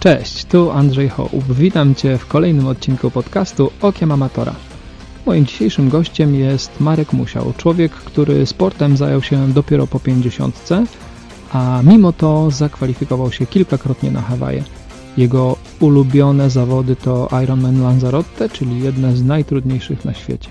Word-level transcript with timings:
Cześć, 0.00 0.44
tu 0.44 0.70
Andrzej 0.70 1.08
Hołb. 1.08 1.44
Witam 1.50 1.94
Cię 1.94 2.18
w 2.18 2.26
kolejnym 2.26 2.66
odcinku 2.66 3.10
podcastu 3.10 3.70
Okiem 3.82 4.12
Amatora. 4.12 4.54
Moim 5.26 5.46
dzisiejszym 5.46 5.88
gościem 5.88 6.34
jest 6.34 6.80
Marek 6.80 7.12
Musiał, 7.12 7.52
człowiek, 7.56 7.92
który 7.92 8.46
sportem 8.46 8.96
zajął 8.96 9.22
się 9.22 9.52
dopiero 9.52 9.86
po 9.86 10.00
50, 10.00 10.68
a 11.52 11.80
mimo 11.84 12.12
to 12.12 12.50
zakwalifikował 12.50 13.32
się 13.32 13.46
kilkakrotnie 13.46 14.10
na 14.10 14.22
Hawaje. 14.22 14.64
Jego 15.16 15.56
ulubione 15.80 16.50
zawody 16.50 16.96
to 16.96 17.28
Ironman 17.42 17.82
Lanzarote, 17.82 18.48
czyli 18.48 18.82
jedne 18.82 19.16
z 19.16 19.24
najtrudniejszych 19.24 20.04
na 20.04 20.14
świecie. 20.14 20.50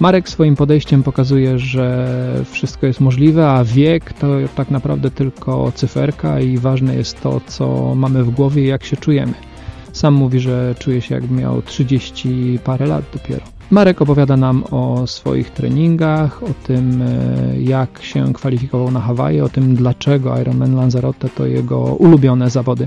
Marek 0.00 0.28
swoim 0.28 0.56
podejściem 0.56 1.02
pokazuje, 1.02 1.58
że 1.58 2.08
wszystko 2.50 2.86
jest 2.86 3.00
możliwe, 3.00 3.50
a 3.50 3.64
wiek 3.64 4.12
to 4.12 4.26
tak 4.56 4.70
naprawdę 4.70 5.10
tylko 5.10 5.72
cyferka 5.74 6.40
i 6.40 6.58
ważne 6.58 6.94
jest 6.94 7.20
to, 7.20 7.40
co 7.46 7.94
mamy 7.94 8.24
w 8.24 8.30
głowie 8.30 8.62
i 8.62 8.66
jak 8.66 8.84
się 8.84 8.96
czujemy. 8.96 9.34
Sam 9.92 10.14
mówi, 10.14 10.40
że 10.40 10.74
czuje 10.78 11.00
się 11.00 11.14
jakby 11.14 11.34
miał 11.34 11.62
30 11.62 12.58
parę 12.64 12.86
lat 12.86 13.04
dopiero. 13.12 13.40
Marek 13.70 14.02
opowiada 14.02 14.36
nam 14.36 14.64
o 14.70 15.06
swoich 15.06 15.50
treningach, 15.50 16.42
o 16.42 16.54
tym 16.66 17.02
e, 17.02 17.60
jak 17.60 18.02
się 18.02 18.32
kwalifikował 18.32 18.90
na 18.90 19.00
Hawaje, 19.00 19.44
o 19.44 19.48
tym 19.48 19.74
dlaczego 19.74 20.40
Ironman 20.40 20.74
Lanzarote 20.74 21.28
to 21.28 21.46
jego 21.46 21.78
ulubione 21.78 22.50
zawody. 22.50 22.86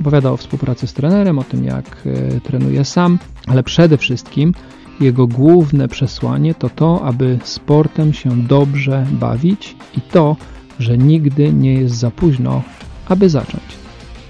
Opowiada 0.00 0.30
o 0.30 0.36
współpracy 0.36 0.86
z 0.86 0.92
trenerem, 0.92 1.38
o 1.38 1.44
tym 1.44 1.64
jak 1.64 2.02
e, 2.06 2.40
trenuje 2.40 2.84
sam, 2.84 3.18
ale 3.46 3.62
przede 3.62 3.98
wszystkim 3.98 4.52
jego 5.00 5.26
główne 5.26 5.88
przesłanie 5.88 6.54
to 6.54 6.70
to, 6.70 7.02
aby 7.02 7.38
sportem 7.44 8.12
się 8.12 8.30
dobrze 8.36 9.06
bawić 9.12 9.76
i 9.96 10.00
to, 10.00 10.36
że 10.78 10.98
nigdy 10.98 11.52
nie 11.52 11.74
jest 11.74 11.94
za 11.94 12.10
późno, 12.10 12.62
aby 13.08 13.28
zacząć. 13.28 13.64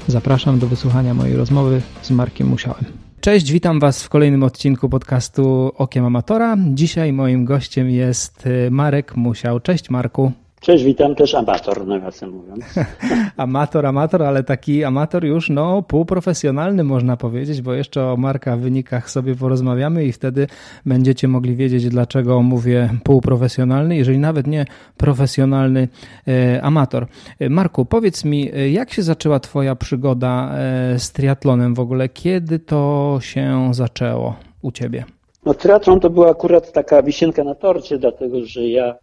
Zapraszam 0.06 0.58
do 0.58 0.66
wysłuchania 0.66 1.14
mojej 1.14 1.36
rozmowy 1.36 1.82
z 2.02 2.10
Markiem 2.10 2.48
Musiałem. 2.48 2.84
Cześć, 3.20 3.52
witam 3.52 3.80
Was 3.80 4.02
w 4.02 4.08
kolejnym 4.08 4.42
odcinku 4.42 4.88
podcastu 4.88 5.72
Okiem 5.76 6.04
Amatora. 6.04 6.56
Dzisiaj 6.74 7.12
moim 7.12 7.44
gościem 7.44 7.90
jest 7.90 8.46
e, 8.46 8.70
Marek 8.70 9.16
Musiał. 9.16 9.60
Cześć 9.60 9.90
Marku. 9.90 10.32
Cześć, 10.60 10.84
witam 10.84 11.14
też 11.14 11.34
amator, 11.34 11.86
nawiasem 11.86 12.30
mówiąc. 12.30 12.64
amator, 13.36 13.86
amator, 13.86 14.22
ale 14.22 14.44
taki 14.44 14.84
amator 14.84 15.24
już 15.24 15.50
no 15.50 15.82
półprofesjonalny 15.82 16.84
można 16.84 17.16
powiedzieć, 17.16 17.62
bo 17.62 17.72
jeszcze 17.72 18.04
o 18.04 18.16
Marka 18.16 18.56
wynikach 18.56 19.10
sobie 19.10 19.34
porozmawiamy 19.34 20.04
i 20.04 20.12
wtedy 20.12 20.46
będziecie 20.86 21.28
mogli 21.28 21.56
wiedzieć, 21.56 21.88
dlaczego 21.88 22.42
mówię 22.42 22.90
półprofesjonalny, 23.04 23.96
jeżeli 23.96 24.18
nawet 24.18 24.46
nie 24.46 24.64
profesjonalny 24.96 25.88
e, 26.28 26.62
amator. 26.62 27.06
E, 27.40 27.48
Marku, 27.48 27.84
powiedz 27.84 28.24
mi, 28.24 28.50
e, 28.54 28.70
jak 28.70 28.92
się 28.92 29.02
zaczęła 29.02 29.40
Twoja 29.40 29.76
przygoda 29.76 30.50
e, 30.54 30.98
z 30.98 31.12
triatlonem 31.12 31.74
w 31.74 31.80
ogóle? 31.80 32.08
Kiedy 32.08 32.58
to 32.58 33.18
się 33.20 33.70
zaczęło 33.74 34.36
u 34.62 34.72
Ciebie? 34.72 35.04
No 35.46 35.54
triatlon 35.54 36.00
to 36.00 36.10
była 36.10 36.30
akurat 36.30 36.72
taka 36.72 37.02
wisienka 37.02 37.44
na 37.44 37.54
torcie, 37.54 37.98
dlatego 37.98 38.40
że 38.44 38.68
ja 38.68 38.94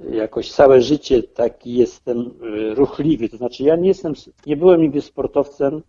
jakoś 0.00 0.50
całe 0.52 0.82
życie 0.82 1.22
taki 1.22 1.74
jestem 1.74 2.18
y, 2.20 2.74
ruchliwy. 2.74 3.28
To 3.28 3.36
znaczy 3.36 3.64
ja 3.64 3.76
nie 3.76 3.88
jestem, 3.88 4.12
nie 4.46 4.56
byłem 4.56 4.80
nigdy 4.80 5.00
sportowcem, 5.00 5.82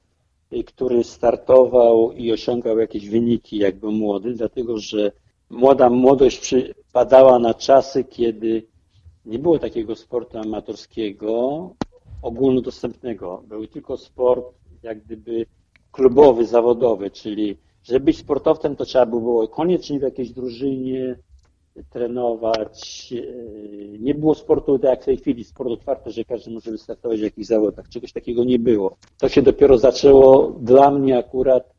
y, 0.54 0.64
który 0.64 1.04
startował 1.04 2.12
i 2.12 2.32
osiągał 2.32 2.80
jakieś 2.80 3.10
wyniki 3.10 3.58
jakby 3.58 3.92
młody, 3.92 4.34
dlatego 4.34 4.78
że 4.78 5.12
młoda 5.50 5.90
młodość 5.90 6.40
przypadała 6.40 7.40
na 7.40 7.54
czasy, 7.54 8.04
kiedy 8.04 8.64
nie 9.26 9.40
było 9.40 9.60
takiego 9.60 9.96
sportu 9.96 10.38
amatorskiego, 10.38 11.70
ogólnodostępnego. 12.22 13.44
Był 13.48 13.68
tylko 13.68 13.98
sport 13.98 14.46
jak 14.84 15.04
gdyby 15.04 15.46
klubowy, 15.92 16.46
zawodowy, 16.46 17.12
czyli 17.12 17.58
żeby 17.84 18.00
być 18.00 18.18
sportowcem, 18.18 18.76
to 18.76 18.86
trzeba 18.86 19.06
było 19.06 19.48
koniecznie 19.48 20.00
w 20.00 20.04
jakiejś 20.04 20.32
drużynie, 20.32 21.16
trenować. 21.84 23.14
E, 23.14 24.00
nie 24.00 24.16
było 24.16 24.36
sportu 24.36 24.80
tak 24.80 24.90
jak 24.90 25.02
w 25.02 25.06
tej 25.06 25.18
chwili, 25.18 25.44
sport 25.44 25.70
otwarty, 25.70 26.12
że 26.12 26.26
każdy 26.26 26.52
może 26.52 26.72
wystartować 26.72 27.20
w 27.20 27.24
jakichś 27.24 27.48
zawodach. 27.48 27.90
Czegoś 27.90 28.14
takiego 28.14 28.44
nie 28.44 28.60
było. 28.60 28.98
To 29.18 29.30
się 29.30 29.42
dopiero 29.42 29.78
zaczęło 29.78 30.56
dla 30.62 30.92
mnie 30.92 31.18
akurat 31.18 31.74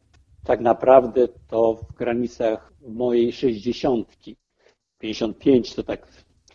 tak 0.45 0.61
naprawdę 0.61 1.29
to 1.49 1.75
w 1.75 1.95
granicach 1.95 2.73
mojej 2.89 3.33
sześćdziesiątki. 3.33 4.37
55 4.99 5.75
to 5.75 5.83
tak, 5.83 6.09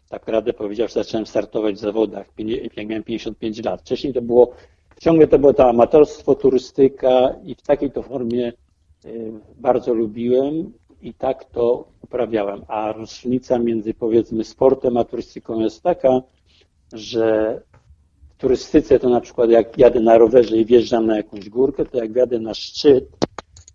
tak 0.09 0.27
radę 0.27 0.53
powiedział, 0.53 0.87
że 0.87 0.93
zacząłem 0.93 1.25
startować 1.25 1.75
w 1.75 1.79
zawodach, 1.79 2.27
jak 2.75 2.87
miałem 2.87 3.03
55 3.03 3.63
lat. 3.63 3.81
Wcześniej 3.81 4.13
to 4.13 4.21
było, 4.21 4.51
ciągle 5.01 5.27
to 5.27 5.39
było 5.39 5.53
to 5.53 5.69
amatorstwo, 5.69 6.35
turystyka 6.35 7.35
i 7.43 7.55
w 7.55 7.61
takiej 7.61 7.91
to 7.91 8.03
formie 8.03 8.53
e, 9.05 9.09
bardzo 9.57 9.93
lubiłem 9.93 10.73
i 11.05 11.13
tak 11.13 11.45
to 11.45 11.87
uprawiałem. 12.01 12.61
A 12.67 12.91
różnica 12.91 13.59
między 13.59 13.93
powiedzmy 13.93 14.43
sportem 14.43 14.97
a 14.97 15.03
turystyką 15.03 15.59
jest 15.59 15.83
taka, 15.83 16.21
że 16.93 17.61
w 18.29 18.37
turystyce 18.37 18.99
to 18.99 19.09
na 19.09 19.21
przykład 19.21 19.49
jak 19.49 19.77
jadę 19.77 19.99
na 19.99 20.17
rowerze 20.17 20.57
i 20.57 20.65
wjeżdżam 20.65 21.05
na 21.05 21.17
jakąś 21.17 21.49
górkę, 21.49 21.85
to 21.85 21.97
jak 21.97 22.13
wjadę 22.13 22.39
na 22.39 22.53
szczyt, 22.53 23.09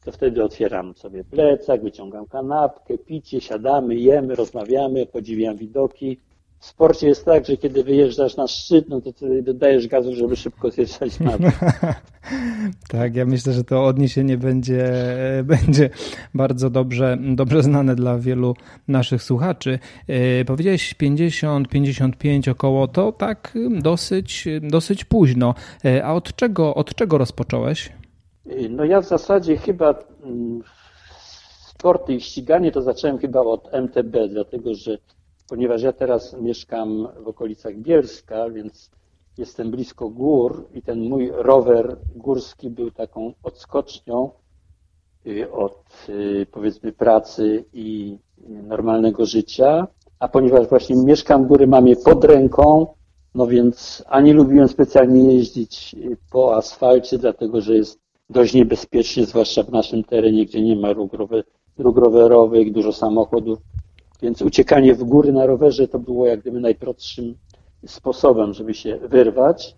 to 0.05 0.13
wtedy 0.13 0.45
otwieram 0.45 0.95
sobie 0.95 1.25
plecak, 1.25 1.83
wyciągam 1.83 2.27
kanapkę, 2.27 2.99
picie, 2.99 3.41
siadamy, 3.41 3.95
jemy, 3.97 4.35
rozmawiamy, 4.35 5.07
podziwiam 5.07 5.57
widoki 5.57 6.19
w 6.61 6.67
sporcie 6.67 7.09
jest 7.09 7.25
tak, 7.25 7.47
że 7.47 7.57
kiedy 7.57 7.85
wyjeżdżasz 7.85 8.37
na 8.37 8.47
szczyt, 8.47 8.89
no 8.89 9.01
to 9.01 9.13
ty 9.13 9.43
dodajesz 9.43 9.89
gazu, 9.89 10.15
żeby 10.15 10.37
szybko 10.37 10.71
zjeżdżać 10.71 11.21
na 11.21 11.39
dół. 11.39 11.51
tak, 12.99 13.17
ja 13.17 13.27
myślę, 13.27 13.53
że 13.53 13.65
to 13.65 13.85
odniesienie 13.85 14.39
będzie, 14.39 14.93
będzie 15.45 15.91
bardzo 16.35 16.71
dobrze, 16.71 17.19
dobrze 17.21 17.63
znane 17.63 17.95
dla 17.95 18.19
wielu 18.19 18.55
naszych 18.89 19.23
słuchaczy. 19.23 19.79
E, 20.09 20.45
powiedziałeś 20.45 20.95
50, 20.95 21.69
55 21.69 22.49
około, 22.49 22.89
to 22.89 23.13
tak 23.13 23.59
dosyć, 23.71 24.49
dosyć 24.63 25.05
późno. 25.05 25.55
E, 25.85 26.05
a 26.05 26.13
od 26.13 26.37
czego, 26.37 26.75
od 26.75 26.95
czego 26.95 27.19
rozpocząłeś? 27.19 27.93
No 28.71 28.85
ja 28.85 29.01
w 29.01 29.07
zasadzie 29.07 29.57
chyba 29.57 29.95
mm, 30.25 30.63
sporty 31.67 32.15
i 32.15 32.21
ściganie 32.21 32.73
to 32.73 32.83
zacząłem 32.83 33.19
chyba 33.19 33.41
od 33.41 33.75
MTB, 33.75 34.29
dlatego 34.29 34.75
że 34.75 34.99
ponieważ 35.51 35.83
ja 35.83 35.93
teraz 35.93 36.37
mieszkam 36.41 37.09
w 37.25 37.29
okolicach 37.29 37.77
Bielska, 37.77 38.51
więc 38.51 38.91
jestem 39.39 39.71
blisko 39.71 40.09
gór 40.09 40.69
i 40.75 40.83
ten 40.83 41.09
mój 41.09 41.31
rower 41.35 41.97
górski 42.17 42.71
był 42.71 42.91
taką 42.91 43.33
odskocznią 43.43 44.31
y, 45.27 45.53
od 45.53 45.85
y, 46.09 46.47
powiedzmy 46.53 46.93
pracy 46.93 47.65
i 47.73 48.19
normalnego 48.49 49.27
życia, 49.27 49.87
a 50.19 50.29
ponieważ 50.29 50.69
właśnie 50.69 50.97
mieszkam 50.97 51.47
góry, 51.47 51.67
mam 51.67 51.89
je 51.89 51.97
pod 51.97 52.25
ręką, 52.25 52.87
no 53.35 53.47
więc 53.47 54.05
ani 54.09 54.33
lubiłem 54.33 54.69
specjalnie 54.69 55.35
jeździć 55.35 55.97
po 56.33 56.57
asfalcie, 56.57 57.19
dlatego 57.19 57.61
że 57.61 57.75
jest 57.75 58.01
dość 58.31 58.55
niebezpiecznie, 58.55 59.27
zwłaszcza 59.27 59.63
w 59.63 59.71
naszym 59.71 60.05
terenie, 60.05 60.47
gdzie 60.47 60.63
nie 60.63 60.77
ma 60.77 60.95
dróg 61.79 61.97
rowerowych, 61.99 62.73
dużo 62.73 62.93
samochodów 62.93 63.59
więc 64.23 64.43
uciekanie 64.43 64.95
w 64.95 65.05
góry 65.05 65.33
na 65.33 65.47
rowerze 65.47 65.89
to 65.89 65.99
było 65.99 66.27
jak 66.27 66.41
gdyby 66.41 66.61
najprostszym 66.61 67.35
sposobem, 67.87 68.55
żeby 68.55 68.75
się 68.75 68.99
wyrwać. 68.99 69.77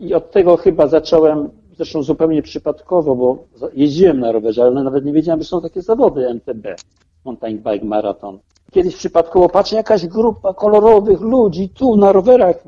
I 0.00 0.14
od 0.14 0.30
tego 0.30 0.56
chyba 0.56 0.86
zacząłem, 0.86 1.50
zresztą 1.76 2.02
zupełnie 2.02 2.42
przypadkowo, 2.42 3.14
bo 3.14 3.44
jeździłem 3.74 4.20
na 4.20 4.32
rowerze, 4.32 4.62
ale 4.62 4.82
nawet 4.84 5.04
nie 5.04 5.12
wiedziałem, 5.12 5.40
że 5.40 5.48
są 5.48 5.62
takie 5.62 5.82
zawody 5.82 6.28
MTB, 6.28 6.76
Mountain 7.24 7.58
Bike 7.58 7.84
Marathon. 7.84 8.38
Kiedyś 8.70 8.96
przypadkowo 8.96 9.48
patrzę, 9.48 9.76
jakaś 9.76 10.06
grupa 10.06 10.54
kolorowych 10.54 11.20
ludzi 11.20 11.68
tu 11.68 11.96
na 11.96 12.12
rowerach. 12.12 12.64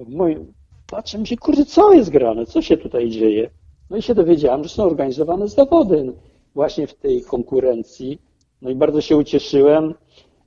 Patrzę, 0.90 1.18
mi 1.18 1.26
się, 1.26 1.36
kurde, 1.36 1.64
co 1.64 1.92
jest 1.92 2.10
grane? 2.10 2.46
Co 2.46 2.62
się 2.62 2.76
tutaj 2.76 3.10
dzieje? 3.10 3.50
No 3.90 3.96
i 3.96 4.02
się 4.02 4.14
dowiedziałem, 4.14 4.62
że 4.62 4.68
są 4.68 4.82
organizowane 4.82 5.48
zawody 5.48 6.12
właśnie 6.54 6.86
w 6.86 6.94
tej 6.94 7.22
konkurencji. 7.22 8.18
No 8.62 8.70
i 8.70 8.74
bardzo 8.74 9.00
się 9.00 9.16
ucieszyłem. 9.16 9.94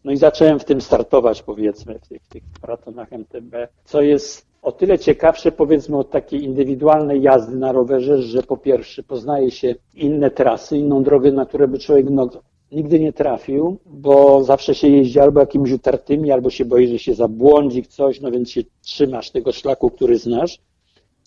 No 0.03 0.11
i 0.11 0.17
zacząłem 0.17 0.59
w 0.59 0.65
tym 0.65 0.81
startować, 0.81 1.43
powiedzmy, 1.43 1.99
w 1.99 2.07
tych, 2.07 2.21
w 2.23 2.27
tych 2.27 2.43
maratonach 2.61 3.13
MTB, 3.13 3.55
co 3.85 4.01
jest 4.01 4.47
o 4.61 4.71
tyle 4.71 4.99
ciekawsze, 4.99 5.51
powiedzmy, 5.51 5.97
od 5.97 6.09
takiej 6.09 6.43
indywidualnej 6.43 7.21
jazdy 7.21 7.55
na 7.55 7.71
rowerze, 7.71 8.21
że 8.21 8.43
po 8.43 8.57
pierwsze 8.57 9.03
poznaje 9.03 9.51
się 9.51 9.75
inne 9.93 10.31
trasy, 10.31 10.77
inną 10.77 11.03
drogę, 11.03 11.31
na 11.31 11.45
które 11.45 11.67
by 11.67 11.79
człowiek 11.79 12.05
no, 12.09 12.29
nigdy 12.71 12.99
nie 12.99 13.13
trafił, 13.13 13.77
bo 13.85 14.43
zawsze 14.43 14.75
się 14.75 14.87
jeździ 14.87 15.19
albo 15.19 15.39
jakimiś 15.39 15.71
utartymi, 15.71 16.31
albo 16.31 16.49
się 16.49 16.65
boi, 16.65 16.87
że 16.87 16.99
się 16.99 17.13
zabłądzi 17.13 17.83
coś, 17.83 18.21
no 18.21 18.31
więc 18.31 18.51
się 18.51 18.61
trzymasz 18.81 19.31
tego 19.31 19.51
szlaku, 19.51 19.89
który 19.89 20.17
znasz. 20.17 20.59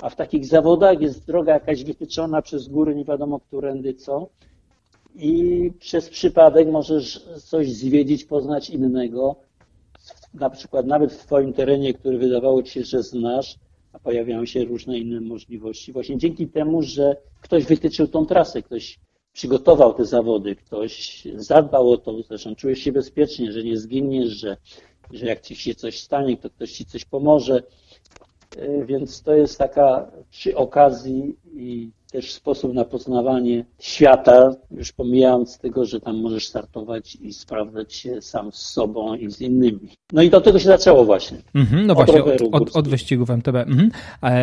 A 0.02 0.11
w 0.11 0.17
takich 0.17 0.46
zawodach 0.46 1.00
jest 1.00 1.26
droga 1.26 1.52
jakaś 1.52 1.84
wytyczona 1.84 2.43
przez 2.43 2.69
góry, 2.69 2.94
nie 2.94 3.05
wiadomo 3.05 3.40
którędy 3.40 3.94
co 3.94 4.28
i 5.14 5.70
przez 5.78 6.08
przypadek 6.08 6.68
możesz 6.68 7.24
coś 7.44 7.72
zwiedzić, 7.72 8.24
poznać 8.24 8.70
innego. 8.70 9.36
Na 10.34 10.50
przykład 10.50 10.86
nawet 10.86 11.12
w 11.12 11.26
Twoim 11.26 11.52
terenie, 11.52 11.94
który 11.94 12.18
wydawało 12.18 12.62
Ci 12.62 12.70
się, 12.72 12.84
że 12.84 13.02
znasz, 13.02 13.56
a 13.92 13.98
pojawiają 13.98 14.46
się 14.46 14.64
różne 14.64 14.98
inne 14.98 15.20
możliwości. 15.20 15.92
Właśnie 15.92 16.18
dzięki 16.18 16.48
temu, 16.48 16.82
że 16.82 17.16
ktoś 17.40 17.64
wytyczył 17.64 18.08
tą 18.08 18.26
trasę, 18.26 18.62
ktoś 18.62 18.98
przygotował 19.32 19.94
te 19.94 20.04
zawody, 20.04 20.56
ktoś 20.56 21.24
zadbał 21.34 21.90
o 21.90 21.96
to, 21.96 22.22
zresztą 22.22 22.54
czujesz 22.54 22.78
się 22.78 22.92
bezpiecznie, 22.92 23.52
że 23.52 23.64
nie 23.64 23.78
zginiesz, 23.78 24.28
że, 24.28 24.56
że 25.12 25.26
jak 25.26 25.40
ci 25.40 25.56
się 25.56 25.74
coś 25.74 26.00
stanie, 26.00 26.36
to 26.36 26.50
ktoś 26.50 26.72
ci 26.72 26.84
coś 26.84 27.04
pomoże. 27.04 27.62
E, 28.56 28.84
więc 28.84 29.22
to 29.22 29.34
jest 29.34 29.58
taka 29.58 30.10
przy 30.30 30.56
okazji 30.56 31.36
i 31.52 31.90
też 32.10 32.32
sposób 32.32 32.74
na 32.74 32.84
poznawanie 32.84 33.64
świata, 33.78 34.54
już 34.70 34.92
pomijając 34.92 35.58
tego, 35.58 35.84
że 35.84 36.00
tam 36.00 36.20
możesz 36.20 36.48
startować 36.48 37.16
i 37.16 37.32
sprawdzać 37.32 37.94
się 37.94 38.22
sam 38.22 38.52
z 38.52 38.56
sobą 38.56 39.14
i 39.14 39.30
z 39.30 39.40
innymi. 39.40 39.88
No 40.12 40.22
i 40.22 40.30
do 40.30 40.40
tego 40.40 40.58
się 40.58 40.64
zaczęło 40.64 41.04
właśnie. 41.04 41.38
Mm-hmm, 41.38 41.86
no 41.86 41.96
od 41.96 42.06
właśnie, 42.06 42.24
od, 42.24 42.42
od, 42.52 42.76
od, 42.76 42.88
wyścigów 42.88 43.30
MTB. 43.30 43.54
Mm-hmm. 43.54 43.90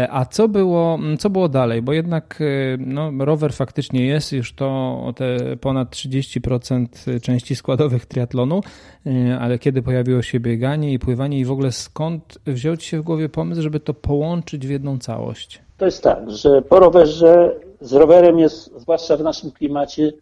A 0.10 0.26
co 0.26 0.48
było, 0.48 1.00
co 1.20 1.30
było 1.30 1.50
dalej? 1.50 1.82
Bo 1.82 1.94
jednak 1.94 2.42
y, 2.42 2.78
no, 2.80 3.12
rower 3.20 3.54
faktycznie 3.54 4.06
jest 4.06 4.32
już 4.32 4.54
to 4.54 5.14
te 5.16 5.58
ponad 5.58 5.96
30% 5.96 7.22
części 7.22 7.56
składowych 7.56 8.06
triatlonu, 8.06 8.62
y, 9.08 9.38
ale 9.40 9.60
kiedy 9.60 9.82
pojawiło 9.82 10.22
się 10.22 10.40
bieganie 10.40 10.94
i 10.94 11.00
pływanie 11.00 11.40
i 11.40 11.46
w 11.46 11.52
ogóle 11.52 11.72
skąd 11.72 12.38
wziął 12.46 12.78
Ci 12.78 12.90
się 12.90 13.00
w 13.00 13.04
głowie 13.04 13.30
pomysł, 13.30 13.62
żeby 13.62 13.80
to 13.80 13.94
połączyć 13.94 14.68
w 14.68 14.70
jedną 14.70 14.98
całość? 14.98 15.67
To 15.78 15.86
jest 15.86 16.04
tak, 16.04 16.32
że 16.32 16.62
po 16.62 16.80
rowerze 16.80 17.60
z 17.82 17.94
rowerem 17.94 18.40
jest, 18.40 18.80
zwłaszcza 18.80 19.18
w 19.18 19.22
naszym 19.22 19.52
klimacie, 19.52 20.14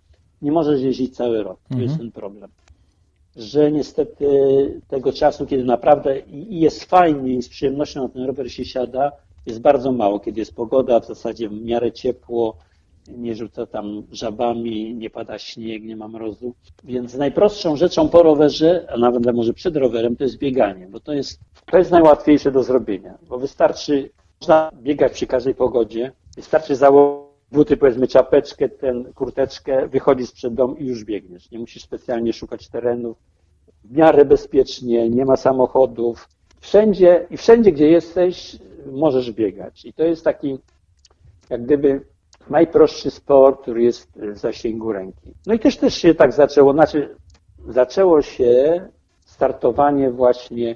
nie 0.42 0.52
możesz 0.52 0.81
jeździć 0.81 1.16
cały 1.16 1.44
rok. 1.44 1.60
To 1.60 1.74
mhm. 1.74 1.84
jest 1.84 1.98
ten 1.98 2.12
problem. 2.12 2.50
Że 3.36 3.72
niestety 3.72 4.28
tego 4.88 5.13
czasu, 5.13 5.46
kiedy 5.46 5.63
naprawdę 5.63 6.19
i 6.19 6.60
jest 6.60 6.84
fajnie 6.84 7.34
i 7.34 7.42
z 7.42 7.50
przyjemnością 7.50 8.04
na 8.04 8.10
ten 8.10 8.25
rower 8.25 8.52
się 8.52 8.66
siada, 8.66 9.12
jest 9.46 9.62
bardzo 9.62 9.92
mało. 9.92 10.19
Kiedy 10.19 10.40
jest 10.40 10.56
pogoda, 10.56 11.00
w 11.00 11.07
zasadzie 11.07 11.50
w 11.50 11.62
miarę 11.62 11.92
ciepło, 11.92 12.57
nie 13.07 13.36
rzuca 13.36 13.66
tam 13.66 14.04
żabami, 14.12 14.96
nie 14.96 15.10
pada 15.10 15.40
śnieg, 15.40 15.84
nie 15.84 15.96
ma 15.96 16.07
mrozu. 16.07 16.54
Więc 16.84 17.13
najprostszą 17.13 17.75
rzeczą 17.75 18.10
po 18.10 18.24
rowerze, 18.24 18.88
a 18.90 18.98
nawet 18.98 19.36
może 19.36 19.54
przed 19.54 19.75
rowerem, 19.75 20.16
to 20.16 20.24
jest 20.24 20.38
bieganie, 20.38 20.88
bo 20.88 21.00
to 21.00 21.13
jest, 21.13 21.40
to 21.72 21.78
jest 21.78 21.92
najłatwiejsze 21.92 22.52
do 22.52 22.63
zrobienia, 22.63 23.18
bo 23.30 23.38
wystarczy 23.38 24.10
można 24.45 24.71
biegać 24.74 25.13
przy 25.13 25.27
każdej 25.27 25.56
pogodzie. 25.56 26.12
Wystarczy 26.36 26.75
założyć 26.75 27.25
buty, 27.51 27.77
powiedzmy 27.77 28.07
czapeczkę, 28.07 28.69
ten 28.69 29.13
kurteczkę, 29.13 29.88
wychodzisz 29.88 30.31
przed 30.31 30.53
dom 30.53 30.80
i 30.80 30.86
już 30.86 31.03
biegniesz. 31.03 31.51
Nie 31.51 31.59
musisz 31.59 31.83
specjalnie 31.83 32.33
szukać 32.33 32.69
terenów. 32.69 33.18
W 33.83 33.97
miarę 33.97 34.25
bezpiecznie, 34.25 35.09
nie 35.09 35.25
ma 35.25 35.36
samochodów. 35.36 36.30
Wszędzie 36.59 37.27
i 37.30 37.38
wszędzie, 37.38 37.71
gdzie 37.71 37.89
jesteś, 37.89 38.57
możesz 38.92 39.31
biegać. 39.31 39.86
I 39.86 39.94
to 39.94 40.03
jest 40.03 40.24
taki, 40.24 40.59
jak 41.50 41.63
gdyby 41.63 42.01
najprostszy 42.50 43.12
sport, 43.12 43.62
który 43.62 43.83
jest 43.83 44.12
w 44.15 44.38
zasięgu 44.38 44.92
ręki. 44.92 45.33
No 45.47 45.53
i 45.53 45.59
też 45.59 45.77
też 45.77 45.95
się 45.95 46.15
tak 46.15 46.33
zaczęło, 46.33 46.74
znaczy 46.74 47.15
zaczęło 47.68 48.21
się 48.21 48.81
startowanie 49.25 50.12
właśnie 50.12 50.75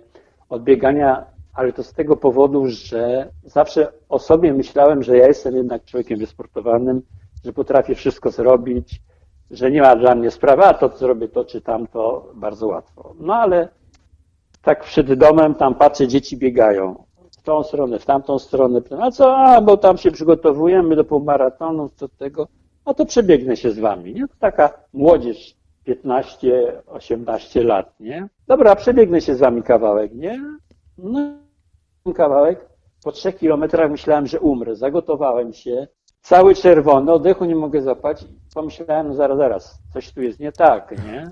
od 0.50 0.64
biegania 0.64 1.26
ale 1.60 1.74
to 1.74 1.84
z 1.84 1.94
tego 1.94 2.16
powodu, 2.16 2.66
że 2.68 3.32
zawsze 3.44 3.92
o 4.10 4.20
sobie 4.20 4.54
myślałem, 4.54 5.04
że 5.04 5.18
ja 5.18 5.28
jestem 5.28 5.56
jednak 5.56 5.86
człowiekiem 5.86 6.20
wysportowanym, 6.20 7.02
że 7.46 7.54
potrafię 7.54 7.96
wszystko 7.96 8.32
zrobić, 8.32 9.02
że 9.52 9.72
nie 9.72 9.82
ma 9.82 9.96
dla 9.96 10.16
mnie 10.16 10.32
sprawy, 10.32 10.64
a 10.64 10.74
to 10.74 10.98
zrobię 10.98 11.28
to 11.28 11.46
czy 11.46 11.62
tamto 11.62 12.32
bardzo 12.36 12.68
łatwo. 12.68 13.16
No 13.20 13.34
ale 13.36 13.68
tak 14.62 14.84
przed 14.84 15.14
domem 15.14 15.56
tam 15.56 15.76
patrzę, 15.76 16.08
dzieci 16.08 16.38
biegają 16.38 17.04
w 17.32 17.42
tą 17.42 17.64
stronę, 17.64 18.00
w 18.00 18.06
tamtą 18.06 18.40
stronę. 18.40 18.82
A 19.00 19.12
co, 19.12 19.38
a 19.38 19.62
bo 19.62 19.78
tam 19.78 19.98
się 19.98 20.12
przygotowujemy 20.12 20.96
do 20.96 21.04
półmaratonu, 21.04 21.90
do 22.00 22.10
tego, 22.10 22.48
a 22.86 22.94
to 22.94 23.06
przebiegnę 23.06 23.58
się 23.58 23.72
z 23.72 23.80
wami. 23.80 24.14
Nie? 24.14 24.28
To 24.28 24.34
taka 24.40 24.74
młodzież 24.94 25.56
15, 25.84 26.82
18 26.88 27.64
lat, 27.64 28.00
nie? 28.00 28.28
Dobra, 28.48 28.76
przebiegnę 28.76 29.22
się 29.22 29.36
z 29.36 29.40
wami 29.40 29.64
kawałek, 29.64 30.16
nie? 30.16 30.40
No 30.98 31.49
kawałek, 32.16 32.70
po 33.04 33.12
trzech 33.12 33.38
kilometrach 33.38 33.92
myślałem, 33.92 34.28
że 34.28 34.40
umrę. 34.40 34.76
Zagotowałem 34.76 35.54
się, 35.54 35.88
cały 36.22 36.56
czerwony, 36.56 37.12
oddechu 37.12 37.46
nie 37.46 37.56
mogę 37.56 37.82
zapać. 37.82 38.26
Pomyślałem, 38.54 39.08
no 39.08 39.14
zaraz, 39.14 39.38
zaraz, 39.38 39.80
coś 39.94 40.14
tu 40.14 40.22
jest 40.22 40.40
nie 40.40 40.52
tak, 40.52 40.96
nie? 41.06 41.32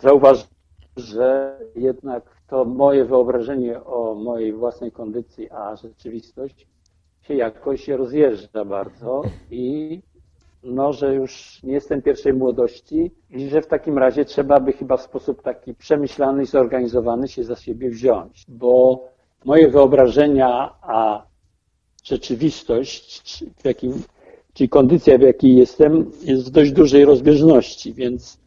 Zauważyłem, 0.00 0.50
że 0.96 1.58
jednak 1.76 2.36
to 2.46 2.64
moje 2.64 3.04
wyobrażenie 3.04 3.84
o 3.84 4.14
mojej 4.14 4.52
własnej 4.52 4.92
kondycji, 4.92 5.50
a 5.50 5.76
rzeczywistość 5.76 6.66
się 7.22 7.34
jakoś 7.34 7.88
rozjeżdża 7.88 8.64
bardzo 8.64 9.22
i 9.50 10.00
no, 10.62 10.92
że 10.92 11.14
już 11.14 11.62
nie 11.62 11.72
jestem 11.72 12.02
pierwszej 12.02 12.32
młodości 12.32 13.14
i 13.30 13.48
że 13.48 13.62
w 13.62 13.66
takim 13.66 13.98
razie 13.98 14.24
trzeba 14.24 14.60
by 14.60 14.72
chyba 14.72 14.96
w 14.96 15.02
sposób 15.02 15.42
taki 15.42 15.74
przemyślany 15.74 16.42
i 16.42 16.46
zorganizowany 16.46 17.28
się 17.28 17.44
za 17.44 17.56
siebie 17.56 17.90
wziąć, 17.90 18.44
bo 18.48 19.04
moje 19.44 19.68
wyobrażenia, 19.68 20.74
a 20.82 21.26
rzeczywistość, 22.04 23.44
w 23.56 23.64
jakim, 23.64 24.02
czyli 24.54 24.68
kondycja, 24.68 25.18
w 25.18 25.20
jakiej 25.20 25.56
jestem, 25.56 26.10
jest 26.22 26.48
w 26.48 26.50
dość 26.50 26.72
dużej 26.72 27.04
rozbieżności, 27.04 27.94
więc 27.94 28.38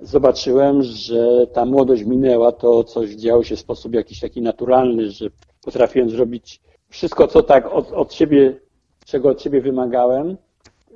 zobaczyłem, 0.00 0.82
że 0.82 1.46
ta 1.46 1.64
młodość 1.64 2.04
minęła, 2.04 2.52
to 2.52 2.84
coś 2.84 3.10
działo 3.10 3.44
się 3.44 3.56
w 3.56 3.60
sposób 3.60 3.94
jakiś 3.94 4.20
taki 4.20 4.42
naturalny, 4.42 5.10
że 5.10 5.26
potrafiłem 5.64 6.10
zrobić 6.10 6.60
wszystko, 6.88 7.28
co 7.28 7.42
tak 7.42 7.72
od, 7.72 7.92
od 7.92 8.14
siebie, 8.14 8.60
czego 9.06 9.28
od 9.28 9.42
siebie 9.42 9.60
wymagałem, 9.60 10.36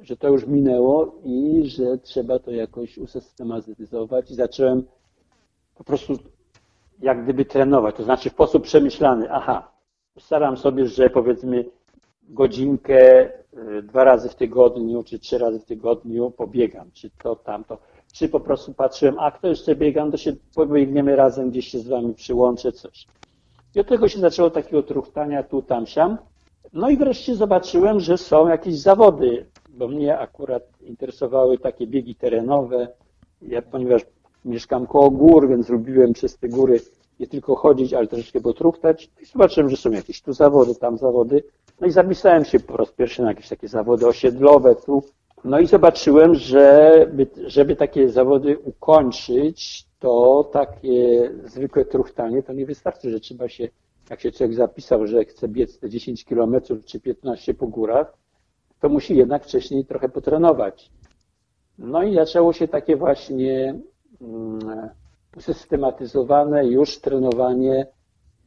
że 0.03 0.17
to 0.17 0.29
już 0.29 0.47
minęło 0.47 1.15
i 1.25 1.63
że 1.67 1.99
trzeba 1.99 2.39
to 2.39 2.51
jakoś 2.51 2.99
usystematyzować. 2.99 4.31
I 4.31 4.35
zacząłem 4.35 4.85
po 5.75 5.85
prostu 5.85 6.19
jak 7.01 7.25
gdyby 7.25 7.45
trenować, 7.45 7.97
to 7.97 8.03
znaczy 8.05 8.31
w 8.31 8.33
sposób 8.33 8.63
przemyślany. 8.63 9.33
Aha, 9.33 9.71
staram 10.19 10.57
sobie, 10.57 10.87
że 10.87 11.11
powiedzmy 11.11 11.65
godzinkę 12.23 13.25
y, 13.79 13.83
dwa 13.83 14.05
razy 14.05 14.29
w 14.29 14.35
tygodniu, 14.35 15.05
czy 15.05 15.19
trzy 15.19 15.39
razy 15.39 15.61
w 15.61 15.65
tygodniu 15.65 16.31
pobiegam, 16.31 16.91
czy 16.93 17.11
to, 17.23 17.37
tamto. 17.37 17.79
Czy 18.13 18.29
po 18.29 18.41
prostu 18.41 18.75
patrzyłem, 18.75 19.19
a 19.19 19.31
kto 19.31 19.49
jeszcze 19.49 19.77
biegam, 19.77 20.11
to 20.11 20.17
się 20.17 20.33
pobiegniemy 20.55 21.17
razem, 21.17 21.51
gdzieś 21.51 21.69
się 21.69 21.79
z 21.79 21.89
wami 21.89 22.15
przyłączę, 22.15 22.73
coś. 22.73 23.07
I 23.75 23.81
od 23.81 23.89
tego 23.89 24.09
się 24.09 24.21
zaczęło 24.21 24.51
takiego 24.51 24.83
truchtania 24.83 25.43
tu, 25.43 25.63
tam, 25.63 25.87
siam. 25.87 26.19
No 26.73 26.91
i 26.91 26.97
wreszcie 26.97 27.35
zobaczyłem, 27.35 28.01
że 28.01 28.19
są 28.19 28.49
jakieś 28.49 28.75
zawody, 28.75 29.47
bo 29.69 29.89
mnie 29.89 30.19
akurat 30.19 30.63
interesowały 30.81 31.59
takie 31.59 31.87
biegi 31.87 32.15
terenowe. 32.15 32.89
Ja, 33.43 33.63
ponieważ 33.63 34.03
mieszkam 34.45 34.87
koło 34.87 35.11
gór, 35.11 35.49
więc 35.49 35.69
lubiłem 35.69 36.13
przez 36.13 36.39
te 36.39 36.49
góry 36.49 36.81
nie 37.21 37.27
tylko 37.27 37.57
chodzić, 37.57 37.95
ale 37.95 38.07
troszeczkę 38.07 38.41
potruchtać. 38.41 39.11
I 39.23 39.27
zobaczyłem, 39.27 39.71
że 39.71 39.77
są 39.77 39.91
jakieś 39.91 40.23
tu 40.23 40.33
zawody, 40.33 40.75
tam 40.75 40.99
zawody. 40.99 41.43
No 41.81 41.87
i 41.87 41.91
zapisałem 41.91 42.45
się 42.45 42.61
po 42.61 42.77
raz 42.77 42.93
pierwszy 42.93 43.23
na 43.23 43.29
jakieś 43.29 43.49
takie 43.49 43.69
zawody 43.69 44.07
osiedlowe 44.07 44.75
tu. 44.75 45.03
No 45.45 45.59
i 45.61 45.67
zobaczyłem, 45.67 46.35
że 46.35 46.93
żeby 47.47 47.77
takie 47.77 48.09
zawody 48.09 48.59
ukończyć, 48.59 49.87
to 49.99 50.45
takie 50.53 51.31
zwykłe 51.45 51.85
truchtanie 51.85 52.43
to 52.43 52.53
nie 52.53 52.67
wystarczy, 52.67 53.11
że 53.11 53.21
trzeba 53.21 53.49
się, 53.49 53.69
jak 54.11 54.21
się 54.21 54.33
człowiek 54.33 54.57
zapisał, 54.57 55.07
że 55.07 55.25
chce 55.25 55.49
biec 55.49 55.79
te 55.79 55.91
10 55.91 56.25
kilometrów 56.25 56.85
czy 56.85 57.01
15 57.01 57.55
po 57.55 57.67
górach, 57.67 58.15
to 58.81 58.89
musi 58.89 59.17
jednak 59.17 59.45
wcześniej 59.45 59.85
trochę 59.85 60.09
potrenować. 60.09 60.91
No 61.79 62.03
i 62.03 62.15
zaczęło 62.15 62.53
się 62.53 62.69
takie 62.69 62.97
właśnie 62.97 63.75
Mm, 64.21 64.91
usystematyzowane 65.39 66.67
już 66.67 66.99
trenowanie, 66.99 67.87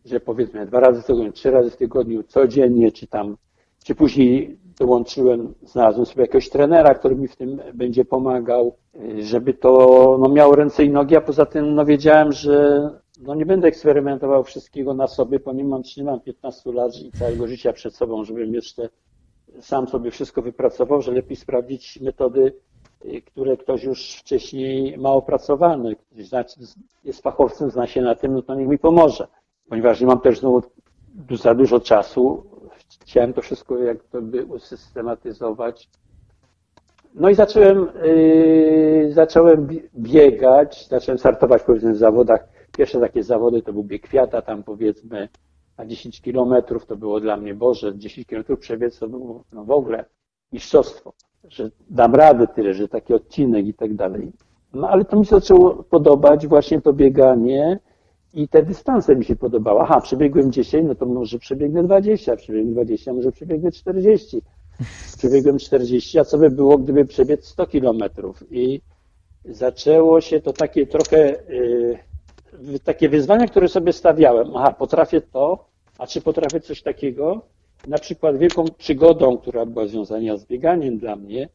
że 0.06 0.20
powiedzmy 0.20 0.66
dwa 0.66 0.80
razy 0.80 1.02
w 1.02 1.06
tygodniu, 1.06 1.32
trzy 1.32 1.52
razy 1.52 1.70
w 1.70 1.78
tygodniu, 1.78 2.24
codziennie, 2.24 2.92
czy 2.92 3.08
tam, 3.08 3.38
czy 3.84 3.96
później 3.96 4.58
dołączyłem, 4.80 5.54
znalazłem 5.64 6.06
sobie 6.06 6.22
jakiegoś 6.22 6.50
trenera, 6.50 6.96
który 6.96 7.16
mi 7.16 7.28
w 7.28 7.36
tym 7.36 7.62
będzie 7.74 8.06
pomagał, 8.06 8.76
żeby 9.20 9.54
to 9.54 10.18
no, 10.22 10.30
miało 10.30 10.56
ręce 10.56 10.86
i 10.86 10.90
nogi, 10.90 11.16
a 11.16 11.22
poza 11.22 11.46
tym 11.46 11.76
no, 11.76 11.86
wiedziałem, 11.86 12.32
że 12.32 12.90
no, 13.22 13.36
nie 13.36 13.46
będę 13.46 13.68
eksperymentował 13.68 14.44
wszystkiego 14.44 14.94
na 14.94 15.08
sobie, 15.08 15.40
ponieważ 15.40 15.98
nie 15.98 16.04
mam 16.04 16.20
15 16.20 16.72
lat 16.72 16.96
i 16.96 17.12
całego 17.12 17.48
życia 17.48 17.74
przed 17.74 17.96
sobą, 17.96 18.24
żebym 18.24 18.54
jeszcze 18.54 18.90
sam 19.60 19.88
sobie 19.88 20.12
wszystko 20.12 20.42
wypracował, 20.42 21.02
że 21.02 21.12
lepiej 21.12 21.36
sprawdzić 21.36 22.02
metody 22.02 22.54
które 23.26 23.58
ktoś 23.58 23.84
już 23.84 24.16
wcześniej 24.16 24.98
ma 24.98 25.10
opracowane, 25.10 25.96
ktoś 25.96 26.46
jest 27.04 27.22
fachowcem, 27.22 27.72
zna 27.72 27.88
się 27.88 28.02
na 28.02 28.16
tym, 28.16 28.34
no 28.34 28.42
to 28.42 28.56
niech 28.56 28.68
mi 28.68 28.80
pomoże. 28.80 29.28
Ponieważ 29.70 30.02
nie 30.02 30.08
mam 30.08 30.20
też 30.20 30.40
znowu 30.40 30.62
za 31.32 31.56
dużo 31.56 31.80
czasu, 31.80 32.44
chciałem 33.02 33.34
to 33.34 33.42
wszystko 33.42 33.78
jakby 33.78 34.46
usystematyzować. 34.46 35.90
No 37.14 37.30
i 37.30 37.36
zacząłem, 37.36 37.88
yy, 38.04 39.14
zacząłem 39.14 39.68
biegać, 39.96 40.88
zacząłem 40.88 41.20
startować 41.20 41.64
powiedzmy 41.64 41.94
w 41.94 41.98
zawodach. 41.98 42.48
Pierwsze 42.78 43.00
takie 43.00 43.24
zawody 43.24 43.62
to 43.62 43.74
był 43.74 43.84
bieg 43.84 44.02
kwiata, 44.02 44.42
tam 44.42 44.64
powiedzmy 44.64 45.30
a 45.82 45.86
10 45.86 46.22
kilometrów 46.22 46.86
to 46.86 46.96
było 46.96 47.20
dla 47.20 47.38
mnie, 47.38 47.54
Boże, 47.54 47.98
10 47.98 48.28
kilometrów 48.28 48.60
przebiec 48.60 49.00
to 49.00 49.08
było 49.08 49.44
no 49.52 49.66
w 49.66 49.72
ogóle 49.72 50.06
mistrzostwo, 50.52 51.14
że 51.50 51.72
dam 51.90 52.16
radę 52.16 52.48
tyle, 52.48 52.74
że 52.74 52.88
taki 52.88 53.14
odcinek 53.14 53.68
i 53.68 53.74
tak 53.74 53.94
dalej. 53.94 54.32
No 54.74 54.90
ale 54.90 55.06
to 55.06 55.20
mi 55.20 55.26
się 55.26 55.36
zaczęło 55.36 55.84
podobać 55.84 56.48
właśnie 56.48 56.82
to 56.82 56.94
bieganie 56.94 57.80
i 58.34 58.48
te 58.48 58.64
dystanse 58.64 59.16
mi 59.16 59.26
się 59.26 59.36
podobały. 59.36 59.80
Aha, 59.82 60.02
przebiegłem 60.02 60.52
10, 60.52 60.88
no 60.88 60.96
to 60.96 61.06
może 61.06 61.40
przebiegnę 61.40 61.84
20, 61.84 62.36
przebiegłem 62.36 62.74
20, 62.74 63.14
może 63.14 63.32
przebiegnę 63.32 63.72
40. 63.72 64.42
Przebiegłem 65.18 65.58
40, 65.58 66.20
a 66.20 66.26
co 66.26 66.38
by 66.38 66.50
było, 66.50 66.78
gdyby 66.78 67.06
przebiec 67.06 67.46
100 67.46 67.68
kilometrów? 67.68 68.44
I 68.52 68.82
zaczęło 69.46 70.22
się 70.22 70.40
to 70.40 70.54
takie 70.54 70.88
trochę, 70.88 71.36
yy, 72.62 72.80
takie 72.80 73.10
wyzwania, 73.10 73.48
które 73.48 73.68
sobie 73.68 73.94
stawiałem. 73.94 74.56
Aha, 74.56 74.72
potrafię 74.74 75.22
to, 75.22 75.66
a 75.98 76.08
czy 76.08 76.22
potrafię 76.22 76.60
coś 76.60 76.82
takiego? 76.82 77.42
Na 77.88 77.98
przykład 77.98 78.38
wielką 78.38 78.66
przygodą, 78.78 79.38
która 79.38 79.66
była 79.66 79.88
związana 79.88 80.38
z 80.38 80.46
bieganiem 80.46 80.98
dla 80.98 81.16
mnie, 81.16 81.50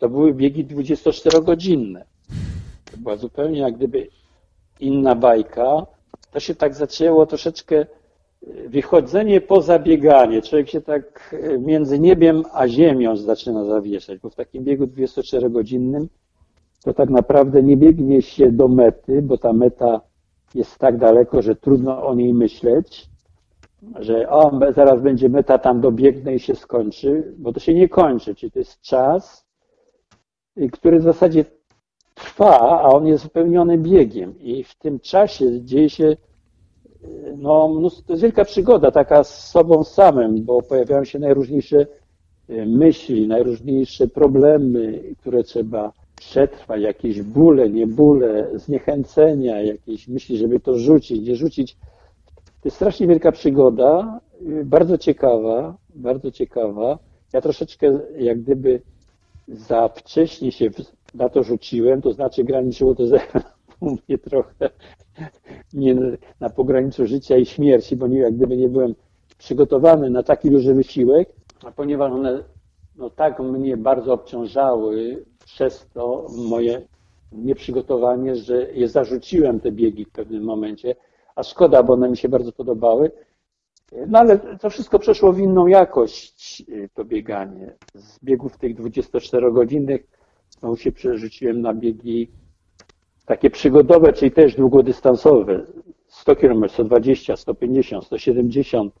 to 0.00 0.08
były 0.08 0.34
biegi 0.34 0.66
24-godzinne. 0.66 2.04
To 2.90 2.96
była 2.96 3.16
zupełnie 3.16 3.60
jak 3.60 3.76
gdyby 3.76 4.08
inna 4.80 5.14
bajka. 5.14 5.86
To 6.32 6.40
się 6.40 6.54
tak 6.54 6.74
zaczęło 6.74 7.26
troszeczkę 7.26 7.86
y, 8.42 8.68
wychodzenie 8.68 9.40
poza 9.40 9.78
bieganie. 9.78 10.42
Człowiek 10.42 10.68
się 10.68 10.80
tak 10.80 11.34
y, 11.34 11.58
między 11.58 11.98
niebiem 11.98 12.42
a 12.52 12.68
ziemią 12.68 13.16
zaczyna 13.16 13.64
zawieszać, 13.64 14.18
bo 14.18 14.30
w 14.30 14.34
takim 14.34 14.64
biegu 14.64 14.84
24-godzinnym 14.84 16.06
to 16.84 16.94
tak 16.94 17.10
naprawdę 17.10 17.62
nie 17.62 17.76
biegnie 17.76 18.22
się 18.22 18.52
do 18.52 18.68
mety, 18.68 19.22
bo 19.22 19.38
ta 19.38 19.52
meta 19.52 20.00
jest 20.54 20.78
tak 20.78 20.98
daleko, 20.98 21.42
że 21.42 21.56
trudno 21.56 22.06
o 22.06 22.14
niej 22.14 22.34
myśleć, 22.34 23.09
że 23.98 24.28
o, 24.30 24.60
zaraz 24.74 25.00
będzie 25.00 25.28
meta, 25.28 25.58
tam 25.58 25.80
dobiegnę 25.80 26.34
i 26.34 26.40
się 26.40 26.54
skończy, 26.54 27.34
bo 27.38 27.52
to 27.52 27.60
się 27.60 27.74
nie 27.74 27.88
kończy, 27.88 28.34
czyli 28.34 28.52
to 28.52 28.58
jest 28.58 28.80
czas, 28.80 29.46
który 30.72 30.98
w 30.98 31.02
zasadzie 31.02 31.44
trwa, 32.14 32.60
a 32.60 32.82
on 32.82 33.06
jest 33.06 33.24
wypełniony 33.24 33.78
biegiem 33.78 34.38
i 34.38 34.64
w 34.64 34.74
tym 34.74 35.00
czasie 35.00 35.64
dzieje 35.64 35.90
się 35.90 36.16
no, 37.36 37.68
mnóstwo, 37.68 38.02
to 38.06 38.12
jest 38.12 38.22
wielka 38.22 38.44
przygoda, 38.44 38.90
taka 38.90 39.24
z 39.24 39.50
sobą 39.50 39.84
samym, 39.84 40.44
bo 40.44 40.62
pojawiają 40.62 41.04
się 41.04 41.18
najróżniejsze 41.18 41.86
y, 42.50 42.66
myśli, 42.66 43.28
najróżniejsze 43.28 44.08
problemy, 44.08 45.02
które 45.18 45.44
trzeba 45.44 45.92
przetrwać, 46.16 46.82
jakieś 46.82 47.22
bóle, 47.22 47.70
nie 47.70 47.86
bóle, 47.86 48.50
zniechęcenia, 48.54 49.62
jakieś 49.62 50.08
myśli, 50.08 50.36
żeby 50.36 50.60
to 50.60 50.78
rzucić, 50.78 51.28
nie 51.28 51.36
rzucić. 51.36 51.76
To 52.60 52.68
jest 52.68 52.76
strasznie 52.76 53.06
wielka 53.06 53.32
przygoda, 53.32 54.20
y, 54.42 54.64
bardzo 54.64 54.98
ciekawa, 54.98 55.76
bardzo 55.94 56.30
ciekawa. 56.30 56.98
Ja 57.32 57.40
troszeczkę 57.40 57.98
jak 58.18 58.40
gdyby 58.40 58.82
za 59.48 59.88
wcześnie 59.88 60.52
się 60.52 60.70
na 61.14 61.28
to 61.28 61.42
rzuciłem, 61.42 62.02
to 62.02 62.12
znaczy 62.12 62.44
graniczyło 62.44 62.94
to 62.94 63.06
ze 63.06 63.20
mnie 63.82 64.18
trochę 64.18 64.70
nie 65.72 65.96
na 66.40 66.50
pograniczu 66.50 67.06
życia 67.06 67.36
i 67.36 67.46
śmierci, 67.46 67.96
bo 67.96 68.06
nie, 68.06 68.18
jak 68.18 68.36
gdyby 68.36 68.56
nie 68.56 68.68
byłem 68.68 68.94
przygotowany 69.38 70.10
na 70.10 70.22
taki 70.22 70.50
duży 70.50 70.74
wysiłek, 70.74 71.28
a 71.64 71.70
ponieważ 71.70 72.12
one 72.12 72.44
no, 72.96 73.10
tak 73.10 73.40
mnie 73.40 73.76
bardzo 73.76 74.12
obciążały 74.12 75.24
przez 75.44 75.86
to 75.94 76.26
moje 76.48 76.82
nieprzygotowanie, 77.32 78.36
że 78.36 78.72
je 78.72 78.88
zarzuciłem 78.88 79.60
te 79.60 79.72
biegi 79.72 80.04
w 80.04 80.10
pewnym 80.10 80.42
momencie, 80.42 80.94
a 81.36 81.42
szkoda, 81.42 81.82
bo 81.82 81.92
one 81.92 82.08
mi 82.08 82.16
się 82.16 82.28
bardzo 82.28 82.52
podobały. 82.52 83.10
No 84.06 84.18
ale 84.18 84.38
to 84.38 84.70
wszystko 84.70 84.98
przeszło 84.98 85.32
w 85.32 85.38
inną 85.38 85.66
jakość, 85.66 86.64
to 86.94 87.04
bieganie. 87.04 87.74
Z 87.94 88.24
biegów 88.24 88.58
tych 88.58 88.76
24-godzinnych 88.76 89.98
znowu 90.50 90.76
się 90.76 90.92
przerzuciłem 90.92 91.60
na 91.60 91.74
biegi 91.74 92.30
takie 93.26 93.50
przygodowe, 93.50 94.12
czyli 94.12 94.30
też 94.30 94.56
długodystansowe. 94.56 95.66
100 96.08 96.36
km, 96.36 96.68
120, 96.68 97.36
150, 97.36 98.04
170. 98.04 98.94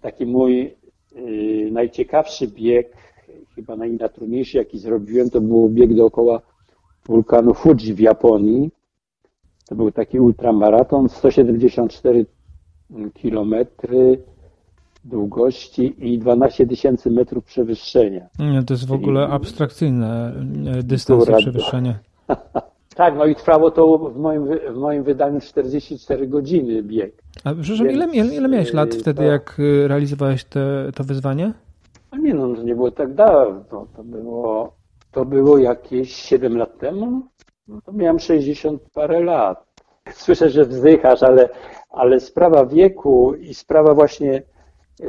Taki 0.00 0.26
mój 0.26 0.76
yy, 1.14 1.70
najciekawszy 1.70 2.46
bieg, 2.48 2.96
chyba 3.54 3.76
najtrudniejszy 3.76 4.58
jaki 4.58 4.78
zrobiłem, 4.78 5.30
to 5.30 5.40
był 5.40 5.68
bieg 5.68 5.94
dookoła 5.94 6.40
wulkanu 7.06 7.54
Fuji 7.54 7.94
w 7.94 8.00
Japonii. 8.00 8.70
To 9.68 9.74
był 9.74 9.92
taki 9.92 10.20
ultramaraton, 10.20 11.08
174 11.08 12.26
kilometry 13.14 14.22
długości 15.04 16.12
i 16.12 16.18
12 16.18 16.66
tysięcy 16.66 17.10
metrów 17.10 17.44
przewyższenia. 17.44 18.26
Nie, 18.38 18.62
to 18.62 18.74
jest 18.74 18.86
w 18.86 18.92
ogóle 18.92 19.28
abstrakcyjne 19.28 20.32
e, 20.78 20.82
dystans 20.82 21.26
przewyższenia. 21.26 21.98
tak, 22.96 23.16
no 23.16 23.26
i 23.26 23.34
trwało 23.34 23.70
to 23.70 23.98
w 23.98 24.16
moim, 24.16 24.46
w 24.74 24.76
moim 24.76 25.02
wydaniu 25.02 25.40
44 25.40 26.26
godziny 26.26 26.82
bieg. 26.82 27.12
A 27.44 27.54
przepraszam, 27.54 27.86
Więc, 27.86 28.14
ile, 28.14 28.34
ile 28.34 28.48
miałeś 28.48 28.72
lat 28.72 28.94
y, 28.94 28.98
wtedy, 28.98 29.16
to... 29.16 29.22
jak 29.22 29.56
y, 29.58 29.88
realizowałeś 29.88 30.44
te, 30.44 30.90
to 30.94 31.04
wyzwanie? 31.04 31.52
No 32.12 32.18
nie 32.18 32.34
no, 32.34 32.54
to 32.54 32.62
nie 32.62 32.74
było 32.74 32.90
tak 32.90 33.14
dawno. 33.14 33.86
To 33.96 34.04
było, 34.04 34.72
to 35.12 35.24
było 35.24 35.58
jakieś 35.58 36.12
7 36.12 36.56
lat 36.56 36.78
temu. 36.78 37.22
No 37.68 37.80
to 37.80 37.92
miałem 37.92 38.18
60 38.18 38.82
parę 38.94 39.20
lat. 39.20 39.64
Słyszę, 40.14 40.50
że 40.50 40.64
wzdychasz, 40.64 41.22
ale, 41.22 41.48
ale 41.90 42.20
sprawa 42.20 42.66
wieku 42.66 43.34
i 43.34 43.54
sprawa 43.54 43.94
właśnie 43.94 44.42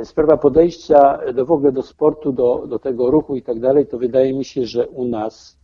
sprawa 0.03 0.37
podejścia 0.37 1.19
do 1.33 1.45
w 1.45 1.51
ogóle 1.51 1.71
do 1.71 1.81
sportu, 1.81 2.31
do, 2.31 2.67
do 2.67 2.79
tego 2.79 3.11
ruchu 3.11 3.35
i 3.35 3.41
tak 3.41 3.59
dalej, 3.59 3.87
to 3.87 3.97
wydaje 3.97 4.33
mi 4.33 4.45
się, 4.45 4.65
że 4.65 4.87
u 4.87 5.05
nas, 5.05 5.57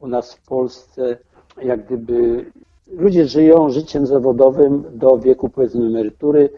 u 0.00 0.06
nas 0.06 0.34
w 0.34 0.48
Polsce 0.48 1.18
jak 1.62 1.86
gdyby 1.86 2.44
ludzie 2.86 3.26
żyją 3.26 3.70
życiem 3.70 4.06
zawodowym 4.06 4.84
do 4.90 5.18
wieku 5.18 5.48
powiedzmy 5.48 5.86
emerytury. 5.86 6.50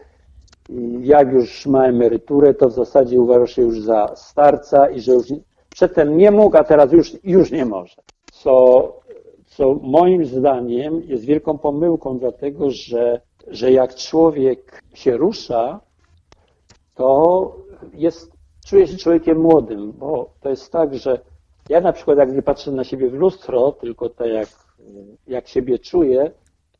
Jak 1.01 1.33
już 1.33 1.65
ma 1.65 1.85
emeryturę, 1.85 2.53
to 2.53 2.69
w 2.69 2.73
zasadzie 2.73 3.21
uważa 3.21 3.47
się 3.47 3.61
już 3.61 3.81
za 3.81 4.11
starca 4.15 4.89
i 4.89 5.01
że 5.01 5.11
już 5.11 5.25
przedtem 5.69 6.17
nie 6.17 6.31
mógł, 6.31 6.57
a 6.57 6.63
teraz 6.63 6.91
już, 6.91 7.17
już 7.23 7.51
nie 7.51 7.65
może. 7.65 7.95
Co, 8.31 8.83
co 9.51 9.73
moim 9.73 10.25
zdaniem 10.25 11.01
jest 11.03 11.25
wielką 11.25 11.57
pomyłką, 11.57 12.19
dlatego 12.19 12.69
że, 12.69 13.21
że 13.47 13.71
jak 13.71 13.95
człowiek 13.95 14.83
się 14.93 15.17
rusza, 15.17 15.79
to 16.95 17.55
jest, 17.93 18.31
czuje 18.65 18.87
się 18.87 18.97
człowiekiem 18.97 19.41
młodym, 19.41 19.91
bo 19.91 20.29
to 20.41 20.49
jest 20.49 20.71
tak, 20.71 20.95
że 20.95 21.19
ja 21.69 21.81
na 21.81 21.93
przykład 21.93 22.17
jak 22.17 22.33
nie 22.33 22.41
patrzę 22.41 22.71
na 22.71 22.83
siebie 22.83 23.09
w 23.09 23.13
lustro, 23.13 23.71
tylko 23.71 24.09
tak 24.09 24.27
jak, 24.27 24.47
jak 25.27 25.47
siebie 25.47 25.79
czuję, 25.79 26.31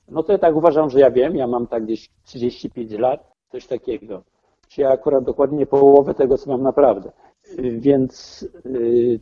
no 0.09 0.23
to 0.23 0.31
ja 0.31 0.37
tak 0.37 0.55
uważam, 0.55 0.89
że 0.89 0.99
ja 0.99 1.11
wiem, 1.11 1.35
ja 1.35 1.47
mam 1.47 1.67
tak 1.67 1.83
gdzieś 1.85 2.09
35 2.23 2.91
lat, 2.91 3.31
coś 3.51 3.67
takiego. 3.67 4.23
Czy 4.67 4.81
ja 4.81 4.89
akurat 4.89 5.23
dokładnie 5.23 5.65
połowę 5.65 6.13
tego, 6.13 6.37
co 6.37 6.49
mam 6.49 6.61
naprawdę. 6.61 7.11
Więc 7.57 8.41
yy, 8.65 9.19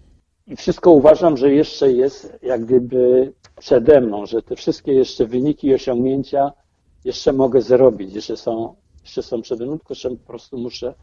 i 0.50 0.56
wszystko 0.56 0.92
uważam, 0.92 1.38
że 1.38 1.54
jeszcze 1.54 1.92
jest 1.92 2.40
jak 2.42 2.66
gdyby 2.66 3.34
przede 3.60 4.02
mną, 4.02 4.26
że 4.26 4.42
te 4.42 4.56
wszystkie 4.56 4.94
jeszcze 4.94 5.26
wyniki 5.26 5.68
i 5.68 5.74
osiągnięcia 5.74 6.52
jeszcze 7.06 7.34
mogę 7.34 7.62
zrobić, 7.62 8.14
jeszcze 8.14 8.38
są 8.38 8.76
jeszcze 9.04 9.24
są 9.24 9.42
przede 9.42 9.66
mną, 9.66 9.78
tylko 9.78 9.94
że 9.94 10.10
po 10.10 10.28
prostu 10.28 10.58
muszę, 10.58 10.94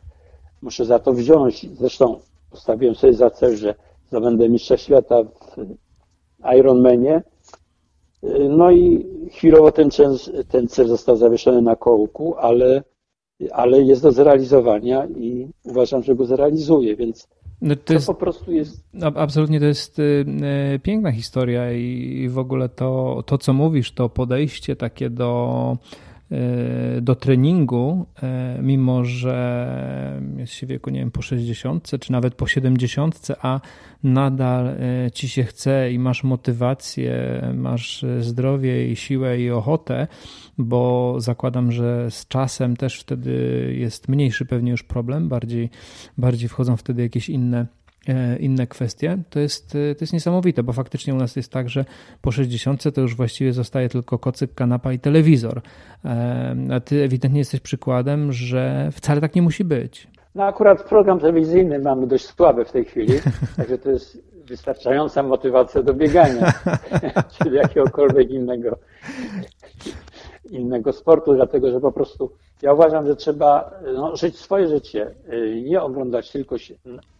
muszę 0.63 0.85
za 0.85 0.99
to 0.99 1.13
wziąć. 1.13 1.67
Zresztą 1.79 2.21
postawiłem 2.51 2.95
sobie 2.95 3.13
za 3.13 3.31
cel, 3.31 3.57
że 3.57 3.75
zdobędę 4.09 4.49
mistrza 4.49 4.77
świata 4.77 5.23
w 5.25 6.55
Ironmanie. 6.59 7.23
No 8.49 8.71
i 8.71 9.07
chwilowo 9.31 9.73
ten 9.73 9.91
cel, 9.91 10.17
ten 10.49 10.69
cel 10.69 10.89
został 10.89 11.17
zawieszony 11.17 11.63
na 11.63 11.77
kołku, 11.77 12.35
ale, 12.39 12.83
ale 13.51 13.83
jest 13.83 14.03
do 14.03 14.13
zrealizowania 14.13 15.07
i 15.07 15.49
uważam, 15.65 16.03
że 16.03 16.15
go 16.15 16.25
zrealizuję, 16.25 16.97
więc 16.97 17.29
no 17.61 17.77
to, 17.77 17.83
to 17.83 17.93
jest, 17.93 18.07
po 18.07 18.15
prostu 18.15 18.53
jest. 18.53 18.85
Absolutnie 19.15 19.61
to 19.61 19.67
jest 19.67 19.99
y, 19.99 20.25
y, 20.75 20.79
piękna 20.79 21.13
historia 21.13 21.73
i 21.73 22.29
w 22.29 22.39
ogóle 22.39 22.69
to, 22.69 23.23
to, 23.27 23.39
co 23.39 23.53
mówisz, 23.53 23.93
to 23.93 24.09
podejście 24.09 24.77
takie 24.77 25.11
do 25.11 25.79
do 27.03 27.15
treningu, 27.15 28.07
e, 28.23 28.59
mimo 28.63 29.05
że 29.05 30.23
jest 30.37 30.53
się 30.53 30.67
wieku, 30.67 30.91
nie 30.91 31.01
wiem, 31.01 31.11
po 31.11 31.23
60 31.23 31.91
czy 32.01 32.13
nawet 32.13 32.35
po 32.35 32.47
70, 32.47 33.29
a 33.43 33.61
nadal 34.03 34.67
e, 34.67 35.11
ci 35.11 35.29
się 35.29 35.45
chce 35.45 35.93
i 35.93 35.99
masz 35.99 36.25
motywację, 36.25 37.43
masz 37.55 38.05
zdrowie 38.21 38.89
i 38.89 38.97
siłę 38.97 39.41
i 39.41 39.51
ochotę, 39.51 40.07
bo 40.59 41.15
zakładam, 41.19 41.73
że 41.73 42.11
z 42.11 42.29
czasem 42.29 42.77
też 42.77 43.01
wtedy 43.01 43.75
jest 43.79 44.09
mniejszy 44.09 44.47
pewnie 44.47 44.71
już 44.71 44.83
problem, 44.83 45.29
bardziej, 45.29 45.71
bardziej 46.19 46.49
wchodzą 46.49 46.77
wtedy 46.77 47.03
jakieś 47.03 47.29
inne 47.29 47.59
e, 47.61 47.86
inne 48.41 48.67
kwestie, 48.67 49.19
to 49.31 49.41
jest, 49.41 49.71
to 49.73 50.01
jest 50.01 50.13
niesamowite, 50.13 50.63
bo 50.63 50.73
faktycznie 50.73 51.15
u 51.15 51.17
nas 51.17 51.37
jest 51.37 51.53
tak, 51.53 51.69
że 51.69 51.85
po 52.23 52.33
60 52.33 52.95
to 52.95 53.01
już 53.01 53.17
właściwie 53.17 53.53
zostaje 53.53 53.89
tylko 53.89 54.19
kocyk, 54.19 54.55
kanapa 54.55 54.93
i 54.93 54.99
telewizor. 54.99 55.61
A 56.73 56.81
ty 56.81 57.03
ewidentnie 57.03 57.39
jesteś 57.39 57.61
przykładem, 57.61 58.33
że 58.33 58.89
wcale 58.93 59.21
tak 59.21 59.35
nie 59.35 59.43
musi 59.43 59.65
być. 59.65 60.09
No 60.35 60.45
akurat 60.45 60.83
program 60.83 61.21
telewizyjny 61.21 61.79
mamy 61.79 62.07
dość 62.07 62.27
słaby 62.27 62.65
w 62.65 62.73
tej 62.73 62.85
chwili, 62.85 63.15
także 63.57 63.79
to 63.79 63.91
jest 63.91 64.19
wystarczająca 64.47 65.23
motywacja 65.23 65.83
do 65.83 65.95
biegania, 65.95 66.53
czy 67.39 67.51
jakiegokolwiek 67.51 68.31
innego, 68.31 68.79
innego 70.51 70.93
sportu, 70.93 71.35
dlatego 71.35 71.71
że 71.71 71.81
po 71.81 71.93
prostu 71.93 72.31
ja 72.63 72.73
uważam, 72.73 73.07
że 73.07 73.17
trzeba 73.17 73.71
no, 73.95 74.17
żyć 74.17 74.39
swoje 74.39 74.69
życie, 74.69 75.15
y, 75.33 75.63
nie 75.67 75.83
oglądać 75.83 76.33
tylko 76.33 76.57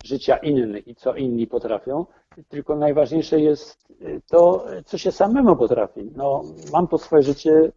życia 0.05 0.37
innych 0.37 0.89
i 0.89 0.95
co 0.95 1.15
inni 1.15 1.47
potrafią, 1.47 2.07
tylko 2.49 2.77
najważniejsze 2.77 3.41
jest 3.41 3.91
y, 3.91 4.21
to, 4.31 4.67
co 4.85 4.99
się 4.99 5.13
samemu 5.13 5.57
potrafi. 5.57 6.11
No, 6.17 6.43
mam 6.73 6.89
to 6.89 6.99
swoje 6.99 7.23
życie, 7.23 7.73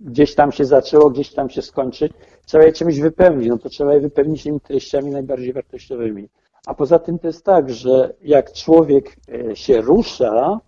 gdzieś 0.00 0.34
tam 0.34 0.52
się 0.52 0.64
zaczęło, 0.64 1.10
gdzieś 1.10 1.34
tam 1.34 1.50
się 1.50 1.62
skończy, 1.62 2.10
trzeba 2.46 2.64
je 2.64 2.72
czymś 2.72 3.00
wypełnić, 3.00 3.48
no 3.48 3.58
to 3.58 3.68
trzeba 3.68 3.94
je 3.94 4.00
wypełnić 4.00 4.42
tymi 4.42 4.60
treściami 4.60 5.10
najbardziej 5.10 5.52
wartościowymi. 5.52 6.28
A 6.66 6.74
poza 6.74 6.98
tym 6.98 7.18
to 7.18 7.26
jest 7.26 7.44
tak, 7.44 7.70
że 7.70 8.14
jak 8.22 8.52
człowiek 8.52 9.16
e, 9.50 9.56
się 9.56 9.80
rusza, 9.80 10.60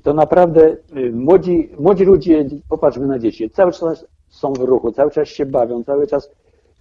to 0.00 0.14
naprawdę 0.14 0.76
e, 0.96 1.10
młodzi, 1.10 1.70
młodzi 1.78 2.04
ludzie, 2.04 2.44
popatrzmy 2.68 3.06
na 3.06 3.18
dzieci, 3.18 3.50
cały 3.50 3.72
czas 3.72 4.06
są 4.28 4.52
w 4.52 4.60
ruchu, 4.60 4.92
cały 4.92 5.10
czas 5.10 5.28
się 5.28 5.46
bawią, 5.46 5.84
cały 5.84 6.06
czas, 6.06 6.30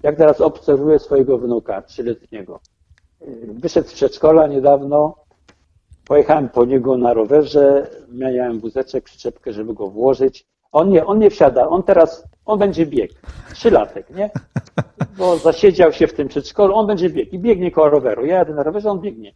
jak 0.04 0.16
teraz 0.16 0.42
obserwuję 0.42 1.00
swojego 1.00 1.38
wnuka 1.38 1.82
trzyletniego. 1.82 2.60
E, 3.22 3.26
wyszedł 3.48 3.90
z 3.90 3.94
przedszkola 3.94 4.48
niedawno, 4.48 5.16
pojechałem 6.08 6.50
po 6.50 6.66
niego 6.66 6.98
na 6.98 7.14
rowerze, 7.14 7.88
miałem 8.12 8.60
wózeczek, 8.60 9.04
przyczepkę, 9.04 9.54
żeby 9.54 9.74
go 9.74 9.88
włożyć. 9.88 10.46
On 10.72 10.90
nie, 10.90 11.06
on 11.06 11.20
nie 11.20 11.30
wsiada, 11.30 11.70
on 11.70 11.84
teraz, 11.84 12.28
on 12.46 12.60
będzie 12.60 12.86
biegł. 12.86 13.14
Trzylatek, 13.54 14.10
nie? 14.10 14.30
Bo 15.18 15.38
zasiedział 15.38 15.94
się 15.94 16.08
w 16.08 16.14
tym 16.14 16.28
przedszkolu, 16.28 16.76
on 16.76 16.88
będzie 16.88 17.10
biegł 17.10 17.36
i 17.36 17.40
biegnie 17.40 17.72
koło 17.72 17.90
roweru. 17.90 18.26
Ja 18.26 18.38
jadę 18.38 18.54
na 18.54 18.64
rowerze, 18.64 18.90
on 18.90 19.00
biegnie. 19.00 19.34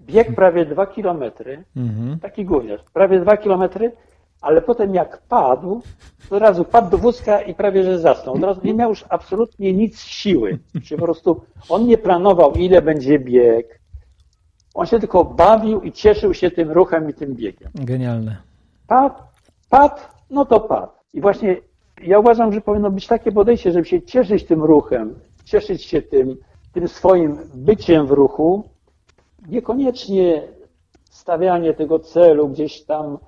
Biegł 0.00 0.32
prawie 0.32 0.66
dwa 0.66 0.86
kilometry, 0.86 1.64
mhm. 1.76 2.18
taki 2.18 2.44
gówniarz, 2.44 2.80
prawie 2.92 3.20
dwa 3.20 3.36
kilometry, 3.36 3.92
ale 4.40 4.62
potem 4.62 4.94
jak 4.94 5.22
padł, 5.22 5.82
to 6.28 6.36
od 6.36 6.42
razu 6.42 6.64
padł 6.64 6.90
do 6.90 6.98
wózka 6.98 7.40
i 7.40 7.54
prawie 7.54 7.84
że 7.84 7.98
zasnął. 7.98 8.34
Od 8.34 8.42
razu 8.42 8.60
nie 8.64 8.74
miał 8.74 8.90
już 8.90 9.04
absolutnie 9.08 9.72
nic 9.72 10.00
siły. 10.00 10.58
Czyli 10.84 10.98
po 10.98 11.04
prostu 11.04 11.40
on 11.68 11.86
nie 11.86 11.98
planował, 11.98 12.52
ile 12.52 12.82
będzie 12.82 13.18
bieg. 13.18 13.80
On 14.74 14.86
się 14.86 15.00
tylko 15.00 15.24
bawił 15.24 15.80
i 15.80 15.92
cieszył 15.92 16.34
się 16.34 16.50
tym 16.50 16.70
ruchem 16.70 17.10
i 17.10 17.14
tym 17.14 17.34
biegiem. 17.34 17.70
Genialne. 17.74 18.36
Padł, 18.86 19.14
padł, 19.70 20.00
no 20.30 20.44
to 20.44 20.60
padł. 20.60 20.92
I 21.14 21.20
właśnie 21.20 21.56
ja 22.02 22.18
uważam, 22.18 22.52
że 22.52 22.60
powinno 22.60 22.90
być 22.90 23.06
takie 23.06 23.32
podejście, 23.32 23.72
żeby 23.72 23.84
się 23.84 24.02
cieszyć 24.02 24.44
tym 24.44 24.62
ruchem, 24.62 25.14
cieszyć 25.44 25.84
się 25.84 26.02
tym, 26.02 26.36
tym 26.72 26.88
swoim 26.88 27.38
byciem 27.54 28.06
w 28.06 28.10
ruchu, 28.10 28.68
niekoniecznie 29.48 30.48
stawianie 31.10 31.74
tego 31.74 31.98
celu 31.98 32.48
gdzieś 32.48 32.82
tam, 32.82 33.18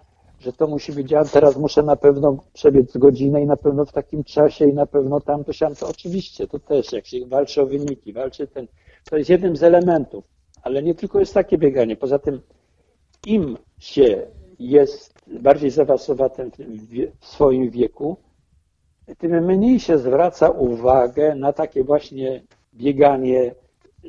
że 0.40 0.52
to 0.52 0.66
musi 0.66 0.92
być, 0.92 1.10
ja 1.10 1.24
teraz 1.24 1.56
muszę 1.56 1.82
na 1.82 1.96
pewno 1.96 2.36
przebiec 2.52 2.96
godzinę 2.96 3.42
i 3.42 3.46
na 3.46 3.56
pewno 3.56 3.84
w 3.84 3.92
takim 3.92 4.24
czasie 4.24 4.68
i 4.68 4.74
na 4.74 4.86
pewno 4.86 5.20
tam 5.20 5.44
to 5.44 5.52
siam, 5.52 5.74
to 5.74 5.88
oczywiście, 5.88 6.46
to 6.46 6.58
też, 6.58 6.92
jak 6.92 7.06
się 7.06 7.26
walczy 7.26 7.62
o 7.62 7.66
wyniki, 7.66 8.12
walczy 8.12 8.46
ten, 8.46 8.66
to 9.10 9.16
jest 9.16 9.30
jednym 9.30 9.56
z 9.56 9.62
elementów, 9.62 10.24
ale 10.62 10.82
nie 10.82 10.94
tylko 10.94 11.20
jest 11.20 11.34
takie 11.34 11.58
bieganie, 11.58 11.96
poza 11.96 12.18
tym 12.18 12.40
im 13.26 13.58
się 13.78 14.26
jest 14.58 15.14
bardziej 15.40 15.70
zaawansowanym 15.70 16.50
w 17.20 17.26
swoim 17.26 17.70
wieku, 17.70 18.16
tym 19.18 19.44
mniej 19.44 19.80
się 19.80 19.98
zwraca 19.98 20.50
uwagę 20.50 21.34
na 21.34 21.52
takie 21.52 21.84
właśnie 21.84 22.42
bieganie 22.74 23.54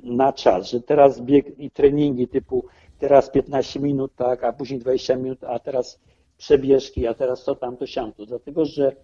na 0.04 0.34
czas, 0.34 0.70
że 0.70 0.82
teraz 0.82 1.22
bieg 1.22 1.60
i 1.60 1.72
treningi 1.72 2.28
typu 2.28 2.66
teraz 3.00 3.30
15 3.30 3.80
minut, 3.80 4.16
tak, 4.16 4.44
a 4.44 4.54
później 4.54 4.80
20 4.80 5.16
minut, 5.16 5.44
a 5.44 5.60
teraz 5.60 6.00
przebieżki, 6.38 7.08
a 7.08 7.14
teraz 7.14 7.44
to 7.44 7.56
tam, 7.56 7.78
to 7.78 7.88
siamto. 7.88 8.26
Dlatego, 8.26 8.66
że 8.66 8.96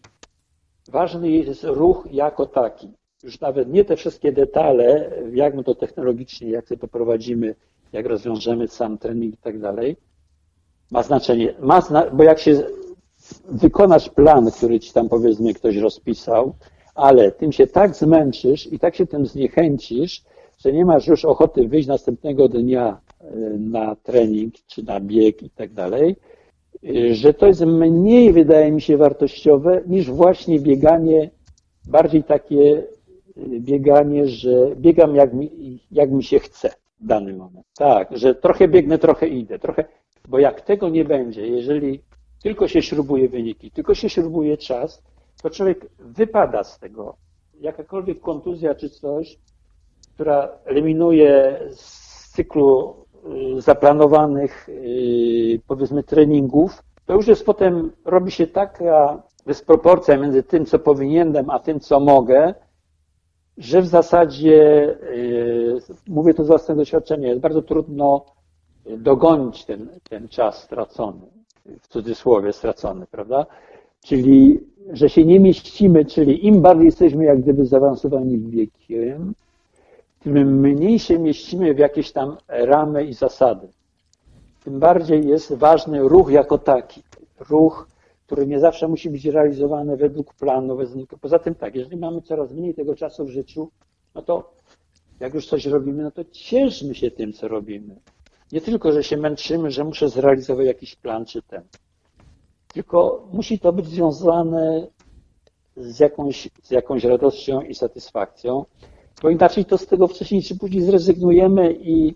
ważny 0.87 1.29
jest 1.29 1.63
ruch 1.63 2.07
jako 2.11 2.45
taki. 2.45 2.93
Już 3.23 3.39
nawet 3.39 3.73
nie 3.73 3.85
te 3.85 3.95
wszystkie 3.95 4.31
detale, 4.31 5.11
jak 5.33 5.55
my 5.55 5.63
to 5.63 5.75
technologicznie, 5.75 6.49
jak 6.49 6.67
to 6.67 6.77
poprowadzimy, 6.77 7.55
jak 7.93 8.05
rozwiążemy 8.05 8.67
sam 8.67 8.97
trening 8.97 9.33
i 9.33 9.37
tak 9.37 9.59
dalej, 9.59 9.97
ma 10.91 11.03
znaczenie. 11.03 11.53
Ma 11.59 11.81
zna 11.81 12.09
bo 12.09 12.23
jak 12.23 12.39
się 12.39 12.63
wykonasz 13.49 14.09
plan, 14.09 14.51
który 14.51 14.79
ci 14.79 14.93
tam 14.93 15.09
powiedzmy 15.09 15.53
ktoś 15.53 15.75
rozpisał, 15.77 16.55
ale 16.95 17.31
tym 17.31 17.51
się 17.51 17.67
tak 17.67 17.95
zmęczysz 17.95 18.73
i 18.73 18.79
tak 18.79 18.95
się 18.95 19.07
tym 19.07 19.25
zniechęcisz, 19.25 20.23
że 20.57 20.73
nie 20.73 20.85
masz 20.85 21.07
już 21.07 21.25
ochoty 21.25 21.67
wyjść 21.67 21.87
następnego 21.87 22.49
dnia 22.49 23.01
e, 23.21 23.25
na 23.59 23.95
trening 23.95 24.53
czy 24.67 24.83
na 24.83 24.99
bieg 24.99 25.43
i 25.43 25.49
tak 25.49 25.73
dalej, 25.73 26.15
że 27.11 27.33
to 27.33 27.47
jest 27.47 27.65
mniej, 27.65 28.33
wydaje 28.33 28.71
mi 28.71 28.81
się, 28.81 28.97
wartościowe 28.97 29.81
niż 29.87 30.11
właśnie 30.11 30.59
bieganie, 30.59 31.29
bardziej 31.87 32.23
takie 32.23 32.83
e, 33.37 33.59
bieganie, 33.59 34.27
że 34.27 34.75
biegam 34.75 35.15
jak 35.15 35.33
mi, 35.33 35.79
jak 35.91 36.11
mi 36.11 36.23
się 36.23 36.39
chce 36.39 36.69
w 37.01 37.05
dany 37.05 37.33
moment. 37.33 37.65
Tak, 37.77 38.17
że 38.17 38.35
trochę 38.35 38.67
biegnę, 38.67 38.97
trochę 38.97 39.27
idę, 39.27 39.59
trochę, 39.59 39.85
bo 40.27 40.39
jak 40.39 40.61
tego 40.61 40.89
nie 40.89 41.05
będzie, 41.05 41.47
jeżeli 41.47 42.01
tylko 42.43 42.67
się 42.67 42.81
śrubuje 42.81 43.29
wyniki, 43.29 43.71
tylko 43.71 43.95
się 43.95 44.09
śrubuje 44.09 44.57
czas, 44.57 45.03
to 45.43 45.49
człowiek 45.49 45.89
wypada 45.99 46.63
z 46.63 46.79
tego. 46.79 47.15
Jakakolwiek 47.59 48.19
kontuzja 48.19 48.75
czy 48.75 48.89
coś, 48.89 49.37
która 50.17 50.49
eliminuje 50.65 51.59
z 51.71 52.31
cyklu 52.31 52.95
y, 53.57 53.61
zaplanowanych, 53.61 54.69
y, 54.69 55.61
powiedzmy, 55.67 56.03
treningów, 56.03 56.83
to 57.05 57.13
już 57.13 57.27
jest 57.27 57.45
potem, 57.45 57.91
robi 58.05 58.31
się 58.31 58.47
taka 58.47 59.23
dysproporcja 59.45 60.17
między 60.17 60.43
tym, 60.43 60.65
co 60.65 60.79
powinienem, 60.79 61.49
a 61.49 61.59
tym, 61.59 61.79
co 61.79 61.99
mogę, 61.99 62.53
że 63.57 63.81
w 63.81 63.87
zasadzie, 63.87 64.89
y, 65.03 65.79
mówię 66.07 66.33
to 66.33 66.43
z 66.43 66.47
własnego 66.47 66.81
doświadczenia, 66.81 67.27
jest 67.27 67.41
bardzo 67.41 67.61
trudno 67.61 68.25
dogonić 68.97 69.65
ten, 69.65 69.89
ten 70.09 70.27
czas 70.27 70.63
stracony 70.63 71.21
w 71.81 71.87
cudzysłowie 71.87 72.53
stracony, 72.53 73.05
prawda? 73.11 73.45
Czyli, 74.05 74.59
że 74.93 75.09
się 75.09 75.25
nie 75.25 75.39
mieścimy, 75.39 76.05
czyli 76.05 76.47
im 76.47 76.61
bardziej 76.61 76.85
jesteśmy 76.85 77.25
jak 77.25 77.41
gdyby 77.41 77.65
zaawansowani 77.65 78.39
wiekiem, 78.39 79.33
tym 80.33 80.59
mniej 80.59 80.99
się 80.99 81.19
mieścimy 81.19 81.73
w 81.73 81.77
jakieś 81.77 82.11
tam 82.11 82.37
ramy 82.47 83.05
i 83.05 83.13
zasady. 83.13 83.67
Tym 84.63 84.79
bardziej 84.79 85.27
jest 85.27 85.53
ważny 85.53 85.99
ruch 86.01 86.31
jako 86.31 86.57
taki. 86.57 87.03
Ruch, 87.49 87.87
który 88.25 88.47
nie 88.47 88.59
zawsze 88.59 88.87
musi 88.87 89.09
być 89.09 89.25
realizowany 89.25 89.97
według 89.97 90.33
planu. 90.33 90.77
Poza 91.21 91.39
tym 91.39 91.55
tak, 91.55 91.75
jeżeli 91.75 91.97
mamy 91.97 92.21
coraz 92.21 92.51
mniej 92.51 92.73
tego 92.73 92.95
czasu 92.95 93.25
w 93.25 93.29
życiu, 93.29 93.69
no 94.15 94.21
to 94.21 94.53
jak 95.19 95.33
już 95.33 95.47
coś 95.47 95.65
robimy, 95.65 96.03
no 96.03 96.11
to 96.11 96.23
cieszmy 96.23 96.95
się 96.95 97.11
tym, 97.11 97.33
co 97.33 97.47
robimy. 97.47 97.95
Nie 98.51 98.61
tylko, 98.61 98.91
że 98.91 99.03
się 99.03 99.17
męczymy, 99.17 99.71
że 99.71 99.83
muszę 99.83 100.09
zrealizować 100.09 100.65
jakiś 100.65 100.95
plan 100.95 101.25
czy 101.25 101.41
ten. 101.41 101.63
Tylko 102.73 103.27
musi 103.33 103.59
to 103.59 103.73
być 103.73 103.85
związane 103.85 104.87
z 105.77 105.99
jakąś, 105.99 106.49
z 106.63 106.71
jakąś 106.71 107.03
radością 107.03 107.61
i 107.61 107.75
satysfakcją, 107.75 108.65
bo 109.21 109.29
inaczej 109.29 109.65
to 109.65 109.77
z 109.77 109.87
tego 109.87 110.07
wcześniej 110.07 110.43
czy 110.43 110.57
później 110.57 110.81
zrezygnujemy 110.81 111.73
i, 111.73 112.15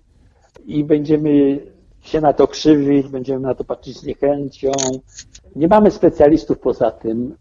i 0.66 0.84
będziemy 0.84 1.60
się 2.02 2.22
na 2.22 2.34
to 2.34 2.48
krzywić, 2.48 3.08
będziemy 3.08 3.40
na 3.40 3.56
to 3.56 3.64
patrzeć 3.64 3.98
z 3.98 4.06
niechęcią. 4.06 4.72
Nie 5.56 5.68
mamy 5.68 5.92
specjalistów 5.92 6.60
poza 6.60 6.92
tym 6.92 7.36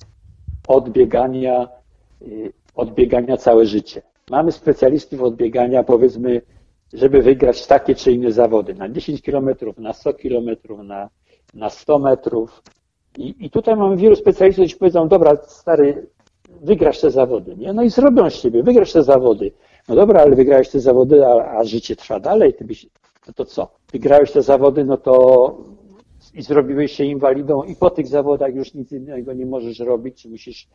od 0.69 0.91
biegania, 0.91 1.69
y, 2.23 2.53
od 2.75 2.95
biegania 2.95 3.37
całe 3.37 3.67
życie. 3.67 4.03
Mamy 4.31 4.53
specjalistów 4.53 5.23
od 5.23 5.37
biegania, 5.37 5.83
powiedzmy, 5.83 6.43
żeby 6.93 7.23
wygrać 7.23 7.67
takie 7.67 7.95
czy 7.95 8.13
inne 8.13 8.33
zawody 8.33 8.75
na 8.75 8.89
10 8.89 9.23
kilometrów, 9.23 9.79
na 9.79 9.93
100 9.93 10.15
kilometrów, 10.15 10.81
na, 10.83 11.09
na 11.55 11.71
100 11.71 11.99
metrów. 11.99 12.63
I, 13.19 13.35
I 13.41 13.51
tutaj 13.51 13.77
mamy 13.77 13.97
wielu 13.97 14.17
specjalistów, 14.17 14.65
którzy 14.65 14.79
powiedzą, 14.79 15.09
dobra, 15.09 15.37
stary, 15.37 16.07
wygrasz 16.63 17.01
te 17.01 17.11
zawody, 17.11 17.57
nie? 17.57 17.73
No 17.73 17.83
i 17.83 17.91
zrobią 17.91 18.31
z 18.31 18.41
ciebie, 18.41 18.63
wygrasz 18.63 18.93
te 18.93 19.03
zawody. 19.03 19.53
No 19.89 19.95
dobra, 19.95 20.21
ale 20.21 20.37
wygrałeś 20.37 20.69
te 20.69 20.81
zawody, 20.81 21.27
a, 21.27 21.59
a 21.59 21.65
życie 21.65 21.97
trwa 21.97 22.21
dalej, 22.21 22.55
ty 22.55 22.65
byś, 22.65 22.87
no 23.27 23.33
to 23.33 23.45
co? 23.45 23.69
Wygrałeś 23.93 24.33
te 24.33 24.43
zawody, 24.43 24.85
no 24.85 24.97
to 24.97 25.57
i 26.35 26.43
zrobiłeś 26.43 26.93
się 26.93 27.05
inwalidą 27.05 27.63
i 27.63 27.77
po 27.77 27.91
tych 27.91 28.07
zawodach 28.07 28.55
już 28.55 28.75
nic 28.75 28.93
innego 28.93 29.33
nie 29.33 29.47
możesz 29.47 29.79
robić, 29.79 30.23
czy 30.23 30.29
musisz 30.29 30.69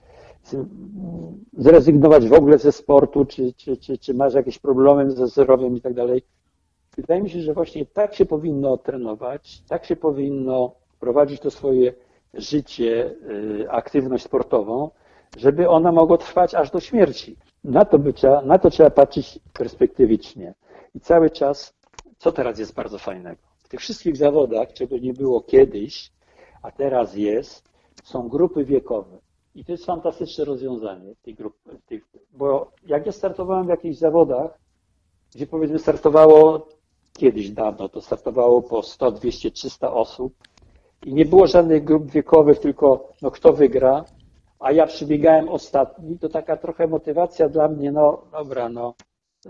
zrezygnować 1.58 2.28
w 2.28 2.34
ogóle 2.34 2.58
ze 2.58 2.72
sportu, 2.72 3.26
czy, 3.26 3.54
czy, 3.54 3.78
czy, 3.78 3.98
czy 3.98 4.14
masz 4.14 4.34
jakieś 4.34 4.60
problemy 4.60 5.12
ze 5.12 5.28
zdrowiem 5.28 5.78
i 5.78 5.82
tak 5.82 5.94
dalej. 5.94 6.22
wydaje 6.98 7.22
mi 7.22 7.30
się, 7.30 7.42
że 7.42 7.54
właśnie 7.54 7.86
tak 7.86 8.16
się 8.16 8.26
powinno 8.26 8.78
trenować, 8.78 9.62
tak 9.68 9.86
się 9.86 9.96
powinno 9.96 10.76
prowadzić 11.00 11.40
to 11.40 11.52
swoje 11.52 11.94
życie, 12.34 13.16
y, 13.62 13.66
aktywność 13.70 14.24
sportową, 14.24 14.90
żeby 15.38 15.69
ona 15.69 15.91
mogła 15.91 16.17
trwać 16.17 16.56
aż 16.56 16.71
do 16.71 16.80
śmierci. 16.80 17.36
Na 17.63 17.86
to, 17.86 18.00
by 18.00 18.13
trzeba, 18.13 18.41
na 18.41 18.60
to 18.60 18.69
trzeba 18.69 18.89
patrzeć 18.89 19.39
perspektywicznie. 19.54 20.54
I 20.95 21.00
cały 21.00 21.30
czas, 21.30 21.74
co 22.17 22.32
teraz 22.32 22.60
jest 22.60 22.74
bardzo 22.74 22.98
fajnego? 22.98 23.41
W 23.63 23.67
tych 23.67 23.80
wszystkich 23.80 24.17
zawodach, 24.17 24.74
czego 24.74 24.98
nie 24.98 25.13
było 25.13 25.41
kiedyś, 25.41 26.12
a 26.62 26.71
teraz 26.71 27.15
jest, 27.15 27.69
są 28.04 28.30
grupy 28.30 28.65
wiekowe. 28.65 29.17
I 29.56 29.65
to 29.65 29.71
jest 29.71 29.86
fantastyczne 29.86 30.45
rozwiązanie 30.45 31.15
tych 31.21 31.36
grup, 31.36 31.56
tych, 31.86 32.04
bo 32.34 32.71
jak 32.88 33.06
ja 33.06 33.12
startowałem 33.12 33.65
w 33.65 33.69
jakichś 33.69 33.98
zawodach, 33.98 34.60
gdzie 35.36 35.48
powiedzmy 35.48 35.80
startowało 35.80 36.67
kiedyś 37.13 37.50
dawno, 37.50 37.89
to 37.89 38.02
startowało 38.02 38.62
po 38.62 38.84
100, 38.84 39.12
200, 39.12 39.52
300 39.52 39.93
osób 39.93 40.34
i 41.06 41.13
nie 41.13 41.26
było 41.26 41.48
żadnych 41.48 41.84
grup 41.84 42.12
wiekowych, 42.12 42.60
tylko 42.60 43.10
no 43.21 43.32
kto 43.32 43.54
wygra, 43.54 44.06
a 44.60 44.72
ja 44.72 44.88
przybiegałem 44.88 45.50
ostatni, 45.50 46.20
to 46.20 46.30
taka 46.30 46.58
trochę 46.58 46.88
motywacja 46.88 47.50
dla 47.50 47.68
mnie, 47.68 47.91
no 47.91 48.22
dobra, 48.32 48.70
no, 48.70 48.94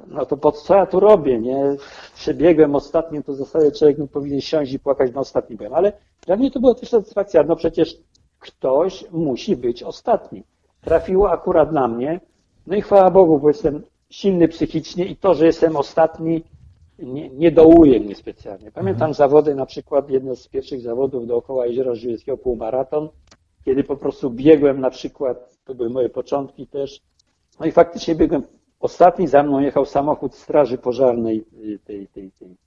no 0.07 0.25
to 0.25 0.37
po 0.37 0.51
co 0.51 0.75
ja 0.75 0.85
tu 0.85 0.99
robię, 0.99 1.39
nie? 1.39 1.75
Przebiegłem 2.15 2.75
ostatnim, 2.75 3.23
to 3.23 3.33
w 3.33 3.35
zasadzie 3.35 3.71
człowiek 3.71 3.97
no, 3.97 4.07
powinien 4.07 4.41
siąść 4.41 4.73
i 4.73 4.79
płakać 4.79 5.13
na 5.13 5.19
ostatnim 5.19 5.57
byłem, 5.57 5.73
ale 5.73 5.93
dla 6.25 6.35
mnie 6.35 6.51
to 6.51 6.59
była 6.59 6.75
też 6.75 6.89
satysfakcja, 6.89 7.43
no 7.43 7.55
przecież 7.55 7.97
ktoś 8.39 9.11
musi 9.11 9.55
być 9.55 9.83
ostatni. 9.83 10.43
Trafiło 10.81 11.31
akurat 11.31 11.71
na 11.71 11.87
mnie, 11.87 12.19
no 12.67 12.75
i 12.75 12.81
chwała 12.81 13.11
Bogu, 13.11 13.39
bo 13.39 13.47
jestem 13.47 13.83
silny 14.09 14.47
psychicznie 14.47 15.05
i 15.05 15.15
to, 15.15 15.33
że 15.33 15.45
jestem 15.45 15.75
ostatni, 15.75 16.43
nie, 16.99 17.29
nie 17.29 17.51
dołuje 17.51 17.99
mnie 17.99 18.15
specjalnie. 18.15 18.71
Pamiętam 18.71 19.09
mhm. 19.09 19.13
zawody, 19.13 19.55
na 19.55 19.65
przykład 19.65 20.09
jedno 20.09 20.35
z 20.35 20.47
pierwszych 20.47 20.81
zawodów 20.81 21.27
dookoła 21.27 21.65
Jeziora 21.65 21.95
Żywieckiego, 21.95 22.37
półmaraton, 22.37 23.09
kiedy 23.65 23.83
po 23.83 23.97
prostu 23.97 24.29
biegłem 24.29 24.79
na 24.79 24.89
przykład, 24.89 25.57
to 25.65 25.75
były 25.75 25.89
moje 25.89 26.09
początki 26.09 26.67
też, 26.67 27.01
no 27.59 27.65
i 27.65 27.71
faktycznie 27.71 28.15
biegłem 28.15 28.43
ostatni, 28.79 29.27
za 29.27 29.43
mną 29.43 29.59
jechał 29.59 29.85
samochód 29.85 30.35
straży 30.35 30.77
pożarnej 30.77 31.45
y, 31.63 31.79
tej, 31.85 32.07
tej, 32.07 32.31
tej 32.31 32.57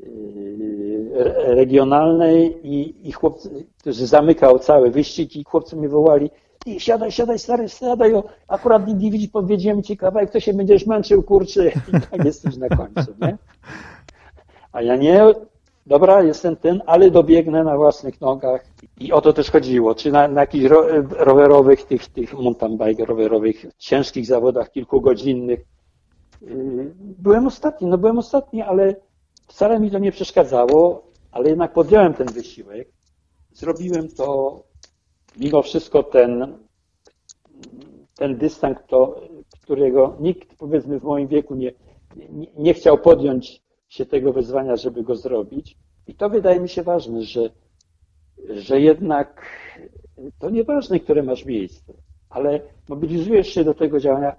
y, 0.00 1.10
regionalnej 1.54 2.58
i, 2.62 3.08
i 3.08 3.12
chłopcy, 3.12 3.66
którzy 3.80 4.06
zamykał 4.06 4.58
cały 4.58 4.90
wyścig 4.90 5.36
i 5.36 5.44
chłopcy 5.44 5.76
mnie 5.76 5.88
wołali, 5.88 6.30
i 6.66 6.80
siadaj, 6.80 7.12
siadaj, 7.12 7.38
stary, 7.38 7.68
siadaj, 7.68 8.14
o, 8.14 8.24
akurat 8.48 8.88
nie 8.88 9.10
widzi, 9.10 9.28
powiedziałem 9.28 9.82
ci 9.82 9.96
kawałek, 9.96 10.30
to 10.30 10.40
się 10.40 10.54
będziesz 10.54 10.86
męczył, 10.86 11.22
kurczy, 11.22 11.72
i 11.88 11.92
tak 12.10 12.24
jesteś 12.24 12.56
na 12.56 12.68
końcu, 12.68 13.14
nie? 13.20 13.38
A 14.72 14.82
ja 14.82 14.96
nie, 14.96 15.24
dobra, 15.86 16.22
jestem 16.22 16.56
ten, 16.56 16.82
ale 16.86 17.10
dobiegnę 17.10 17.64
na 17.64 17.76
własnych 17.76 18.20
nogach 18.20 18.66
i 19.00 19.12
o 19.12 19.20
to 19.20 19.32
też 19.32 19.50
chodziło, 19.50 19.94
czy 19.94 20.12
na, 20.12 20.28
na 20.28 20.40
jakichś 20.40 20.64
rowerowych, 21.10 21.84
tych, 21.84 22.08
tych 22.08 22.34
mountain 22.34 22.78
bike 22.78 23.04
rowerowych, 23.04 23.66
ciężkich 23.78 24.26
zawodach 24.26 24.70
kilkugodzinnych. 24.70 25.60
Yy, 26.42 26.94
byłem 26.98 27.46
ostatni, 27.46 27.88
no 27.88 27.98
byłem 27.98 28.18
ostatni, 28.18 28.62
ale 28.62 28.94
wcale 29.46 29.80
mi 29.80 29.90
to 29.90 29.98
nie 29.98 30.12
przeszkadzało, 30.12 31.06
ale 31.32 31.48
jednak 31.48 31.72
podjąłem 31.72 32.14
ten 32.14 32.26
wysiłek. 32.26 32.88
Zrobiłem 33.52 34.08
to 34.08 34.60
mimo 35.36 35.62
wszystko 35.62 36.02
ten, 36.02 36.58
ten 38.14 38.36
dystans, 38.36 38.78
to, 38.86 39.20
którego 39.62 40.16
nikt 40.20 40.56
powiedzmy 40.58 41.00
w 41.00 41.04
moim 41.04 41.28
wieku 41.28 41.54
nie, 41.54 41.72
nie, 42.16 42.46
nie 42.58 42.74
chciał 42.74 42.98
podjąć 42.98 43.65
się 43.88 44.06
tego 44.06 44.32
wyzwania, 44.32 44.76
żeby 44.76 45.02
go 45.02 45.16
zrobić. 45.16 45.76
I 46.06 46.14
to 46.14 46.30
wydaje 46.30 46.60
mi 46.60 46.68
się 46.68 46.82
ważne, 46.82 47.22
że, 47.22 47.50
że 48.48 48.80
jednak 48.80 49.42
to 50.38 50.50
nieważne, 50.50 51.00
które 51.00 51.22
masz 51.22 51.44
miejsce, 51.44 51.92
ale 52.30 52.60
mobilizujesz 52.88 53.48
się 53.48 53.64
do 53.64 53.74
tego 53.74 54.00
działania, 54.00 54.36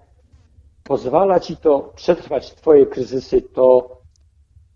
pozwala 0.84 1.40
ci 1.40 1.58
to 1.58 1.94
przetrwać 1.96 2.56
twoje 2.56 2.86
kryzysy, 2.86 3.42
to 3.42 3.98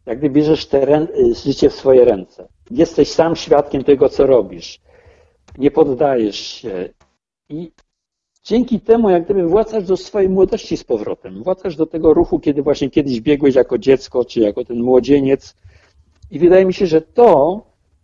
jak 0.05 0.19
gdy 0.19 0.29
bierzesz 0.29 0.65
te 0.65 1.07
życie 1.43 1.69
w 1.69 1.73
swoje 1.73 2.05
ręce. 2.05 2.47
Jesteś 2.71 3.11
sam 3.11 3.35
świadkiem 3.35 3.83
tego, 3.83 4.09
co 4.09 4.25
robisz 4.25 4.81
nie 5.57 5.71
poddajesz 5.71 6.35
się 6.35 6.89
i 7.49 7.71
dzięki 8.43 8.79
temu 8.79 9.09
jak 9.09 9.25
gdyby 9.25 9.47
wracasz 9.47 9.83
do 9.83 9.97
swojej 9.97 10.29
młodości 10.29 10.77
z 10.77 10.83
powrotem. 10.83 11.43
Wracasz 11.43 11.75
do 11.75 11.85
tego 11.85 12.13
ruchu, 12.13 12.39
kiedy 12.39 12.63
właśnie 12.63 12.89
kiedyś 12.89 13.21
biegłeś 13.21 13.55
jako 13.55 13.77
dziecko, 13.77 14.25
czy 14.25 14.39
jako 14.39 14.65
ten 14.65 14.79
młodzieniec 14.79 15.55
i 16.31 16.39
wydaje 16.39 16.65
mi 16.65 16.73
się, 16.73 16.87
że 16.87 17.01
to 17.01 17.61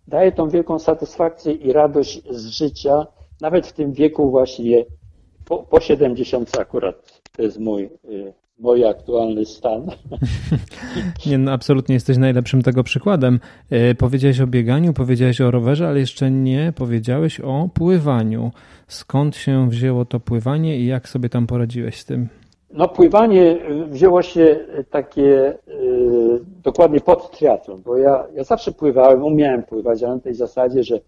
daje 0.08 0.32
tą 0.32 0.50
wielką 0.50 0.80
satysfakcję 0.80 1.54
i 1.54 1.72
radość 1.72 2.22
z 2.30 2.48
życia, 2.48 3.08
nawet 3.42 3.68
w 3.68 3.74
tym 3.74 3.94
wieku 3.94 4.32
właśnie 4.32 4.86
po, 5.46 5.58
po 5.58 5.80
70 5.80 6.60
akurat 6.60 7.22
to 7.32 7.42
jest 7.42 7.60
mój 7.60 7.84
y, 7.84 8.34
mój 8.60 8.86
aktualny 8.86 9.46
stan. 9.46 9.88
Nie, 11.26 11.38
no, 11.38 11.52
absolutnie 11.52 11.96
jesteś 11.96 12.18
najlepszym 12.18 12.62
tego 12.62 12.84
przykładem. 12.84 13.40
E, 13.70 13.96
powiedziałeś 13.96 14.42
o 14.42 14.48
bieganiu, 14.48 14.94
powiedziałeś 14.94 15.42
o 15.42 15.52
rowerze, 15.52 15.88
ale 15.88 16.00
jeszcze 16.00 16.32
nie 16.32 16.74
powiedziałeś 16.76 17.40
o 17.40 17.70
pływaniu. 17.74 18.52
Skąd 18.88 19.36
się 19.36 19.70
wzięło 19.70 20.06
to 20.06 20.20
pływanie 20.20 20.80
i 20.80 20.86
jak 20.86 21.10
sobie 21.10 21.30
tam 21.30 21.48
poradziłeś 21.48 22.00
z 22.00 22.06
tym? 22.06 22.28
No 22.74 22.88
pływanie 22.88 23.58
wzięło 23.90 24.22
się 24.22 24.60
takie 24.90 25.58
yy, 25.68 26.40
dokładnie 26.64 27.02
pod 27.02 27.32
triatlon, 27.32 27.82
bo 27.82 27.98
ja, 27.98 28.24
ja 28.36 28.44
zawsze 28.44 28.72
pływałem, 28.72 29.24
umiałem 29.24 29.64
pływać, 29.64 30.04
ale 30.04 30.16
na 30.16 30.22
tej 30.22 30.34
zasadzie, 30.34 30.84
że 30.84 31.00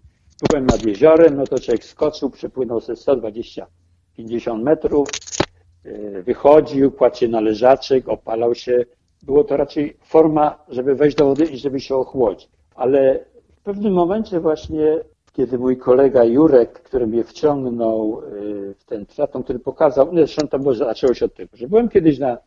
byłem 0.49 0.65
nad 0.65 0.85
jeziorem, 0.85 1.37
no 1.37 1.47
to 1.47 1.59
człowiek 1.59 1.83
skoczył, 1.83 2.29
przepłynął 2.29 2.81
sobie 2.81 2.97
120-50 4.17 4.63
metrów, 4.63 5.07
E, 5.09 5.28
wychodził, 6.23 6.91
kładł 6.91 7.15
się 7.15 7.27
na 7.27 7.41
leżaczek, 7.41 8.09
opalał 8.09 8.55
się. 8.55 8.85
Było 9.23 9.43
to 9.43 9.57
raczej 9.57 9.97
forma, 10.03 10.63
żeby 10.69 10.95
wejść 10.95 11.17
do 11.17 11.25
wody 11.25 11.45
i 11.45 11.57
żeby 11.57 11.79
się 11.79 11.95
ochłodzić. 11.95 12.49
Ale 12.75 13.25
w 13.59 13.61
pewnym 13.63 13.93
momencie 13.93 14.39
właśnie, 14.39 14.99
kiedy 15.33 15.57
mój 15.57 15.77
kolega 15.77 16.23
Jurek, 16.23 16.71
który 16.71 17.07
mnie 17.07 17.23
wciągnął 17.23 18.21
e, 18.21 18.73
w 18.73 18.83
ten 18.85 19.05
triatlon, 19.05 19.43
który 19.43 19.59
pokazał, 19.59 20.09
zresztą 20.13 20.47
to 20.47 20.59
było, 20.59 20.73
zaczęło 20.73 21.13
się 21.13 21.25
od 21.25 21.33
tego, 21.33 21.57
że 21.57 21.67
byłem 21.67 21.89
kiedyś 21.89 22.19
na, 22.19 22.37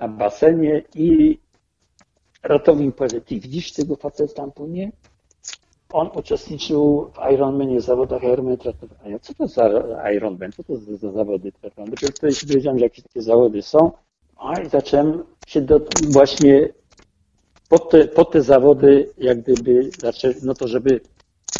na 0.00 0.08
basenie 0.08 0.82
i 0.94 1.38
ratownik 2.42 2.94
powiedział, 2.94 3.20
ty 3.20 3.40
widzisz 3.40 3.72
tego 3.72 3.96
faceta 3.96 4.34
tam 4.34 4.52
płynie? 4.52 4.92
On 5.94 6.10
uczestniczył 6.14 7.10
w 7.14 7.32
Ironmanie, 7.32 7.80
zawodach 7.80 8.22
Ironman 8.22 8.56
co 9.20 9.34
to 9.34 9.48
za 9.48 9.68
Ironman? 10.12 10.52
Co 10.52 10.64
to 10.64 10.76
za, 10.76 10.96
za 10.96 11.12
zawody? 11.12 11.52
Dopiero 11.76 12.12
wtedy 12.16 12.34
się 12.34 12.46
dowiedziałem, 12.46 12.78
że 12.78 12.84
jakieś 12.84 13.04
takie 13.04 13.22
zawody 13.22 13.62
są. 13.62 13.92
A 14.36 14.60
i 14.60 14.68
zacząłem 14.68 15.24
się 15.46 15.60
do, 15.60 15.80
właśnie 16.08 16.68
pod 17.68 17.90
te, 17.90 18.08
te 18.32 18.42
zawody, 18.42 19.10
jak 19.18 19.42
gdyby, 19.42 19.90
no 20.42 20.54
to 20.54 20.68
żeby, 20.68 21.00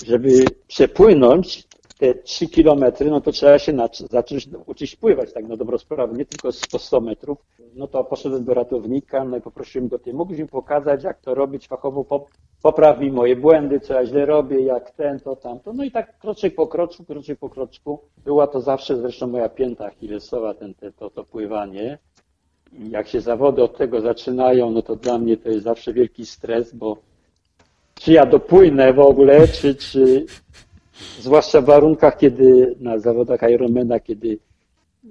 żeby 0.07 0.45
przepłynąć 0.67 1.69
te 1.99 2.15
3 2.15 2.49
kilometry, 2.49 3.11
no 3.11 3.21
to 3.21 3.33
trzeba 3.33 3.59
się 3.59 3.73
zacząć 4.11 4.49
uczyć 4.67 4.97
pływać, 4.97 5.33
tak 5.33 5.49
na 5.49 5.57
dobrą 5.57 5.79
sprawę, 5.79 6.15
nie 6.19 6.25
tylko 6.25 6.49
po 6.71 6.79
100 6.79 7.01
metrów. 7.01 7.39
No 7.75 7.87
to 7.87 8.05
poszedłem 8.05 8.45
do 8.45 8.55
ratownika, 8.55 9.25
no 9.25 9.37
i 9.37 9.41
poprosiłem 9.41 9.89
go, 9.89 9.99
ty 9.99 10.15
mógłbyś 10.15 10.39
mi 10.39 10.49
pokazać, 10.49 11.05
jak 11.05 11.21
to 11.21 11.35
robić 11.35 11.69
fachowo, 11.69 12.27
popraw 12.63 13.01
mi 13.01 13.13
moje 13.13 13.37
błędy, 13.37 13.81
co 13.81 13.95
ja 13.95 14.07
źle 14.07 14.27
robię, 14.27 14.61
jak 14.61 14.91
ten, 14.91 15.21
to 15.21 15.37
tamto. 15.37 15.73
No 15.73 15.85
i 15.85 15.91
tak 15.91 16.19
kroczek 16.19 16.55
po 16.55 16.67
kroczku, 16.67 17.05
kroczek 17.05 17.39
po 17.39 17.49
kroczku. 17.49 17.99
Była 18.25 18.47
to 18.47 18.61
zawsze 18.61 18.97
zresztą 18.97 19.27
moja 19.27 19.49
pięta 19.49 19.87
achillesowa, 19.87 20.55
ten, 20.55 20.75
ten, 20.75 20.93
to, 20.93 21.11
to 21.11 21.25
pływanie. 21.25 21.99
Jak 22.89 23.09
się 23.09 23.21
zawody 23.21 23.63
od 23.63 23.77
tego 23.77 24.01
zaczynają, 24.01 24.71
no 24.71 24.83
to 24.83 24.97
dla 24.97 25.19
mnie 25.19 25.37
to 25.37 25.49
jest 25.49 25.65
zawsze 25.65 25.93
wielki 25.93 26.27
stres, 26.27 26.75
bo 26.75 26.97
czy 27.95 28.13
ja 28.13 28.27
dopłynę 28.27 28.93
w 28.93 28.99
ogóle, 28.99 29.49
czy, 29.49 29.75
czy 29.75 30.27
zwłaszcza 31.21 31.61
w 31.61 31.65
warunkach, 31.65 32.17
kiedy 32.17 32.75
na 32.81 32.99
zawodach 32.99 33.41
Ironmana, 33.51 34.01
kiedy 34.01 34.39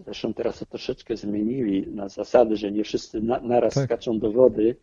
zresztą 0.05 0.33
teraz 0.33 0.59
to 0.59 0.65
troszeczkę 0.65 1.17
zmienili 1.17 1.87
na 1.87 2.09
zasady, 2.09 2.57
że 2.57 2.71
nie 2.71 2.83
wszyscy 2.83 3.21
na, 3.21 3.39
naraz 3.39 3.73
tak. 3.73 3.83
skaczą 3.83 4.19
do 4.19 4.31
wody, 4.31 4.75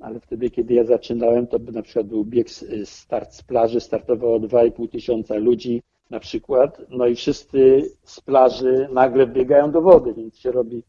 ale 0.00 0.20
wtedy, 0.20 0.50
kiedy 0.50 0.74
ja 0.74 0.84
zaczynałem, 0.84 1.46
to 1.46 1.58
by 1.58 1.72
na 1.72 1.82
przykład 1.82 2.06
był 2.06 2.24
bieg 2.24 2.48
start 2.84 3.34
z 3.34 3.42
plaży, 3.42 3.80
startowało 3.80 4.40
2,5 4.40 4.88
tysiąca 4.88 5.34
ludzi 5.34 5.82
na 6.10 6.20
przykład, 6.20 6.82
no 6.90 7.06
i 7.06 7.14
wszyscy 7.14 7.90
z 8.04 8.20
plaży 8.20 8.88
nagle 8.92 9.26
biegają 9.26 9.70
do 9.70 9.80
wody, 9.80 10.14
więc 10.14 10.38
się 10.38 10.52
robi 10.52 10.82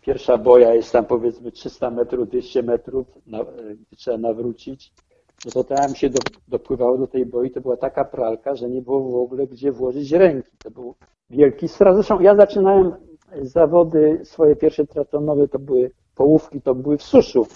pierwsza 0.00 0.38
boja, 0.38 0.74
jest 0.74 0.92
tam 0.92 1.04
powiedzmy 1.04 1.52
300 1.52 1.90
metrów, 1.90 2.28
200 2.28 2.62
metrów, 2.62 3.06
na, 3.26 3.44
gdzie 3.44 3.96
trzeba 3.96 4.18
nawrócić, 4.18 4.92
no 5.44 5.50
to 5.50 5.64
tam 5.64 5.94
się 5.94 6.10
do, 6.10 6.18
dopływało 6.48 6.98
do 6.98 7.06
tej 7.06 7.26
boi, 7.26 7.50
to 7.50 7.60
była 7.60 7.76
taka 7.76 8.04
pralka, 8.04 8.54
że 8.56 8.68
nie 8.68 8.82
było 8.82 9.10
w 9.10 9.22
ogóle 9.24 9.46
gdzie 9.46 9.72
włożyć 9.72 10.12
ręki. 10.12 10.50
To 10.64 10.70
był 10.70 10.94
wielki 11.30 11.68
stres. 11.68 11.94
Zresztą 11.94 12.20
ja 12.20 12.36
zaczynałem 12.36 12.92
zawody 13.42 14.20
swoje 14.24 14.56
pierwsze 14.56 14.86
triatlonowe, 14.86 15.48
to 15.48 15.58
były 15.58 15.90
połówki, 16.14 16.60
to 16.60 16.74
były 16.74 16.98
w 16.98 17.02
suszu. 17.02 17.46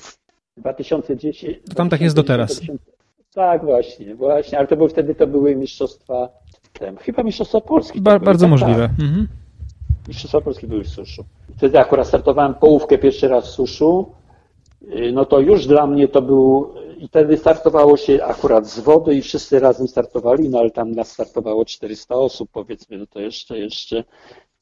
2010. 0.56 1.58
To 1.68 1.74
tam 1.74 1.88
tak 1.88 2.00
jest 2.00 2.16
do 2.16 2.22
teraz. 2.22 2.54
2000, 2.54 2.92
tak, 3.34 3.64
właśnie, 3.64 4.14
właśnie, 4.14 4.58
ale 4.58 4.66
to 4.66 4.76
był 4.76 4.88
wtedy 4.88 5.14
to 5.14 5.26
były 5.26 5.56
mistrzostwa, 5.56 6.28
tem, 6.72 6.96
chyba 6.96 7.22
mistrzostwa 7.22 7.60
Polski. 7.60 8.00
Ba, 8.00 8.18
bardzo 8.18 8.44
tak, 8.44 8.50
możliwe. 8.50 8.88
Tak. 8.88 9.00
Mhm. 9.00 9.28
Mistrzostwa 10.08 10.40
Polski 10.40 10.66
były 10.66 10.84
w 10.84 10.88
suszu. 10.88 11.24
Wtedy 11.56 11.78
akurat 11.78 12.06
startowałem 12.06 12.54
połówkę 12.54 12.98
pierwszy 12.98 13.28
raz 13.28 13.44
w 13.46 13.50
suszu, 13.50 14.12
y, 14.82 15.12
no 15.12 15.24
to 15.24 15.40
już 15.40 15.66
dla 15.66 15.86
mnie 15.86 16.08
to 16.08 16.22
był, 16.22 16.74
i 16.96 17.08
wtedy 17.08 17.36
startowało 17.36 17.96
się 17.96 18.24
akurat 18.24 18.66
z 18.66 18.80
wody 18.80 19.14
i 19.14 19.22
wszyscy 19.22 19.60
razem 19.60 19.88
startowali, 19.88 20.48
no 20.48 20.58
ale 20.58 20.70
tam 20.70 20.90
nas 20.90 21.12
startowało 21.12 21.64
400 21.64 22.14
osób, 22.14 22.50
powiedzmy, 22.52 22.98
no 22.98 23.06
to 23.06 23.20
jeszcze, 23.20 23.58
jeszcze 23.58 24.04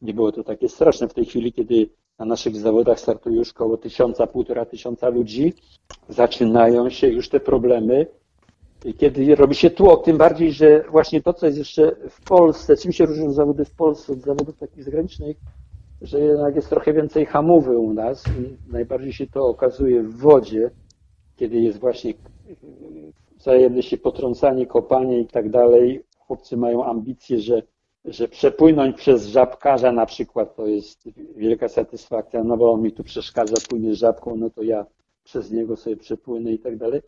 nie 0.02 0.14
było 0.14 0.32
to 0.32 0.44
takie 0.44 0.68
straszne. 0.68 1.08
W 1.08 1.14
tej 1.14 1.24
chwili, 1.24 1.52
kiedy 1.52 1.88
na 2.18 2.24
naszych 2.24 2.56
zawodach 2.56 3.00
startuje 3.00 3.36
już 3.36 3.50
około 3.50 3.76
tysiąca, 3.76 4.26
półtora 4.26 4.64
tysiąca 4.64 5.08
ludzi, 5.08 5.52
zaczynają 6.08 6.90
się 6.90 7.08
już 7.08 7.28
te 7.28 7.40
problemy, 7.40 8.06
kiedy 8.98 9.34
robi 9.34 9.54
się 9.54 9.70
tłok, 9.70 10.04
tym 10.04 10.16
bardziej, 10.16 10.52
że 10.52 10.84
właśnie 10.90 11.22
to, 11.22 11.32
co 11.32 11.46
jest 11.46 11.58
jeszcze 11.58 11.96
w 12.10 12.24
Polsce, 12.24 12.76
czym 12.76 12.92
się 12.92 13.06
różnią 13.06 13.32
zawody 13.32 13.64
w 13.64 13.74
Polsce 13.74 14.12
od 14.12 14.20
zawodów 14.20 14.58
takich 14.58 14.84
zagranicznych, 14.84 15.36
że 16.02 16.20
jednak 16.20 16.56
jest 16.56 16.68
trochę 16.68 16.92
więcej 16.92 17.26
hamowy 17.26 17.78
u 17.78 17.92
nas 17.92 18.24
i 18.26 18.72
najbardziej 18.72 19.12
się 19.12 19.26
to 19.26 19.46
okazuje 19.46 20.02
w 20.02 20.16
wodzie, 20.16 20.70
kiedy 21.36 21.56
jest 21.56 21.78
właśnie 21.78 22.14
wzajemne 23.38 23.82
się 23.82 23.96
potrącanie, 23.98 24.66
kopanie 24.66 25.20
i 25.20 25.26
tak 25.26 25.50
dalej. 25.50 26.04
Chłopcy 26.18 26.56
mają 26.56 26.84
ambicje, 26.84 27.38
że, 27.38 27.62
że 28.04 28.28
przepłynąć 28.28 28.96
przez 28.96 29.26
żabkarza 29.26 29.92
na 29.92 30.06
przykład 30.06 30.56
to 30.56 30.66
jest 30.66 31.08
wielka 31.36 31.68
satysfakcja, 31.68 32.44
no 32.44 32.56
bo 32.56 32.72
on 32.72 32.82
mi 32.82 32.92
tu 32.92 33.04
przeszkadza, 33.04 33.54
płynie 33.68 33.94
żabką, 33.94 34.36
no 34.36 34.50
to 34.50 34.62
ja 34.62 34.86
przez 35.24 35.50
niego 35.50 35.76
sobie 35.76 35.96
przepłynę 35.96 36.52
i 36.52 36.58
tak 36.58 36.76
dalej. 36.76 37.02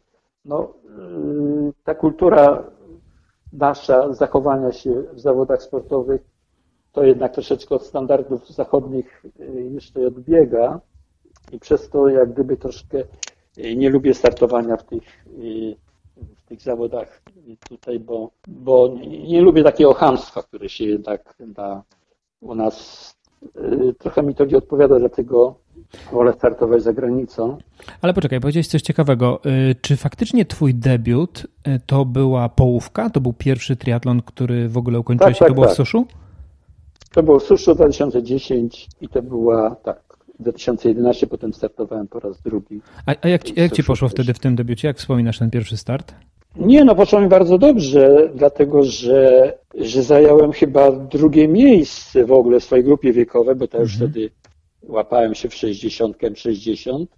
No, 0.45 0.75
yy, 0.85 1.73
ta 1.85 1.95
kultura 1.95 2.71
nasza 3.53 4.13
zachowania 4.13 4.73
się 4.73 5.03
w 5.13 5.21
zawodach 5.21 5.63
sportowych 5.63 6.21
to 6.93 7.05
jednak 7.05 7.33
troszeczkę 7.33 7.75
od 7.75 7.87
standardów 7.87 8.51
zachodnich 8.51 9.25
yy, 9.39 9.63
jeszcze 9.63 10.07
odbiega 10.07 10.81
i 11.53 11.59
przez 11.59 11.91
to 11.91 12.09
jak 12.09 12.33
gdyby 12.33 12.57
troszkę 12.57 13.05
nie 13.77 13.91
lubię 13.91 14.15
startowania 14.15 14.77
w 14.77 14.85
tych, 14.85 15.27
w 16.17 16.43
tych 16.49 16.63
zawodach 16.63 17.23
tutaj, 17.69 18.01
bo, 18.01 18.31
bo 18.49 18.95
nie 19.29 19.41
lubię 19.41 19.63
takiego 19.63 19.95
hamstwa, 19.95 20.43
które 20.43 20.69
się 20.69 20.85
jednak 20.85 21.35
da 21.41 21.83
u 22.41 22.55
nas. 22.55 23.17
Trochę 23.99 24.23
mi 24.23 24.35
to 24.35 24.45
nie 24.45 24.57
odpowiada, 24.57 24.99
dlatego 24.99 25.55
wolę 26.13 26.33
startować 26.33 26.83
za 26.83 26.93
granicą. 26.93 27.59
Ale 28.03 28.15
poczekaj, 28.15 28.41
powiedziałeś 28.41 28.69
coś 28.69 28.83
ciekawego. 28.83 29.41
Czy 29.81 29.97
faktycznie 29.97 30.45
twój 30.45 30.75
debiut 30.75 31.47
to 31.87 32.05
była 32.05 32.49
połówka? 32.49 33.11
To 33.11 33.21
był 33.21 33.33
pierwszy 33.33 33.77
triatlon, 33.77 34.23
który 34.23 34.69
w 34.69 34.77
ogóle 34.77 34.99
ukończyłeś 34.99 35.39
tak, 35.39 35.39
tak, 35.39 35.49
to 35.49 35.55
było 35.55 35.67
tak. 35.67 35.75
w 35.75 35.77
Suszu? 35.77 36.07
To 37.15 37.23
było 37.23 37.39
w 37.39 37.43
Suszu 37.43 37.75
2010 37.75 38.89
i 39.01 39.09
to 39.09 39.23
była, 39.23 39.75
tak, 39.75 40.06
2011 40.41 41.27
potem 41.27 41.55
startowałem 41.55 42.09
po 42.09 42.21
raz 42.21 42.43
drugi. 42.43 42.81
A, 43.07 43.15
a 43.23 43.29
jak, 43.29 43.57
jak 43.57 43.73
ci 43.73 43.85
poszło 43.85 44.09
wtedy 44.09 44.35
w 44.35 44.39
tym 44.39 44.57
debiucie? 44.57 44.89
Jak 44.89 44.99
wspominasz 44.99 45.39
ten 45.39 45.51
pierwszy 45.51 45.77
start? 45.77 46.15
Nie, 46.57 46.85
no 46.85 46.95
poszło 46.95 47.21
mi 47.21 47.29
bardzo 47.29 47.59
dobrze, 47.59 48.31
dlatego 48.35 48.83
że, 48.83 49.53
że 49.75 50.03
zająłem 50.03 50.53
chyba 50.53 50.93
drugie 50.93 51.49
miejsce 51.49 52.25
w 52.25 52.33
ogóle 52.33 52.61
w 52.61 52.65
swojej 52.65 52.85
grupie 52.85 53.13
wiekowej, 53.13 53.55
bo 53.55 53.69
to 53.69 53.81
już 53.81 53.93
mhm. 53.93 54.11
wtedy 54.11 54.31
łapałem 54.83 55.35
się 55.35 55.49
w 55.49 55.55
60, 55.55 56.17
60. 56.35 57.11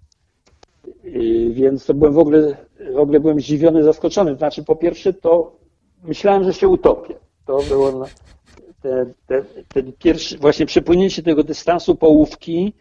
Więc 1.50 1.86
to 1.86 1.94
byłem 1.94 2.14
w 2.14 2.18
ogóle, 2.18 2.56
w 2.94 2.98
ogóle 2.98 3.20
byłem 3.20 3.40
zdziwiony, 3.40 3.84
zaskoczony. 3.84 4.36
Znaczy, 4.36 4.64
po 4.64 4.76
pierwsze, 4.76 5.12
to 5.12 5.56
myślałem, 6.04 6.44
że 6.44 6.52
się 6.52 6.68
utopię. 6.68 7.14
To 7.46 7.58
było 7.68 8.06
ten, 9.68 9.92
pierwszy, 9.98 10.38
właśnie 10.38 10.66
przepłynięcie 10.66 11.22
tego 11.22 11.44
dystansu 11.44 11.94
połówki. 11.94 12.72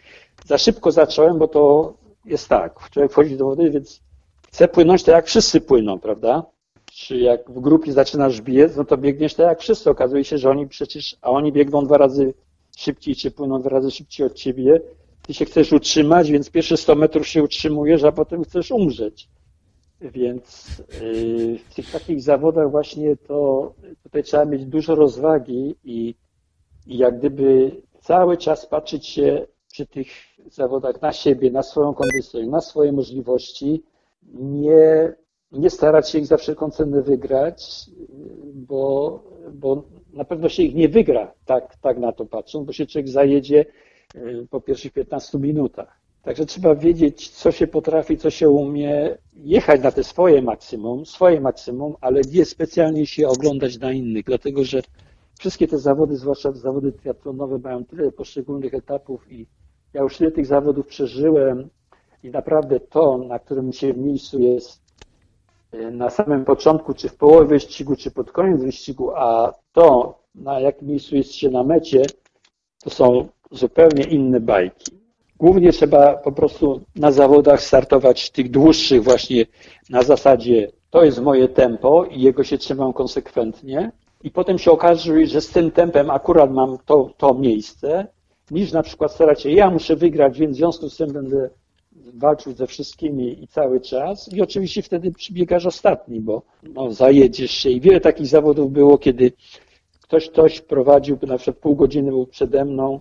Za 0.46 0.58
szybko 0.58 0.92
zacząłem, 0.92 1.38
bo 1.38 1.48
to 1.48 1.94
jest 2.26 2.50
tak. 2.50 2.90
Człowiek 2.92 3.12
wchodzi 3.12 3.38
do 3.38 3.46
wody, 3.46 3.72
więc 3.72 4.02
chce 4.48 4.68
płynąć 4.68 5.04
tak, 5.04 5.16
jak 5.16 5.28
wszyscy 5.28 5.62
płyną, 5.62 6.00
prawda? 6.00 6.44
Czy 6.86 7.18
jak 7.18 7.52
w 7.52 7.60
grupie 7.60 7.94
zaczynasz 7.94 8.42
biec, 8.42 8.76
no 8.76 8.86
to 8.86 8.98
biegniesz 8.98 9.34
tak, 9.34 9.48
jak 9.48 9.60
wszyscy. 9.60 9.90
Okazuje 9.90 10.24
się, 10.24 10.38
że 10.38 10.50
oni 10.50 10.68
przecież, 10.68 11.18
a 11.22 11.30
oni 11.30 11.52
biegną 11.52 11.86
dwa 11.86 11.98
razy 11.98 12.34
szybciej, 12.78 13.16
czy 13.16 13.32
płyną 13.32 13.60
dwa 13.62 13.70
razy 13.70 13.92
szybciej 13.92 14.26
od 14.26 14.34
ciebie. 14.34 14.82
Ty 15.22 15.34
się 15.34 15.46
chcesz 15.46 15.74
utrzymać, 15.74 16.32
więc 16.32 16.50
pierwsze 16.50 16.78
100 16.78 16.96
metrów 16.96 17.28
się 17.28 17.44
utrzymujesz, 17.44 18.04
a 18.04 18.12
potem 18.12 18.44
chcesz 18.44 18.72
umrzeć. 18.72 19.30
Więc 20.02 20.68
yy, 21.02 21.60
w 21.70 21.76
tych 21.76 21.92
takich 21.92 22.22
zawodach 22.22 22.72
właśnie 22.72 23.16
to 23.16 23.74
trzeba 24.24 24.46
mieć 24.46 24.66
dużo 24.66 24.96
rozwagi 24.96 25.76
i, 25.84 26.16
i 26.88 26.98
jak 26.98 27.20
gdyby 27.20 27.72
cały 28.00 28.38
czas 28.38 28.66
patrzeć 28.66 29.08
się 29.08 29.48
przy 29.72 29.86
tych 29.86 30.08
zawodach 30.52 31.02
na 31.02 31.14
siebie, 31.14 31.52
na 31.52 31.64
swoją 31.64 31.94
kondycję, 31.94 32.48
na 32.48 32.62
swoje 32.62 32.92
możliwości, 32.92 33.84
nie, 34.34 35.14
nie 35.52 35.70
starać 35.70 36.10
się 36.10 36.20
ich 36.20 36.26
za 36.26 36.38
wszelką 36.38 36.72
cenę 36.72 37.02
wygrać, 37.02 37.90
bo, 38.54 39.24
bo 39.54 39.84
na 40.14 40.26
pewno 40.26 40.50
się 40.50 40.64
ich 40.64 40.76
nie 40.76 40.90
wygra, 40.90 41.34
tak, 41.46 41.76
tak 41.76 41.98
na 41.98 42.12
to 42.12 42.26
patrząc, 42.26 42.66
bo 42.66 42.74
się 42.74 42.86
człowiek 42.86 43.10
zajedzie 43.10 43.66
y, 44.16 44.48
po 44.50 44.62
pierwszych 44.62 44.94
15 44.94 45.40
minutach. 45.40 45.97
Także 46.28 46.46
trzeba 46.46 46.76
wiedzieć, 46.76 47.30
co 47.30 47.52
się 47.52 47.68
potrafi, 47.68 48.18
co 48.18 48.30
się 48.30 48.50
umie, 48.50 49.18
jechać 49.34 49.82
na 49.82 49.92
te 49.92 50.04
swoje 50.04 50.42
maksimum, 50.42 51.06
swoje 51.06 51.42
maksimum, 51.42 51.96
ale 52.02 52.22
nie 52.32 52.46
specjalnie 52.46 53.06
się 53.06 53.28
oglądać 53.28 53.80
na 53.80 53.92
innych, 53.92 54.26
dlatego 54.26 54.64
że 54.64 54.82
wszystkie 55.40 55.68
te 55.68 55.78
zawody, 55.78 56.18
zwłaszcza 56.18 56.52
zawody 56.52 56.92
triatlonowe, 56.92 57.58
mają 57.58 57.86
tyle 57.86 58.12
poszczególnych 58.12 58.74
etapów 58.74 59.32
i 59.32 59.48
ja 59.94 60.02
już 60.02 60.18
tyle 60.18 60.32
tych 60.32 60.46
zawodów 60.46 60.88
przeżyłem 60.88 61.70
i 62.24 62.30
naprawdę 62.30 62.80
to, 62.80 63.18
na 63.18 63.40
którym 63.40 63.74
się 63.74 63.94
miejscu 63.94 64.40
jest 64.40 64.82
y, 65.74 65.92
na 65.92 66.10
samym 66.10 66.46
początku, 66.46 66.94
czy 66.94 67.10
w 67.10 67.16
połowie 67.16 67.48
wyścigu, 67.48 67.96
czy 67.96 68.12
pod 68.12 68.32
koniec 68.32 68.64
wyścigu, 68.64 69.12
a 69.16 69.54
to, 69.72 70.20
na 70.36 70.60
jakim 70.60 70.88
miejscu 70.88 71.16
jest 71.16 71.32
się 71.32 71.50
na 71.50 71.64
mecie, 71.64 72.06
to 72.84 72.90
są 72.90 73.28
zupełnie 73.52 74.04
inne 74.04 74.40
bajki. 74.40 74.97
Głównie 75.40 75.72
trzeba 75.72 76.14
po 76.14 76.32
prostu 76.32 76.82
na 76.96 77.12
zawodach 77.12 77.62
startować 77.62 78.30
tych 78.30 78.52
dłuższych 78.52 79.04
właśnie 79.04 79.46
na 79.90 80.04
zasadzie 80.04 80.72
to 80.90 81.04
jest 81.04 81.22
moje 81.22 81.48
tempo 81.48 82.06
i 82.06 82.22
jego 82.22 82.44
się 82.44 82.58
trzymam 82.58 82.94
konsekwentnie. 82.94 83.92
I 84.24 84.32
potem 84.32 84.60
się 84.60 84.72
okazuje, 84.72 85.28
że 85.28 85.42
z 85.42 85.50
tym 85.50 85.72
tempem 85.72 86.10
akurat 86.10 86.52
mam 86.52 86.78
to, 86.86 87.10
to 87.18 87.34
miejsce, 87.34 88.08
niż 88.52 88.72
na 88.72 88.84
przykład 88.84 89.12
starać 89.12 89.42
się, 89.42 89.52
ja 89.52 89.70
muszę 89.70 89.96
wygrać, 89.96 90.40
więc 90.40 90.56
w 90.56 90.58
związku 90.58 90.90
z 90.90 90.98
tym 90.98 91.14
będę 91.14 91.50
walczył 92.14 92.54
ze 92.54 92.68
wszystkimi 92.68 93.44
i 93.44 93.48
cały 93.48 93.82
czas. 93.82 94.34
I 94.34 94.42
oczywiście 94.42 94.82
wtedy 94.82 95.12
przybiegasz 95.12 95.66
ostatni, 95.66 96.20
bo 96.20 96.42
no, 96.64 96.92
zajedziesz 96.92 97.52
się. 97.52 97.70
I 97.70 97.82
wiele 97.82 98.00
takich 98.02 98.28
zawodów 98.28 98.72
było, 98.72 98.98
kiedy 98.98 99.32
ktoś 100.02 100.30
ktoś 100.30 100.62
prowadził, 100.62 101.18
na 101.28 101.38
przykład 101.38 101.58
pół 101.58 101.76
godziny 101.76 102.12
był 102.12 102.28
przede 102.28 102.66
mną, 102.66 103.00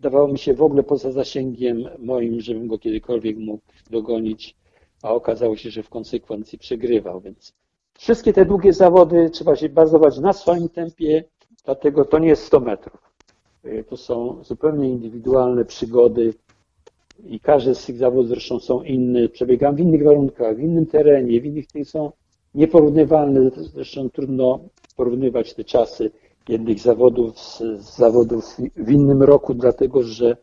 dawało 0.00 0.28
mi 0.28 0.38
się 0.38 0.54
w 0.54 0.62
ogóle 0.62 0.82
poza 0.82 1.12
zasięgiem 1.12 1.88
moim, 1.98 2.40
żebym 2.40 2.66
go 2.66 2.78
kiedykolwiek 2.78 3.38
mógł 3.38 3.62
dogonić, 3.90 4.56
a 5.02 5.14
okazało 5.14 5.56
się, 5.56 5.70
że 5.70 5.82
w 5.82 5.88
konsekwencji 5.88 6.58
przegrywał, 6.58 7.20
więc 7.20 7.52
wszystkie 7.98 8.32
te 8.32 8.44
długie 8.44 8.72
zawody 8.72 9.30
trzeba 9.30 9.56
się 9.56 9.68
bazować 9.68 10.18
na 10.18 10.32
swoim 10.32 10.68
tempie, 10.68 11.24
dlatego 11.64 12.04
to 12.04 12.18
nie 12.18 12.28
jest 12.28 12.44
100 12.44 12.60
metrów. 12.60 13.14
To 13.88 13.96
są 13.96 14.44
zupełnie 14.44 14.88
indywidualne 14.88 15.64
przygody, 15.64 16.34
i 17.26 17.40
każdy 17.40 17.74
z 17.74 17.86
tych 17.86 17.96
zawodów 17.96 18.28
zresztą 18.28 18.60
są 18.60 18.82
inne, 18.82 19.28
przebiegam 19.28 19.76
w 19.76 19.80
innych 19.80 20.04
warunkach, 20.04 20.56
w 20.56 20.60
innym 20.60 20.86
terenie, 20.86 21.40
w 21.40 21.44
innych 21.44 21.66
tych 21.66 21.88
są 21.88 22.12
nieporównywalne, 22.54 23.50
zresztą 23.56 24.10
trudno 24.10 24.60
porównywać 24.96 25.54
te 25.54 25.64
czasy 25.64 26.10
jednych 26.48 26.80
zawodów 26.80 27.38
z, 27.38 27.58
z 27.58 27.96
zawodów 27.96 28.56
w 28.76 28.90
innym 28.90 29.22
roku, 29.22 29.54
dlatego 29.54 30.02
że 30.02 30.36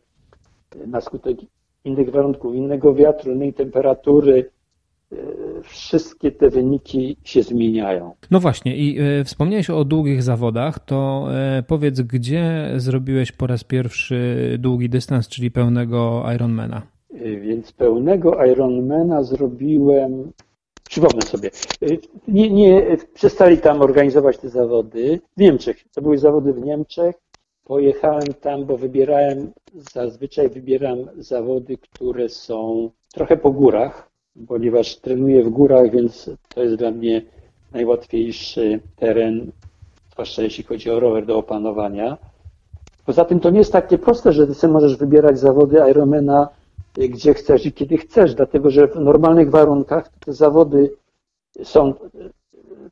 na 0.86 1.00
skutek 1.00 1.36
innych 1.84 2.10
warunków, 2.10 2.54
innego 2.54 2.94
wiatru, 2.94 3.32
innej 3.32 3.54
temperatury, 3.54 4.50
wszystkie 5.62 6.32
te 6.32 6.50
wyniki 6.50 7.16
się 7.24 7.42
zmieniają. 7.42 8.14
No 8.30 8.40
właśnie 8.40 8.76
i 8.76 8.98
e, 9.00 9.24
wspomniałeś 9.24 9.70
o 9.70 9.84
długich 9.84 10.22
zawodach, 10.22 10.78
to 10.78 11.26
e, 11.34 11.62
powiedz, 11.66 12.00
gdzie 12.00 12.70
zrobiłeś 12.76 13.32
po 13.32 13.46
raz 13.46 13.64
pierwszy 13.64 14.36
długi 14.58 14.88
dystans, 14.88 15.28
czyli 15.28 15.50
pełnego 15.50 16.24
Ironmana? 16.34 16.82
E, 17.14 17.40
więc 17.40 17.72
pełnego 17.72 18.44
Ironmana 18.44 19.22
zrobiłem, 19.22 20.32
przypomnę 20.92 21.22
sobie, 21.22 21.50
nie, 22.28 22.50
nie 22.50 22.96
przestali 23.14 23.58
tam 23.58 23.82
organizować 23.82 24.38
te 24.38 24.48
zawody 24.48 25.20
w 25.36 25.40
Niemczech. 25.40 25.84
To 25.94 26.02
były 26.02 26.18
zawody 26.18 26.52
w 26.52 26.64
Niemczech. 26.64 27.14
Pojechałem 27.64 28.34
tam, 28.40 28.64
bo 28.64 28.76
wybierałem, 28.76 29.52
zazwyczaj 29.92 30.48
wybieram 30.48 30.98
zawody, 31.16 31.78
które 31.78 32.28
są 32.28 32.90
trochę 33.12 33.36
po 33.36 33.50
górach, 33.50 34.10
ponieważ 34.48 34.96
trenuję 34.96 35.44
w 35.44 35.48
górach, 35.48 35.90
więc 35.90 36.30
to 36.54 36.62
jest 36.62 36.76
dla 36.76 36.90
mnie 36.90 37.22
najłatwiejszy 37.72 38.80
teren, 38.96 39.52
zwłaszcza 40.12 40.42
jeśli 40.42 40.64
chodzi 40.64 40.90
o 40.90 41.00
rower 41.00 41.26
do 41.26 41.38
opanowania. 41.38 42.18
Poza 43.06 43.24
tym 43.24 43.40
to 43.40 43.50
nie 43.50 43.58
jest 43.58 43.72
takie 43.72 43.98
proste, 43.98 44.32
że 44.32 44.46
ty 44.46 44.68
możesz 44.68 44.96
wybierać 44.96 45.38
zawody 45.38 45.82
Ironmana 45.90 46.48
gdzie 46.94 47.34
chcesz 47.34 47.66
i 47.66 47.72
kiedy 47.72 47.96
chcesz, 47.96 48.34
dlatego 48.34 48.70
że 48.70 48.88
w 48.88 48.96
normalnych 48.96 49.50
warunkach 49.50 50.08
te 50.08 50.32
zawody 50.32 50.90
są 51.62 51.94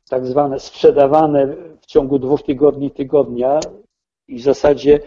tak 0.09 0.25
zwane 0.25 0.59
sprzedawane 0.59 1.55
w 1.81 1.85
ciągu 1.85 2.19
dwóch 2.19 2.43
tygodni, 2.43 2.91
tygodnia 2.91 3.59
i 4.27 4.39
w 4.39 4.41
zasadzie 4.41 4.99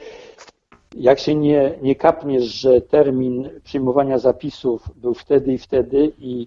jak 0.96 1.18
się 1.18 1.34
nie, 1.34 1.78
nie 1.82 1.96
kapniesz, 1.96 2.44
że 2.44 2.80
termin 2.80 3.50
przyjmowania 3.64 4.18
zapisów 4.18 4.90
był 4.96 5.14
wtedy 5.14 5.52
i 5.52 5.58
wtedy 5.58 6.12
i 6.18 6.46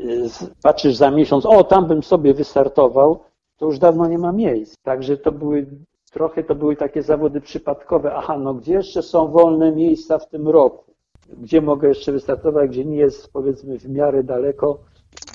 y, 0.00 0.28
patrzysz 0.62 0.94
za 0.94 1.10
miesiąc, 1.10 1.46
o 1.46 1.64
tam 1.64 1.86
bym 1.86 2.02
sobie 2.02 2.34
wystartował, 2.34 3.20
to 3.56 3.66
już 3.66 3.78
dawno 3.78 4.06
nie 4.06 4.18
ma 4.18 4.32
miejsc. 4.32 4.74
Także 4.82 5.16
to 5.16 5.32
były 5.32 5.66
trochę 6.12 6.44
to 6.44 6.54
były 6.54 6.76
takie 6.76 7.02
zawody 7.02 7.40
przypadkowe. 7.40 8.14
Aha, 8.14 8.38
no 8.38 8.54
gdzie 8.54 8.72
jeszcze 8.72 9.02
są 9.02 9.28
wolne 9.28 9.72
miejsca 9.72 10.18
w 10.18 10.28
tym 10.28 10.48
roku? 10.48 10.93
Gdzie 11.28 11.60
mogę 11.60 11.88
jeszcze 11.88 12.12
wystartować, 12.12 12.70
gdzie 12.70 12.84
nie 12.84 12.96
jest 12.96 13.32
powiedzmy 13.32 13.78
w 13.78 13.88
miarę 13.88 14.22
daleko? 14.24 14.78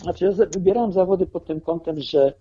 Znaczy 0.02 0.26
ja 0.26 0.32
wybierałem 0.32 0.92
zawody 0.92 1.26
pod 1.28 1.46
tym 1.46 1.62
kątem, 1.62 2.00
że 2.00 2.34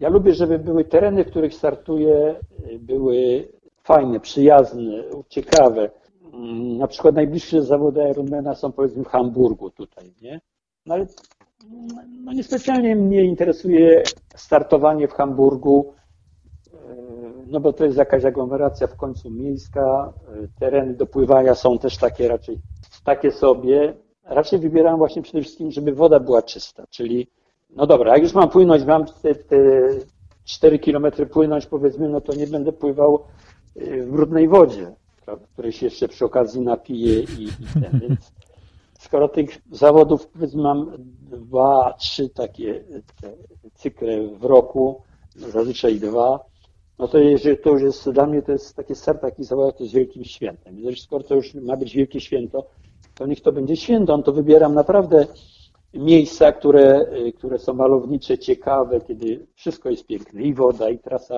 ja 0.00 0.08
lubię, 0.08 0.34
żeby 0.34 0.58
były 0.58 0.84
tereny, 0.84 1.24
w 1.24 1.30
których 1.30 1.54
startuję, 1.54 2.34
były 2.80 3.48
fajne, 3.82 4.20
przyjazne, 4.20 5.04
ciekawe. 5.28 5.90
Mm, 6.32 6.78
na 6.78 6.86
przykład 6.86 7.14
najbliższe 7.14 7.62
zawody 7.62 8.00
Ironmana 8.10 8.54
są 8.54 8.72
powiedzmy 8.72 9.04
w 9.04 9.08
Hamburgu 9.08 9.70
tutaj, 9.70 10.12
nie? 10.22 10.40
No 10.86 10.94
ale 10.94 11.06
no 12.24 12.32
niespecjalnie 12.32 12.96
mnie 12.96 13.24
interesuje 13.24 14.02
startowanie 14.34 15.08
w 15.08 15.12
Hamburgu, 15.12 15.92
no 17.46 17.60
bo 17.60 17.72
to 17.72 17.84
jest 17.84 17.96
jakaś 17.96 18.24
aglomeracja 18.24 18.86
w 18.86 18.96
końcu 18.96 19.30
miejska, 19.30 20.12
e, 20.28 20.48
tereny 20.60 20.94
do 20.94 21.06
pływania 21.06 21.54
są 21.54 21.78
też 21.78 21.96
takie 21.96 22.28
raczej 22.28 22.58
takie 23.04 23.30
sobie. 23.30 23.94
Raczej 24.24 24.58
wybieram 24.58 24.98
właśnie 24.98 25.22
przede 25.22 25.42
wszystkim, 25.42 25.70
żeby 25.70 25.92
woda 25.92 26.20
była 26.20 26.42
czysta, 26.42 26.86
czyli 26.90 27.26
no 27.70 27.86
dobra, 27.86 28.12
jak 28.12 28.22
już 28.22 28.34
mam 28.34 28.48
płynąć, 28.48 28.84
mam 28.84 29.06
te, 29.06 29.34
te 29.34 29.56
4 30.44 30.78
kilometry 30.78 31.26
płynąć 31.26 31.66
powiedzmy, 31.66 32.08
no 32.08 32.20
to 32.20 32.34
nie 32.34 32.46
będę 32.46 32.72
pływał 32.72 33.24
y, 33.76 34.02
w 34.02 34.10
brudnej 34.10 34.48
wodzie, 34.48 34.92
której 35.52 35.72
się 35.72 35.86
jeszcze 35.86 36.08
przy 36.08 36.24
okazji 36.24 36.60
napiję 36.60 37.20
i, 37.20 37.44
i 37.44 37.80
ten, 37.80 38.00
więc 38.00 38.32
skoro 38.98 39.28
tych 39.28 39.58
zawodów 39.70 40.26
powiedzmy 40.26 40.62
mam 40.62 40.92
dwa, 41.30 41.94
trzy 41.98 42.28
takie 42.28 42.84
cykle 43.74 44.28
w 44.28 44.44
roku, 44.44 45.02
zazwyczaj 45.36 46.00
dwa, 46.00 46.40
no 47.02 47.08
to 47.08 47.18
jeżeli 47.18 47.58
to 47.58 47.70
już 47.70 47.82
jest, 47.82 48.10
dla 48.10 48.26
mnie 48.26 48.42
to 48.42 48.52
jest 48.52 48.76
takie 48.76 48.94
start 48.94 49.20
taki 49.20 49.44
zawodów, 49.44 49.76
to 49.76 49.84
jest 49.84 49.94
wielkim 49.94 50.24
świętem. 50.24 50.78
Jeżeli 50.78 51.00
skoro 51.00 51.24
to 51.24 51.34
już 51.34 51.54
ma 51.54 51.76
być 51.76 51.94
wielkie 51.94 52.20
święto, 52.20 52.66
to 53.14 53.26
niech 53.26 53.40
to 53.40 53.52
będzie 53.52 53.76
święto, 53.76 54.16
no 54.16 54.22
to 54.22 54.32
wybieram 54.32 54.74
naprawdę 54.74 55.26
miejsca, 55.94 56.52
które, 56.52 57.06
y, 57.26 57.32
które 57.32 57.58
są 57.58 57.74
malownicze, 57.74 58.38
ciekawe, 58.38 59.00
kiedy 59.00 59.46
wszystko 59.54 59.90
jest 59.90 60.06
piękne, 60.06 60.42
i 60.42 60.54
woda, 60.54 60.90
i 60.90 60.98
trasa, 60.98 61.36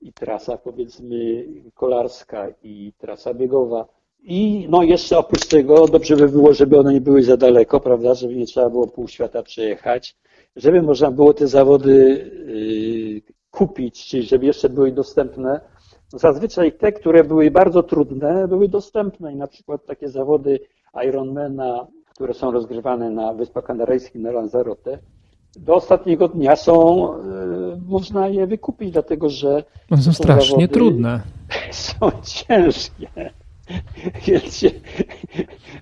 i 0.00 0.12
trasa 0.12 0.58
powiedzmy 0.58 1.46
kolarska, 1.74 2.48
i 2.62 2.92
trasa 2.98 3.34
biegowa. 3.34 3.88
I 4.22 4.66
no 4.70 4.82
jeszcze 4.82 5.18
oprócz 5.18 5.46
tego 5.46 5.88
dobrze 5.88 6.16
by 6.16 6.28
było, 6.28 6.54
żeby 6.54 6.78
one 6.78 6.92
nie 6.94 7.00
były 7.00 7.22
za 7.22 7.36
daleko, 7.36 7.80
prawda, 7.80 8.14
żeby 8.14 8.34
nie 8.34 8.46
trzeba 8.46 8.70
było 8.70 8.86
pół 8.86 9.08
świata 9.08 9.42
przejechać, 9.42 10.16
żeby 10.56 10.82
można 10.82 11.10
było 11.10 11.34
te 11.34 11.46
zawody 11.46 11.92
y, 13.28 13.41
kupić, 13.52 14.06
czyli 14.06 14.22
żeby 14.22 14.46
jeszcze 14.46 14.68
były 14.68 14.92
dostępne. 14.92 15.60
Zazwyczaj 16.08 16.72
te, 16.72 16.92
które 16.92 17.24
były 17.24 17.50
bardzo 17.50 17.82
trudne, 17.82 18.48
były 18.48 18.68
dostępne 18.68 19.32
i 19.32 19.36
na 19.36 19.46
przykład 19.46 19.86
takie 19.86 20.08
zawody 20.08 20.60
Ironmana 21.04 21.86
które 22.14 22.34
są 22.34 22.50
rozgrywane 22.50 23.10
na 23.10 23.32
Wyspach 23.32 23.64
Kanaryjskich, 23.64 24.22
na 24.22 24.32
Lanzarote, 24.32 24.98
do 25.56 25.74
ostatniego 25.74 26.28
dnia 26.28 26.56
są, 26.56 27.08
e, 27.14 27.18
można 27.86 28.28
je 28.28 28.46
wykupić, 28.46 28.90
dlatego 28.90 29.28
że. 29.28 29.64
No 29.90 29.96
są, 29.96 30.02
są 30.02 30.12
strasznie 30.12 30.68
trudne. 30.68 31.20
Są 31.70 32.10
ciężkie. 32.22 33.08
Więc, 34.26 34.56
się, 34.56 34.70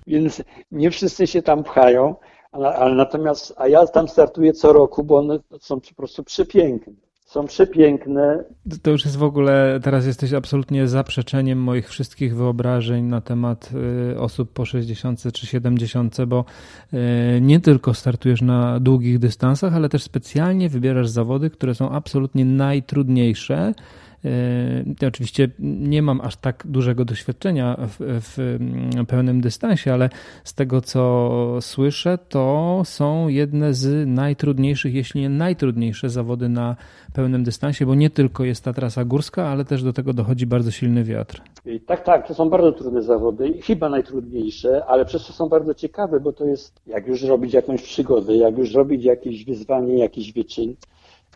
więc 0.07 0.43
nie 0.71 0.91
wszyscy 0.91 1.27
się 1.27 1.41
tam 1.41 1.63
pchają, 1.63 2.15
ale, 2.51 2.75
ale 2.75 2.95
natomiast, 2.95 3.53
a 3.57 3.67
ja 3.67 3.87
tam 3.87 4.07
startuję 4.07 4.53
co 4.53 4.73
roku, 4.73 5.03
bo 5.03 5.17
one 5.17 5.39
są 5.59 5.79
po 5.81 5.95
prostu 5.95 6.23
przepiękne 6.23 6.93
są 7.31 7.47
przepiękne. 7.47 8.43
To 8.81 8.91
już 8.91 9.05
jest 9.05 9.17
w 9.17 9.23
ogóle, 9.23 9.79
teraz 9.83 10.05
jesteś 10.05 10.33
absolutnie 10.33 10.87
zaprzeczeniem 10.87 11.59
moich 11.63 11.89
wszystkich 11.89 12.35
wyobrażeń 12.35 13.05
na 13.05 13.21
temat 13.21 13.69
y, 14.11 14.19
osób 14.19 14.53
po 14.53 14.65
60 14.65 15.23
czy 15.33 15.47
70, 15.47 16.17
bo 16.25 16.45
y, 16.93 17.41
nie 17.41 17.59
tylko 17.59 17.93
startujesz 17.93 18.41
na 18.41 18.79
długich 18.79 19.19
dystansach, 19.19 19.73
ale 19.75 19.89
też 19.89 20.03
specjalnie 20.03 20.69
wybierasz 20.69 21.07
zawody, 21.07 21.49
które 21.49 21.75
są 21.75 21.89
absolutnie 21.89 22.45
najtrudniejsze 22.45 23.73
ja 25.01 25.07
oczywiście 25.07 25.49
nie 25.59 26.01
mam 26.01 26.21
aż 26.21 26.35
tak 26.35 26.63
dużego 26.67 27.05
doświadczenia 27.05 27.77
w, 27.79 27.95
w, 27.99 28.39
mm, 28.39 29.05
pełnym 29.05 29.41
dystansie, 29.41 29.93
ale 29.93 30.09
z 30.43 30.53
tego 30.53 30.81
co 30.81 31.57
słyszę, 31.61 32.17
to 32.29 32.81
są 32.85 33.27
jedne 33.27 33.73
z 33.73 34.07
najtrudniejszych, 34.07 34.93
jeśli 34.93 35.21
nie 35.21 35.29
najtrudniejsze 35.29 36.09
zawody 36.09 36.49
na 36.49 36.75
pełnym 37.13 37.43
dystansie, 37.43 37.85
bo 37.85 37.95
nie 37.95 38.09
tylko 38.09 38.43
jest 38.43 38.63
ta 38.63 38.73
trasa 38.73 39.05
górska, 39.05 39.47
ale 39.47 39.65
też 39.65 39.83
do 39.83 39.93
tego 39.93 40.13
dochodzi 40.13 40.45
bardzo 40.45 40.71
silny 40.71 41.03
wiatr. 41.03 41.41
Tak, 41.85 42.03
tak, 42.03 42.27
to 42.27 42.33
są 42.33 42.49
bardzo 42.49 42.71
trudne 42.71 43.01
zawody, 43.01 43.53
chyba 43.61 43.89
najtrudniejsze, 43.89 44.85
ale 44.85 45.05
przez 45.05 45.27
to 45.27 45.33
są 45.33 45.49
bardzo 45.49 45.73
ciekawe, 45.73 46.19
bo 46.19 46.33
to 46.33 46.45
jest, 46.45 46.81
jak 46.87 47.07
już 47.07 47.23
robić 47.23 47.53
jakąś 47.53 47.81
przygodę, 47.81 48.35
jak 48.35 48.57
już 48.57 48.73
robić 48.73 49.03
jakieś 49.03 49.45
wyzwanie, 49.45 49.97
jakiś 49.97 50.33
wyczyn, 50.33 50.75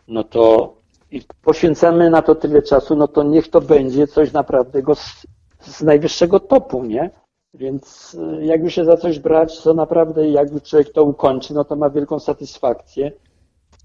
no 0.08 0.24
to 0.24 0.74
i 1.16 1.22
poświęcamy 1.42 2.10
na 2.10 2.22
to 2.22 2.36
tyle 2.36 2.62
czasu, 2.62 2.96
no 2.96 3.08
to 3.08 3.24
niech 3.24 3.48
to 3.48 3.62
będzie 3.62 4.08
coś 4.08 4.32
naprawdę 4.34 4.82
go 4.82 4.96
z, 4.96 5.28
z 5.60 5.82
najwyższego 5.82 6.40
topu, 6.40 6.84
nie? 6.84 7.10
Więc 7.54 8.14
y, 8.40 8.46
jak 8.46 8.64
już 8.64 8.74
się 8.74 8.86
za 8.86 8.98
coś 8.98 9.20
brać, 9.20 9.62
to 9.62 9.74
naprawdę 9.74 10.30
jak 10.30 10.64
człowiek 10.64 10.90
to 10.90 11.04
ukończy, 11.04 11.54
no 11.54 11.64
to 11.64 11.76
ma 11.76 11.90
wielką 11.90 12.20
satysfakcję, 12.20 13.12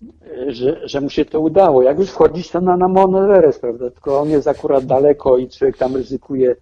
y, 0.02 0.52
że, 0.52 0.88
że 0.88 1.00
mu 1.00 1.10
się 1.10 1.24
to 1.24 1.40
udało. 1.40 1.82
Jak 1.82 1.98
już 1.98 2.10
wchodzić, 2.10 2.50
to 2.50 2.60
na, 2.60 2.76
na 2.76 2.88
Mount 2.88 3.16
Everest, 3.16 3.60
prawda? 3.60 3.90
Tylko 3.90 4.20
on 4.20 4.28
jest 4.30 4.48
akurat 4.48 4.84
daleko 4.86 5.38
i 5.38 5.48
człowiek 5.48 5.76
tam 5.76 5.96
ryzykuje 5.96 6.56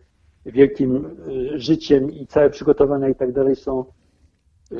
wielkim 0.47 1.17
y, 1.29 1.61
życiem 1.61 2.13
i 2.13 2.27
całe 2.27 2.51
przygotowania 2.51 3.09
i 3.09 3.15
tak 3.15 3.33
dalej 3.33 3.57
są, 3.57 3.85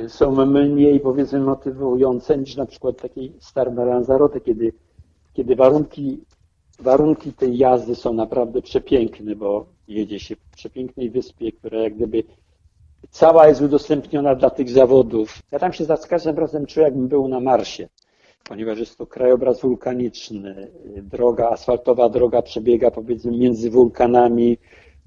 są 0.09 0.47
mniej 0.47 1.01
powiedzmy 1.01 1.41
motywujące 1.41 2.39
niż 2.39 2.57
na 2.57 2.67
przykład 2.67 3.03
takiej 3.03 3.33
Star 3.41 3.75
Lanzarote, 3.75 4.41
kiedy 4.41 4.73
kiedy 5.39 5.57
warunki, 5.57 6.19
warunki 6.79 7.33
tej 7.33 7.59
jazdy 7.59 7.95
są 7.95 8.13
naprawdę 8.13 8.63
przepiękne, 8.63 9.37
bo 9.37 9.67
jedzie 9.89 10.21
się 10.21 10.37
po 10.37 10.57
przepięknej 10.57 11.11
wyspie, 11.11 11.53
która 11.53 11.79
jak 11.79 11.95
gdyby 11.95 12.23
cała 13.11 13.49
jest 13.49 13.61
udostępniona 13.61 14.35
dla 14.35 14.51
tych 14.51 14.71
zawodów. 14.71 15.43
Ja 15.51 15.59
tam 15.59 15.73
się 15.73 15.85
za 15.85 15.97
każdym 15.97 16.39
razem 16.39 16.67
czuję, 16.67 16.85
jakbym 16.85 17.09
był 17.09 17.29
na 17.29 17.41
Marsie, 17.41 17.89
ponieważ 18.45 18.79
jest 18.79 18.99
to 18.99 19.07
krajobraz 19.07 19.61
wulkaniczny. 19.61 20.71
Droga, 21.03 21.49
asfaltowa 21.49 22.09
droga 22.09 22.43
przebiega 22.43 22.91
powiedzmy 22.91 23.33
między 23.33 23.71
wulkanami 23.71 24.59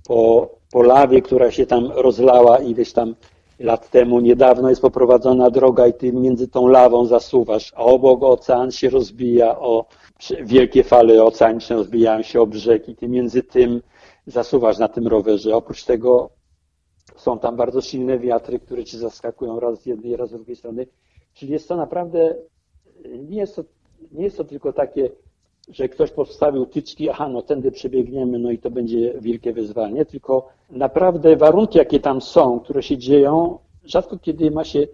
po, 0.08 0.50
po 0.72 0.84
lawie, 0.84 1.22
która 1.22 1.52
się 1.52 1.66
tam 1.66 1.92
rozlała 1.92 2.58
ileś 2.58 2.94
tam 2.94 3.16
lat 3.64 3.90
temu. 3.90 4.20
Niedawno 4.20 4.70
jest 4.70 4.82
poprowadzona 4.82 5.50
droga 5.50 5.88
i 5.88 5.94
ty 5.94 6.14
między 6.14 6.48
tą 6.48 6.68
lawą 6.68 7.06
zasuwasz, 7.06 7.74
a 7.76 7.84
obok 7.84 8.24
ocean 8.24 8.72
się 8.72 8.90
rozbija 8.90 9.60
o 9.60 9.86
wielkie 10.44 10.84
fale 10.84 11.24
oceaniczne 11.24 11.76
rozbijają 11.76 12.22
się 12.22 12.42
o 12.42 12.48
brzeg 12.48 12.90
i 12.90 12.96
ty 12.96 13.08
między 13.08 13.44
tym 13.44 13.82
zasuwasz 14.26 14.78
na 14.78 14.88
tym 14.88 15.08
rowerze. 15.08 15.56
Oprócz 15.56 15.84
tego 15.84 16.30
są 17.16 17.40
tam 17.40 17.56
bardzo 17.56 17.82
silne 17.82 18.20
wiatry, 18.20 18.60
które 18.60 18.84
ci 18.84 18.98
zaskakują 18.98 19.60
raz 19.60 19.82
z 19.82 19.86
jednej, 19.86 20.16
raz 20.16 20.30
z 20.30 20.34
drugiej 20.34 20.56
strony. 20.56 20.88
Czyli 21.34 21.52
jest 21.52 21.68
to 21.68 21.76
naprawdę, 21.76 22.36
nie 23.30 23.38
jest 23.38 23.56
to, 23.56 23.64
nie 24.12 24.24
jest 24.24 24.38
to 24.38 24.44
tylko 24.44 24.74
takie, 24.74 25.10
że 25.68 25.90
ktoś 25.90 26.12
postawił 26.12 26.66
tyczki, 26.66 27.10
aha, 27.10 27.30
no 27.30 27.42
tędy 27.42 27.72
przebiegniemy, 27.72 28.40
no 28.40 28.52
i 28.52 28.58
to 28.58 28.72
będzie 28.72 29.14
wielkie 29.20 29.54
wyzwanie, 29.54 30.06
tylko 30.06 30.50
naprawdę 30.70 31.36
warunki, 31.36 31.78
jakie 31.78 32.00
tam 32.00 32.22
są, 32.22 32.60
które 32.60 32.84
się 32.84 32.98
dzieją, 32.98 33.58
rzadko 33.84 34.18
kiedy 34.18 34.52
ma 34.52 34.64
się 34.64 34.88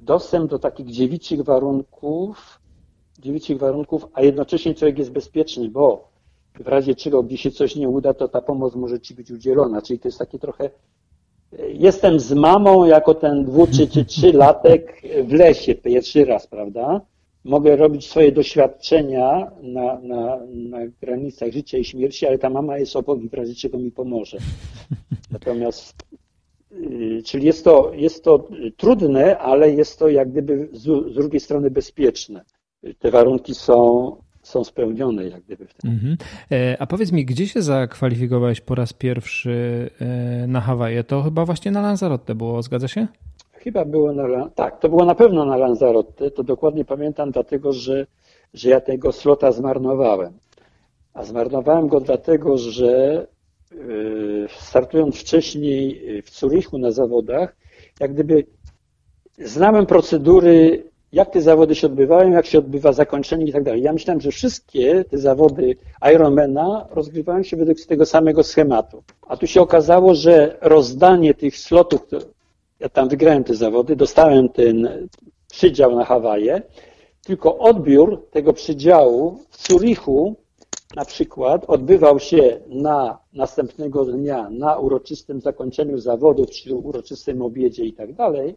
dostęp 0.00 0.50
do 0.50 0.58
takich 0.58 0.86
dziewiczych 0.86 1.42
warunków, 1.42 2.60
dziewiczych 3.18 3.58
warunków, 3.58 4.06
a 4.12 4.22
jednocześnie 4.22 4.74
człowiek 4.74 4.98
jest 4.98 5.12
bezpieczny, 5.12 5.68
bo 5.68 6.08
w 6.60 6.68
razie 6.68 6.94
czego, 6.94 7.22
gdy 7.22 7.36
się 7.36 7.50
coś 7.50 7.76
nie 7.76 7.88
uda, 7.88 8.14
to 8.14 8.28
ta 8.28 8.40
pomoc 8.40 8.74
może 8.74 9.00
ci 9.00 9.14
być 9.14 9.30
udzielona. 9.30 9.82
Czyli 9.82 9.98
to 9.98 10.08
jest 10.08 10.18
takie 10.18 10.38
trochę 10.38 10.70
jestem 11.68 12.20
z 12.20 12.32
mamą 12.32 12.84
jako 12.84 13.14
ten 13.14 13.44
dwu 13.44 13.66
czy, 13.66 13.88
czy 13.88 14.04
trzylatek 14.04 15.02
w 15.24 15.32
lesie 15.32 15.74
pierwszy 15.74 16.24
raz, 16.24 16.46
prawda? 16.46 17.00
Mogę 17.48 17.76
robić 17.76 18.06
swoje 18.06 18.32
doświadczenia 18.32 19.50
na, 19.62 20.00
na, 20.00 20.38
na 20.54 20.78
granicach 21.00 21.52
życia 21.52 21.78
i 21.78 21.84
śmierci, 21.84 22.26
ale 22.26 22.38
ta 22.38 22.50
mama 22.50 22.78
jest 22.78 22.96
obok 22.96 23.22
i 23.22 23.28
w 23.28 23.34
razie 23.34 23.54
czego 23.54 23.78
mi 23.78 23.90
pomoże. 23.90 24.38
Natomiast, 25.32 25.94
yy, 26.70 27.22
czyli 27.22 27.46
jest 27.46 27.64
to, 27.64 27.92
jest 27.94 28.24
to 28.24 28.48
trudne, 28.76 29.38
ale 29.38 29.70
jest 29.70 29.98
to 29.98 30.08
jak 30.08 30.30
gdyby 30.30 30.68
z, 30.72 30.82
z 30.82 31.14
drugiej 31.14 31.40
strony 31.40 31.70
bezpieczne. 31.70 32.44
Te 32.98 33.10
warunki 33.10 33.54
są, 33.54 34.16
są 34.42 34.64
spełnione 34.64 35.28
jak 35.28 35.42
gdyby 35.42 35.66
wtedy. 35.66 35.94
Mhm. 35.94 36.16
E, 36.52 36.76
a 36.82 36.86
powiedz 36.86 37.12
mi, 37.12 37.24
gdzie 37.24 37.46
się 37.46 37.62
zakwalifikowałeś 37.62 38.60
po 38.60 38.74
raz 38.74 38.92
pierwszy 38.92 39.90
e, 40.00 40.46
na 40.46 40.60
Hawaje? 40.60 41.04
To 41.04 41.22
chyba 41.22 41.44
właśnie 41.44 41.70
na 41.70 41.80
Lanzarote 41.82 42.34
było, 42.34 42.62
zgadza 42.62 42.88
się? 42.88 43.06
Chyba 43.58 43.84
było 43.84 44.12
na, 44.12 44.48
tak, 44.48 44.80
to 44.80 44.88
było 44.88 45.04
na 45.04 45.14
pewno 45.14 45.44
na 45.44 45.56
Lanzarote, 45.56 46.30
to 46.30 46.42
dokładnie 46.42 46.84
pamiętam, 46.84 47.30
dlatego 47.30 47.72
że, 47.72 48.06
że 48.54 48.70
ja 48.70 48.80
tego 48.80 49.12
slota 49.12 49.52
zmarnowałem. 49.52 50.32
A 51.14 51.24
zmarnowałem 51.24 51.88
go 51.88 52.00
dlatego, 52.00 52.58
że 52.58 53.26
yy, 53.72 54.46
startując 54.58 55.16
wcześniej 55.16 56.02
w 56.22 56.30
Zurichu 56.38 56.78
na 56.78 56.90
zawodach, 56.90 57.56
jak 58.00 58.12
gdyby 58.12 58.46
znałem 59.38 59.86
procedury 59.86 60.84
jak 61.12 61.30
te 61.30 61.40
zawody 61.40 61.74
się 61.74 61.86
odbywają, 61.86 62.30
jak 62.30 62.46
się 62.46 62.58
odbywa 62.58 62.92
zakończenie 62.92 63.44
i 63.44 63.52
tak 63.52 63.62
dalej. 63.62 63.82
Ja 63.82 63.92
myślałem, 63.92 64.20
że 64.20 64.30
wszystkie 64.30 65.04
te 65.04 65.18
zawody 65.18 65.76
Ironmana 66.14 66.86
rozgrywają 66.90 67.42
się 67.42 67.56
według 67.56 67.80
tego 67.80 68.06
samego 68.06 68.42
schematu. 68.42 69.02
A 69.28 69.36
tu 69.36 69.46
się 69.46 69.60
okazało, 69.60 70.14
że 70.14 70.56
rozdanie 70.60 71.34
tych 71.34 71.56
slotów, 71.56 72.06
ja 72.80 72.88
tam 72.88 73.08
wygrałem 73.08 73.44
te 73.44 73.54
zawody, 73.54 73.96
dostałem 73.96 74.48
ten 74.48 75.08
przydział 75.50 75.96
na 75.96 76.04
Hawaje, 76.04 76.62
tylko 77.24 77.58
odbiór 77.58 78.30
tego 78.30 78.52
przydziału 78.52 79.38
w 79.50 79.68
Zurichu 79.68 80.36
na 80.96 81.04
przykład 81.04 81.64
odbywał 81.66 82.18
się 82.18 82.60
na 82.66 83.18
następnego 83.32 84.04
dnia 84.04 84.50
na 84.50 84.76
uroczystym 84.76 85.40
zakończeniu 85.40 85.98
zawodów, 85.98 86.50
czy 86.50 86.74
uroczystym 86.74 87.42
obiedzie 87.42 87.84
i 87.84 87.92
tak 87.92 88.12
dalej, 88.12 88.56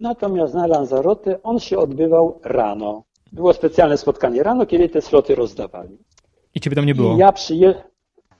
Natomiast 0.00 0.54
na 0.54 0.66
Lanzarote 0.66 1.42
on 1.42 1.58
się 1.58 1.78
odbywał 1.78 2.40
rano. 2.44 3.02
Było 3.32 3.52
specjalne 3.52 3.98
spotkanie 3.98 4.42
rano, 4.42 4.66
kiedy 4.66 4.88
te 4.88 5.02
sloty 5.02 5.34
rozdawali. 5.34 5.98
I 6.54 6.60
ciebie 6.60 6.76
tam 6.76 6.86
nie 6.86 6.94
było? 6.94 7.14
I 7.14 7.18
ja 7.18 7.32
przyje... 7.32 7.74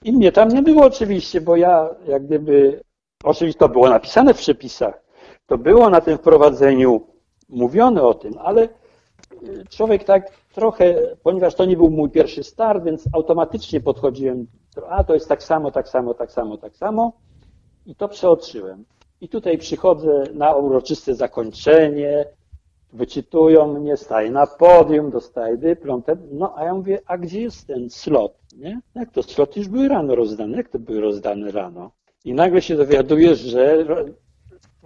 I 0.05 0.13
mnie 0.13 0.33
tam 0.33 0.49
nie 0.49 0.63
było 0.63 0.85
oczywiście, 0.85 1.41
bo 1.41 1.57
ja 1.57 1.89
jak 2.09 2.27
gdyby, 2.27 2.81
oczywiście 3.25 3.59
to 3.59 3.69
było 3.69 3.89
napisane 3.89 4.35
w 4.35 4.39
przepisach, 4.39 5.03
to 5.47 5.59
było 5.59 5.91
na 5.91 6.01
tym 6.01 6.19
wprowadzeniu 6.19 7.01
mówione 7.49 8.03
o 8.03 8.15
tym, 8.15 8.33
ale 8.39 8.63
y, 8.63 8.69
człowiek 9.71 10.05
tak 10.05 10.31
trochę, 10.55 11.17
ponieważ 11.23 11.55
to 11.55 11.65
nie 11.65 11.77
był 11.77 11.91
mój 11.91 12.11
pierwszy 12.11 12.45
start, 12.45 12.85
więc 12.85 13.05
automatycznie 13.13 13.81
podchodziłem, 13.81 14.47
a 14.89 15.05
to 15.05 15.15
jest 15.15 15.29
tak 15.29 15.43
samo, 15.43 15.71
tak 15.71 15.89
samo, 15.89 16.15
tak 16.15 16.33
samo, 16.33 16.59
tak 16.59 16.77
samo 16.77 17.13
i 17.87 17.95
to 17.95 18.09
przeoczyłem. 18.09 18.85
I 19.21 19.29
tutaj 19.29 19.59
przychodzę 19.59 20.25
na 20.35 20.55
uroczyste 20.55 21.15
zakończenie, 21.15 22.25
wyczytują 22.93 23.73
mnie, 23.73 23.97
staję 23.97 24.31
na 24.31 24.47
podium, 24.47 25.11
dostaję 25.11 25.57
dyplom. 25.57 26.03
No 26.33 26.55
a 26.57 26.65
ja 26.65 26.75
mówię, 26.75 27.01
a 27.07 27.19
gdzie 27.19 27.41
jest 27.41 27.67
ten 27.67 27.91
slot? 27.91 28.39
Nie? 28.57 28.81
Jak 28.95 29.11
to 29.13 29.23
slot 29.23 29.57
już 29.57 29.69
były 29.69 29.89
rano 29.89 30.15
rozdane? 30.15 30.57
Jak 30.57 30.69
to 30.69 30.79
były 30.79 31.01
rozdane 31.01 31.51
rano? 31.51 31.91
I 32.25 32.35
nagle 32.35 32.63
się 32.63 32.77
dowiaduję, 32.77 33.35
że 33.35 33.85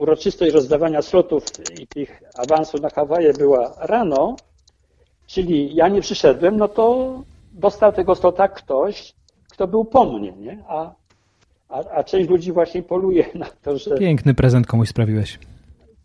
uroczystość 0.01 0.55
rozdawania 0.55 1.03
slotów 1.03 1.45
i 1.81 1.87
tych 1.87 2.23
awansów 2.35 2.81
na 2.81 2.91
Hawaje 2.91 3.33
była 3.33 3.75
rano, 3.79 4.37
czyli 5.27 5.75
ja 5.75 5.89
nie 5.89 6.01
przyszedłem, 6.01 6.57
no 6.57 6.69
to 6.69 7.15
dostał 7.53 7.93
tego 7.93 8.15
slota 8.15 8.49
ktoś, 8.49 9.15
kto 9.51 9.67
był 9.69 9.85
po 9.85 10.05
mnie, 10.05 10.33
nie? 10.33 10.65
A 10.69 11.01
a, 11.71 11.79
a 11.91 12.05
część 12.05 12.31
ludzi 12.31 12.53
właśnie 12.53 12.83
poluje 12.83 13.27
na 13.35 13.47
to, 13.63 13.79
że... 13.79 13.99
Piękny 13.99 14.35
prezent 14.35 14.67
komuś 14.67 14.89
sprawiłeś. 14.89 15.39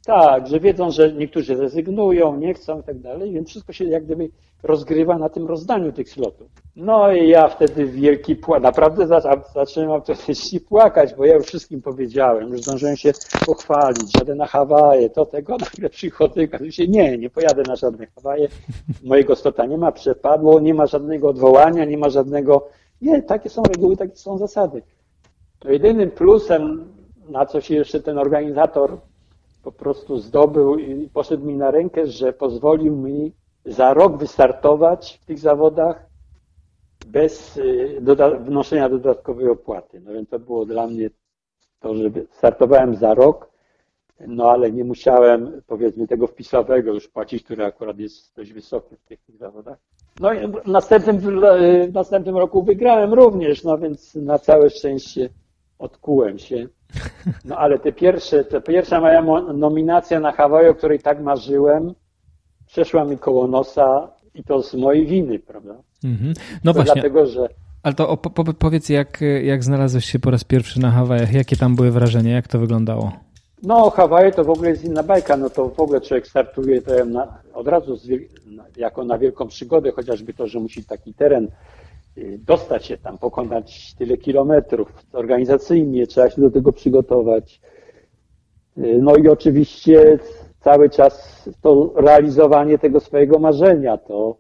Tak, 0.06 0.48
że 0.48 0.60
wiedzą, 0.60 0.92
że 0.92 1.14
niektórzy 1.14 1.56
rezygnują, 1.56 2.38
nie 2.38 2.54
chcą 2.54 2.80
i 2.80 2.84
tak 2.84 3.00
dalej, 3.00 3.32
więc 3.32 3.50
wszystko 3.50 3.74
się 3.74 3.86
jak 3.86 4.06
gdyby 4.06 4.30
rozgrywa 4.64 5.18
na 5.18 5.30
tym 5.30 5.48
rozdaniu 5.48 5.92
tych 5.92 6.10
slotów. 6.10 6.48
No 6.76 7.12
i 7.12 7.30
ja 7.30 7.48
wtedy 7.48 7.86
wielki 7.86 8.36
płacz, 8.36 8.64
naprawdę 8.64 9.08
zacząłem 9.54 9.92
autentycznie 9.92 10.60
płakać, 10.60 11.14
bo 11.14 11.26
ja 11.26 11.36
już 11.36 11.46
wszystkim 11.46 11.82
powiedziałem, 11.82 12.50
już 12.50 12.62
zdążyłem 12.62 12.98
się 12.98 13.12
pochwalić, 13.46 14.16
jadę 14.20 14.36
na 14.36 14.46
Hawaje, 14.46 15.10
to 15.10 15.26
tego, 15.26 15.58
nagle 15.74 15.90
przychodzę 15.90 16.44
i 16.44 16.72
się, 16.72 16.88
nie, 16.88 17.18
nie 17.18 17.30
pojadę 17.30 17.64
na 17.68 17.76
żadne 17.76 18.08
Hawaje, 18.08 18.48
mojego 19.04 19.36
slota 19.36 19.66
nie 19.66 19.78
ma, 19.78 19.92
przepadło, 19.92 20.60
nie 20.60 20.74
ma 20.74 20.86
żadnego 20.86 21.30
odwołania, 21.30 21.86
nie 21.86 21.98
ma 21.98 22.10
żadnego, 22.10 22.68
nie, 23.02 23.22
takie 23.22 23.50
są 23.50 23.64
reguły, 23.64 23.98
takie 23.98 24.16
są 24.16 24.38
zasady. 24.38 24.82
To 25.60 25.72
jedynym 25.72 26.12
plusem, 26.12 26.94
na 27.30 27.46
co 27.46 27.62
się 27.62 27.76
jeszcze 27.76 28.00
ten 28.00 28.18
organizator 28.18 28.98
po 29.66 29.72
prostu 29.72 30.18
zdobył 30.18 30.78
i 30.78 31.10
poszedł 31.10 31.46
mi 31.46 31.56
na 31.56 31.72
rękę, 31.72 32.08
że 32.08 32.34
pozwolił 32.34 32.96
mi 32.96 33.34
za 33.66 33.94
rok 33.94 34.18
wystartować 34.18 35.20
w 35.22 35.26
tych 35.26 35.40
zawodach 35.40 36.06
bez 37.08 37.58
y, 37.58 37.98
doda 38.02 38.30
wnoszenia 38.30 38.90
dodatkowej 38.90 39.50
opłaty. 39.50 40.02
No 40.02 40.14
więc 40.14 40.30
to 40.30 40.40
było 40.40 40.66
dla 40.66 40.88
mnie 40.88 41.10
to, 41.80 41.96
że 41.96 42.10
startowałem 42.32 42.96
za 42.96 43.14
rok, 43.14 43.52
no 44.28 44.52
ale 44.52 44.72
nie 44.72 44.84
musiałem 44.84 45.62
powiedzmy 45.68 46.08
tego 46.08 46.28
wpisowego 46.28 46.94
już 46.94 47.08
płacić, 47.08 47.44
który 47.44 47.66
akurat 47.66 48.00
jest 48.00 48.36
dość 48.36 48.54
wysoki 48.54 48.96
w 48.96 49.04
tych, 49.04 49.22
tych 49.22 49.38
zawodach. 49.38 49.78
No 50.20 50.34
i 50.34 50.48
w 50.48 50.68
następnym, 50.68 51.20
w 51.20 51.94
następnym 51.94 52.38
roku 52.38 52.64
wygrałem 52.64 53.14
również, 53.14 53.64
no 53.64 53.78
więc 53.78 54.16
na 54.16 54.40
całe 54.40 54.70
szczęście 54.70 55.30
odkułem 55.80 56.38
się. 56.38 56.68
No 57.46 57.58
ale 57.58 57.80
te 57.80 57.92
pierwsze, 57.92 58.44
te 58.44 58.62
pierwsza 58.62 59.02
moja 59.02 59.22
nominacja 59.54 60.20
na 60.20 60.32
Hawaju, 60.32 60.72
o 60.72 60.76
której 60.76 61.00
tak 61.00 61.22
marzyłem, 61.22 61.94
przeszła 62.68 63.06
mi 63.06 63.18
koło 63.18 63.48
nosa 63.48 64.08
i 64.36 64.44
to 64.44 64.64
z 64.64 64.74
mojej 64.74 65.06
winy, 65.06 65.40
prawda? 65.40 65.74
Mm-hmm. 66.04 66.34
No 66.64 66.74
to 66.74 66.80
właśnie. 66.80 67.02
Dlatego, 67.02 67.26
że 67.26 67.50
ale 67.86 67.94
to 67.94 68.18
po, 68.18 68.54
powiedz, 68.54 68.90
jak, 68.90 69.22
jak 69.44 69.64
znalazłeś 69.64 70.06
się 70.06 70.20
po 70.20 70.32
raz 70.32 70.44
pierwszy 70.44 70.80
na 70.80 70.92
Hawajach? 70.92 71.34
Jakie 71.34 71.56
tam 71.56 71.76
były 71.76 71.92
wrażenia? 71.92 72.36
Jak 72.36 72.48
to 72.48 72.60
wyglądało? 72.60 73.12
No, 73.64 73.90
Hawaje 73.90 74.32
to 74.32 74.44
w 74.44 74.50
ogóle 74.50 74.70
jest 74.70 74.84
inna 74.86 75.04
bajka. 75.04 75.38
No 75.38 75.50
to 75.50 75.70
w 75.70 75.80
ogóle 75.80 76.02
człowiek 76.02 76.28
startuje 76.28 76.82
to 76.82 77.06
na, 77.06 77.28
od 77.54 77.68
razu 77.68 77.96
z, 77.96 78.08
jako 78.78 79.04
na 79.04 79.18
wielką 79.18 79.48
przygodę, 79.48 79.92
chociażby 79.92 80.34
to, 80.34 80.48
że 80.48 80.60
musi 80.60 80.84
taki 80.84 81.14
teren 81.14 81.48
dostać 82.40 82.86
się 82.86 82.98
tam, 82.98 83.18
pokonać 83.18 83.96
tyle 83.98 84.18
kilometrów. 84.18 85.06
Organizacyjnie 85.14 86.08
trzeba 86.08 86.30
się 86.30 86.42
do 86.42 86.52
tego 86.52 86.72
przygotować. 86.72 87.62
Y, 88.78 89.00
no 89.02 89.16
i 89.16 89.28
oczywiście 89.28 90.20
cały 90.60 90.90
czas 90.90 91.44
to 91.62 91.94
realizowanie 91.96 92.78
tego 92.78 93.00
swojego 93.00 93.40
marzenia, 93.40 93.98
to, 93.98 94.38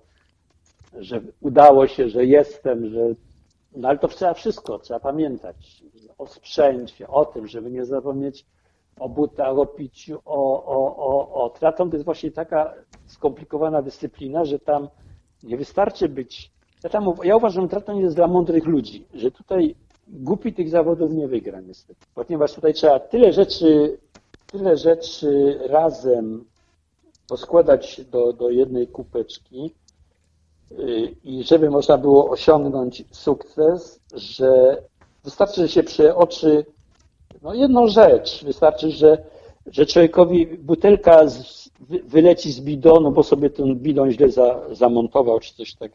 że 0.99 1.21
udało 1.41 1.87
się, 1.87 2.09
że 2.09 2.25
jestem, 2.25 2.89
że. 2.89 3.15
No 3.75 3.87
ale 3.87 3.97
to 3.97 4.07
trzeba 4.07 4.33
wszystko, 4.33 4.79
trzeba 4.79 4.99
pamiętać 4.99 5.83
o 6.17 6.27
sprzęcie, 6.27 7.07
o 7.07 7.25
tym, 7.25 7.47
żeby 7.47 7.71
nie 7.71 7.85
zapomnieć 7.85 8.45
o 8.99 9.09
butach, 9.09 9.57
o 9.57 9.65
piciu, 9.65 10.19
o, 10.25 10.65
o, 10.65 10.97
o, 10.97 11.43
o. 11.43 11.49
To 11.49 11.89
jest 11.93 12.05
właśnie 12.05 12.31
taka 12.31 12.73
skomplikowana 13.05 13.81
dyscyplina, 13.81 14.45
że 14.45 14.59
tam 14.59 14.89
nie 15.43 15.57
wystarczy 15.57 16.09
być 16.09 16.54
ja, 16.85 16.89
tam, 16.89 17.13
ja 17.23 17.35
uważam, 17.35 17.63
że 17.63 17.69
triatlon 17.69 17.97
jest 17.97 18.15
dla 18.15 18.27
mądrych 18.27 18.65
ludzi, 18.65 19.05
że 19.13 19.31
tutaj 19.31 19.75
głupi 20.07 20.53
tych 20.53 20.69
zawodów 20.69 21.11
nie 21.11 21.27
wygra 21.27 21.61
niestety. 21.61 22.05
Ponieważ 22.15 22.53
tutaj 22.53 22.73
trzeba 22.73 22.99
tyle 22.99 23.33
rzeczy, 23.33 23.97
tyle 24.47 24.77
rzeczy 24.77 25.59
razem 25.67 26.45
poskładać 27.27 28.01
do, 28.11 28.33
do 28.33 28.49
jednej 28.49 28.87
kupeczki 28.87 29.71
y, 30.71 31.15
i 31.23 31.43
żeby 31.43 31.69
można 31.69 31.97
było 31.97 32.29
osiągnąć 32.29 33.03
sukces, 33.11 33.99
że 34.13 34.81
wystarczy, 35.23 35.61
że 35.61 35.67
się 35.67 35.83
przeoczy 35.83 36.65
no 37.41 37.53
jedną 37.53 37.87
rzecz. 37.87 38.43
Wystarczy, 38.43 38.91
że, 38.91 39.17
że 39.65 39.85
człowiekowi 39.85 40.47
butelka 40.47 41.27
z, 41.27 41.69
wyleci 42.03 42.51
z 42.51 42.61
bidonu, 42.61 43.11
bo 43.11 43.23
sobie 43.23 43.49
ten 43.49 43.75
bidon 43.75 44.11
źle 44.11 44.29
za, 44.29 44.61
zamontował, 44.71 45.39
czy 45.39 45.55
coś 45.55 45.73
tak, 45.73 45.91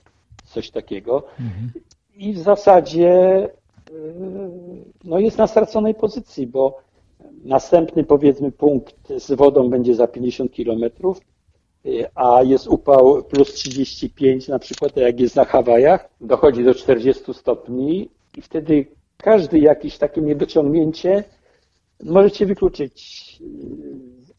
coś 0.51 0.70
takiego. 0.70 1.22
Mhm. 1.40 1.70
I 2.16 2.32
w 2.32 2.38
zasadzie 2.38 3.44
y, 3.90 3.92
no 5.05 5.18
jest 5.18 5.38
na 5.38 5.46
straconej 5.46 5.94
pozycji, 5.94 6.46
bo 6.46 6.78
następny 7.44 8.05
powiedzmy 8.05 8.53
punkt 8.53 8.94
z 9.18 9.32
wodą 9.32 9.70
będzie 9.70 9.94
za 9.94 10.07
50 10.07 10.53
kilometrów, 10.53 11.20
y, 11.86 12.07
a 12.14 12.42
jest 12.42 12.66
upał 12.66 13.22
plus 13.22 13.53
35 13.53 14.48
na 14.48 14.59
przykład, 14.59 14.96
jak 14.96 15.20
jest 15.20 15.36
na 15.36 15.44
Hawajach, 15.44 16.09
dochodzi 16.20 16.64
do 16.64 16.74
40 16.74 17.34
stopni 17.34 18.09
i 18.36 18.42
wtedy 18.42 18.86
każdy 19.16 19.59
jakieś 19.59 19.98
takie 19.98 20.20
niedociągnięcie 20.20 21.24
możecie 22.05 22.46
wykluczyć 22.46 23.38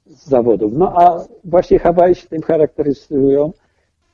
z 0.05 0.29
zawodów. 0.29 0.73
No 0.73 0.93
a 0.95 1.25
właśnie 1.43 1.79
Hawaje 1.79 2.15
się 2.15 2.27
tym 2.27 2.41
charakteryzują, 2.41 3.53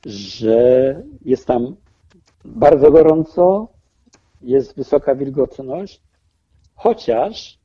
że 0.06 1.02
jest 1.24 1.46
tam 1.46 1.76
bardzo 2.44 2.90
gorąco, 2.90 3.68
jest 4.42 4.76
wysoka 4.76 5.14
wilgotność, 5.14 6.02
chociaż 6.74 7.58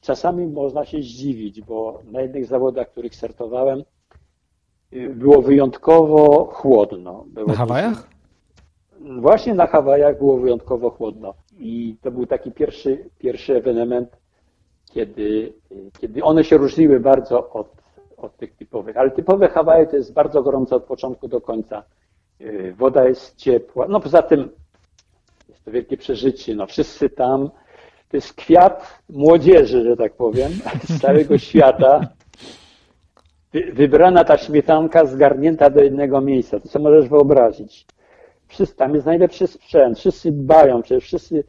czasami 0.00 0.46
można 0.46 0.84
się 0.84 0.98
zdziwić, 0.98 1.60
bo 1.60 2.00
na 2.10 2.20
jednych 2.20 2.46
zawodach, 2.46 2.90
których 2.90 3.14
startowałem, 3.14 3.82
było 5.14 5.42
wyjątkowo 5.42 6.44
chłodno. 6.44 7.24
Było 7.26 7.46
na 7.46 7.54
Hawajach? 7.54 8.08
Właśnie 9.00 9.54
na 9.54 9.66
Hawajach 9.66 10.18
było 10.18 10.38
wyjątkowo 10.38 10.90
chłodno. 10.90 11.34
I 11.58 11.96
to 12.02 12.10
był 12.10 12.26
taki 12.26 12.52
pierwszy, 12.52 13.10
pierwszy 13.18 13.56
ewenement, 13.56 14.16
kiedy, 14.92 15.52
kiedy 16.00 16.22
one 16.22 16.44
się 16.44 16.56
różniły 16.56 17.00
bardzo 17.00 17.50
od, 17.50 17.72
od 18.16 18.36
tych 18.36 18.56
typowych. 18.56 18.96
Ale 18.96 19.10
typowe 19.10 19.48
Hawaje 19.48 19.86
to 19.86 19.96
jest 19.96 20.12
bardzo 20.12 20.42
gorąco 20.42 20.76
od 20.76 20.84
początku 20.84 21.28
do 21.28 21.40
końca. 21.40 21.82
Y, 22.40 22.74
woda 22.78 23.08
jest 23.08 23.36
ciepła. 23.36 23.86
No 23.88 24.00
poza 24.00 24.22
tym 24.22 24.48
jest 25.48 25.64
to 25.64 25.70
wielkie 25.70 25.96
przeżycie. 25.96 26.54
No 26.54 26.66
wszyscy 26.66 27.10
tam, 27.10 27.50
to 28.08 28.16
jest 28.16 28.34
kwiat 28.34 28.98
młodzieży, 29.08 29.84
że 29.84 29.96
tak 29.96 30.12
powiem, 30.12 30.52
z 30.84 31.00
całego 31.02 31.38
świata. 31.38 32.00
Wybrana 33.72 34.24
ta 34.24 34.38
śmietanka 34.38 35.04
zgarnięta 35.04 35.70
do 35.70 35.82
jednego 35.82 36.20
miejsca. 36.20 36.60
To 36.60 36.68
co 36.68 36.78
możesz 36.78 37.08
wyobrazić. 37.08 37.86
Wszyscy, 38.48 38.76
tam 38.76 38.94
jest 38.94 39.06
najlepszy 39.06 39.46
sprzęt, 39.46 39.98
wszyscy 39.98 40.32
dbają, 40.32 40.82
przecież 40.82 41.04
wszyscy 41.04 41.44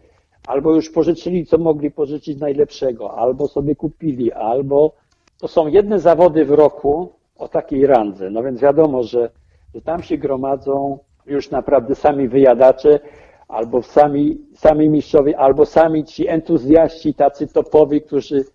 albo 0.47 0.75
już 0.75 0.89
pożyczyli, 0.89 1.45
co 1.45 1.57
mogli 1.57 1.91
pożyczyć 1.91 2.39
najlepszego, 2.39 3.17
albo 3.17 3.47
sobie 3.47 3.75
kupili, 3.75 4.31
albo 4.31 4.91
to 5.37 5.47
są 5.47 5.67
jedne 5.67 5.99
zawody 5.99 6.45
w 6.45 6.51
roku 6.51 7.13
o 7.37 7.47
takiej 7.47 7.87
randze. 7.87 8.29
No 8.29 8.43
więc 8.43 8.61
wiadomo, 8.61 9.03
że, 9.03 9.29
że 9.75 9.81
tam 9.81 10.03
się 10.03 10.17
gromadzą 10.17 10.99
już 11.25 11.51
naprawdę 11.51 11.95
sami 11.95 12.27
wyjadacze, 12.27 12.99
albo 13.47 13.81
sami, 13.81 14.37
sami 14.55 14.89
mistrzowie, 14.89 15.37
albo 15.37 15.65
sami 15.65 16.03
ci 16.03 16.27
entuzjaści, 16.27 17.13
tacy 17.13 17.47
topowi, 17.47 18.01
którzy 18.01 18.45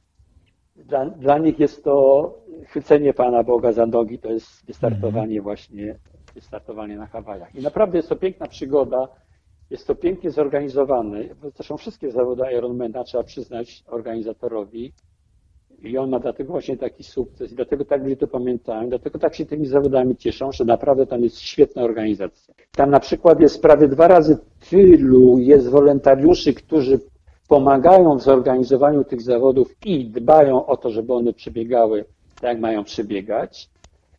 dla, 0.76 1.06
dla 1.06 1.38
nich 1.38 1.58
jest 1.58 1.84
to 1.84 2.34
chwycenie 2.66 3.14
Pana 3.14 3.42
Boga 3.42 3.72
za 3.72 3.86
nogi, 3.86 4.18
to 4.18 4.32
jest 4.32 4.66
wystartowanie 4.66 5.38
mhm. 5.38 5.42
właśnie, 5.42 5.98
wystartowanie 6.34 6.96
na 6.96 7.06
Hawajach. 7.06 7.54
I 7.54 7.62
naprawdę 7.62 7.96
jest 7.96 8.08
to 8.08 8.16
piękna 8.16 8.46
przygoda, 8.46 9.08
jest 9.70 9.86
to 9.86 9.94
pięknie 9.94 10.30
zorganizowane. 10.30 11.18
Zresztą 11.54 11.76
wszystkie 11.76 12.10
zawody 12.10 12.42
Ironmana 12.52 13.04
trzeba 13.04 13.24
przyznać 13.24 13.84
organizatorowi. 13.86 14.92
I 15.82 15.98
on 15.98 16.10
ma 16.10 16.18
dlatego 16.18 16.52
właśnie 16.52 16.76
taki 16.76 17.04
sukces. 17.04 17.52
I 17.52 17.54
dlatego 17.54 17.84
tak 17.84 18.02
ludzie 18.02 18.16
to 18.16 18.26
pamiętają. 18.26 18.88
Dlatego 18.88 19.18
tak 19.18 19.34
się 19.34 19.46
tymi 19.46 19.66
zawodami 19.66 20.16
cieszą, 20.16 20.52
że 20.52 20.64
naprawdę 20.64 21.06
tam 21.06 21.22
jest 21.22 21.38
świetna 21.40 21.82
organizacja. 21.82 22.54
Tam 22.76 22.90
na 22.90 23.00
przykład 23.00 23.40
jest 23.40 23.62
prawie 23.62 23.88
dwa 23.88 24.08
razy 24.08 24.38
tylu 24.70 25.38
jest 25.38 25.68
wolontariuszy, 25.68 26.54
którzy 26.54 27.00
pomagają 27.48 28.18
w 28.18 28.22
zorganizowaniu 28.22 29.04
tych 29.04 29.22
zawodów 29.22 29.76
i 29.84 30.04
dbają 30.04 30.66
o 30.66 30.76
to, 30.76 30.90
żeby 30.90 31.14
one 31.14 31.32
przebiegały 31.32 32.04
tak, 32.34 32.42
jak 32.42 32.60
mają 32.60 32.84
przebiegać 32.84 33.70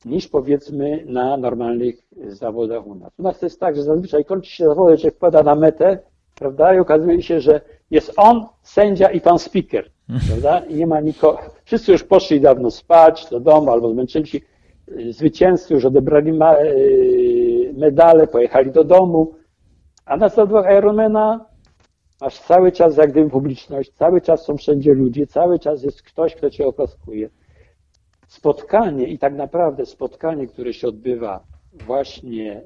niż 0.05 0.27
powiedzmy 0.27 1.03
na 1.05 1.37
normalnych 1.37 1.95
zawodach 2.27 2.87
u 2.87 2.95
nas. 2.95 3.11
U 3.19 3.23
nas 3.23 3.39
to 3.39 3.45
jest 3.45 3.59
tak, 3.59 3.75
że 3.75 3.83
zazwyczaj 3.83 4.25
kończy 4.25 4.51
się 4.51 4.65
zawody, 4.65 4.97
że 4.97 5.11
wpada 5.11 5.43
na 5.43 5.55
metę, 5.55 5.99
prawda, 6.39 6.75
i 6.75 6.79
okazuje 6.79 7.21
się, 7.21 7.41
że 7.41 7.61
jest 7.91 8.13
on, 8.17 8.45
sędzia 8.63 9.11
i 9.11 9.21
pan 9.21 9.39
speaker, 9.39 9.91
prawda, 10.27 10.59
i 10.59 10.75
nie 10.75 10.87
ma 10.87 10.99
nikogo. 10.99 11.39
Wszyscy 11.65 11.91
już 11.91 12.03
poszli 12.03 12.41
dawno 12.41 12.71
spać 12.71 13.29
do 13.29 13.39
domu 13.39 13.71
albo 13.71 13.91
zmęczyli 13.91 14.27
się. 14.27 14.39
Zwycięzcy 15.09 15.73
już 15.73 15.85
odebrali 15.85 16.31
y, 16.31 17.73
medale, 17.77 18.27
pojechali 18.27 18.71
do 18.71 18.83
domu, 18.83 19.35
a 20.05 20.17
na 20.17 20.29
zawodach 20.29 20.77
Ironmana 20.77 21.45
masz 22.21 22.39
cały 22.39 22.71
czas 22.71 22.97
jak 22.97 23.11
gdyby 23.11 23.29
publiczność, 23.29 23.91
cały 23.91 24.21
czas 24.21 24.45
są 24.45 24.57
wszędzie 24.57 24.93
ludzie, 24.93 25.27
cały 25.27 25.59
czas 25.59 25.83
jest 25.83 26.01
ktoś, 26.01 26.35
kto 26.35 26.49
cię 26.49 26.67
oklaskuje 26.67 27.29
spotkanie 28.27 29.07
i 29.07 29.19
tak 29.19 29.33
naprawdę 29.33 29.85
spotkanie, 29.85 30.47
które 30.47 30.73
się 30.73 30.87
odbywa 30.87 31.43
właśnie 31.73 32.61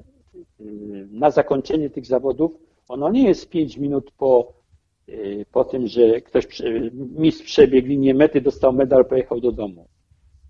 y, 0.60 1.08
na 1.10 1.30
zakończenie 1.30 1.90
tych 1.90 2.06
zawodów, 2.06 2.52
ono 2.92 3.10
nie 3.10 3.28
jest 3.28 3.50
pięć 3.50 3.78
minut 3.78 4.10
po, 4.18 4.52
y, 5.08 5.46
po 5.52 5.64
tym, 5.64 5.86
że 5.86 6.20
ktoś, 6.20 6.62
mistrz 7.16 7.44
przebiegł 7.44 7.88
linię 7.88 8.14
mety, 8.14 8.40
dostał 8.40 8.72
medal, 8.72 9.04
pojechał 9.04 9.40
do 9.40 9.52
domu. 9.52 9.86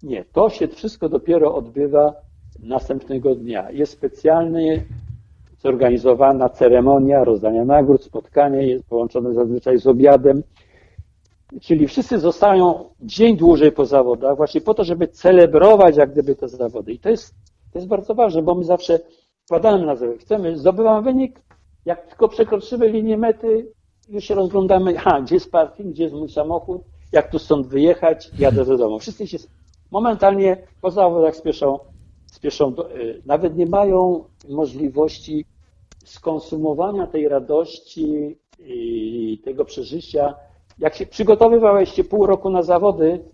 Nie, 0.02 0.24
to 0.32 0.50
się 0.50 0.68
wszystko 0.68 1.08
dopiero 1.08 1.54
odbywa 1.54 2.14
następnego 2.58 3.34
dnia. 3.34 3.70
Jest 3.70 3.92
specjalnie 3.92 4.84
zorganizowana 5.58 6.48
ceremonia 6.48 7.24
rozdania 7.24 7.64
nagród, 7.64 8.04
spotkanie 8.04 8.66
jest 8.66 8.88
połączone 8.88 9.34
zazwyczaj 9.34 9.78
z 9.78 9.86
obiadem, 9.86 10.42
Czyli 11.60 11.86
wszyscy 11.86 12.18
zostają 12.18 12.84
dzień 13.00 13.36
dłużej 13.36 13.72
po 13.72 13.86
zawodach 13.86 14.36
właśnie 14.36 14.60
po 14.60 14.74
to, 14.74 14.84
żeby 14.84 15.08
celebrować 15.08 15.96
jak 15.96 16.12
gdyby 16.12 16.36
te 16.36 16.48
zawody. 16.48 16.92
I 16.92 16.98
to 16.98 17.10
jest, 17.10 17.34
to 17.72 17.78
jest 17.78 17.88
bardzo 17.88 18.14
ważne, 18.14 18.42
bo 18.42 18.54
my 18.54 18.64
zawsze 18.64 18.98
wkładamy 19.44 19.86
na 19.86 19.96
zawód. 19.96 20.20
Chcemy, 20.20 20.58
zdobywamy 20.58 21.02
wynik, 21.02 21.40
jak 21.84 22.06
tylko 22.06 22.28
przekroczymy 22.28 22.88
linię 22.88 23.16
mety, 23.16 23.72
już 24.08 24.24
się 24.24 24.34
rozglądamy, 24.34 24.96
ha, 24.96 25.20
gdzie 25.20 25.34
jest 25.34 25.50
parking, 25.50 25.94
gdzie 25.94 26.02
jest 26.02 26.14
mój 26.14 26.28
samochód, 26.28 26.82
jak 27.12 27.30
tu 27.30 27.38
stąd 27.38 27.66
wyjechać, 27.66 28.30
jadę 28.38 28.64
do 28.64 28.76
domu. 28.76 28.98
Wszyscy 28.98 29.26
się 29.26 29.38
momentalnie 29.90 30.56
po 30.80 30.90
zawodach 30.90 31.36
spieszą, 31.36 31.78
spieszą 32.26 32.74
do, 32.74 32.96
y, 32.96 33.22
nawet 33.26 33.56
nie 33.56 33.66
mają 33.66 34.24
możliwości 34.48 35.44
skonsumowania 36.04 37.06
tej 37.06 37.28
radości 37.28 38.36
i 38.58 39.40
tego 39.44 39.64
przeżycia 39.64 40.34
jak 40.78 40.94
się 40.94 41.06
przygotowywałeś 41.06 42.00
pół 42.10 42.26
roku 42.26 42.50
na 42.50 42.62
zawody, 42.62 43.24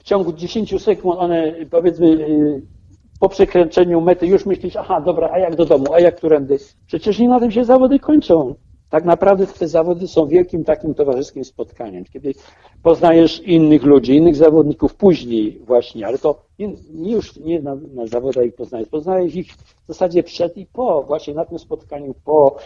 w 0.00 0.02
ciągu 0.02 0.32
10 0.32 0.82
sekund 0.82 1.18
one, 1.18 1.66
powiedzmy, 1.70 2.06
y, 2.06 2.62
po 3.22 3.28
przekręceniu 3.28 4.00
mety 4.00 4.26
już 4.26 4.46
myślisz, 4.46 4.76
aha, 4.76 5.00
dobra, 5.00 5.30
a 5.32 5.38
jak 5.38 5.56
do 5.56 5.64
domu, 5.66 5.92
a 5.92 6.00
jak 6.00 6.16
którędy? 6.16 6.58
Przecież 6.86 7.18
nie 7.18 7.28
na 7.28 7.40
tym 7.40 7.50
się 7.50 7.64
zawody 7.64 7.98
kończą. 7.98 8.54
Tak 8.90 9.04
naprawdę 9.04 9.46
te 9.46 9.68
zawody 9.68 10.08
są 10.08 10.26
wielkim 10.26 10.64
takim 10.64 10.94
towarzyskim 10.94 11.44
spotkaniem, 11.44 12.04
kiedy 12.04 12.34
poznajesz 12.82 13.40
innych 13.40 13.82
ludzi, 13.82 14.16
innych 14.16 14.36
zawodników 14.36 14.94
później 14.94 15.60
właśnie, 15.66 16.06
ale 16.06 16.18
to 16.18 16.42
nie, 16.58 16.72
nie 16.94 17.12
już 17.12 17.36
nie 17.36 17.60
na, 17.60 17.74
na 17.94 18.06
zawodach 18.06 18.46
ich 18.46 18.54
poznajesz, 18.54 18.88
poznajesz 18.88 19.34
ich 19.34 19.52
w 19.54 19.86
zasadzie 19.88 20.22
przed 20.22 20.56
i 20.56 20.66
po, 20.66 21.02
właśnie 21.02 21.34
na 21.34 21.44
tym 21.44 21.58
spotkaniu, 21.58 22.14
po 22.24 22.56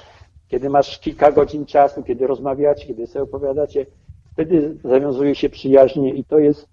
kiedy 0.49 0.71
masz 0.71 0.99
kilka 0.99 1.33
godzin 1.33 1.67
czasu, 1.67 2.03
kiedy 2.03 2.27
rozmawiacie, 2.27 2.87
kiedy 2.87 3.07
sobie 3.07 3.23
opowiadacie, 3.23 3.87
wtedy 4.33 4.77
zawiązuje 4.85 5.35
się 5.35 5.49
przyjaźnie 5.49 6.15
i 6.15 6.25
to 6.25 6.39
jest 6.39 6.69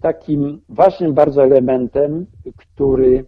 takim 0.00 0.60
ważnym 0.68 1.14
bardzo 1.14 1.44
elementem, 1.44 2.26
który 2.56 3.24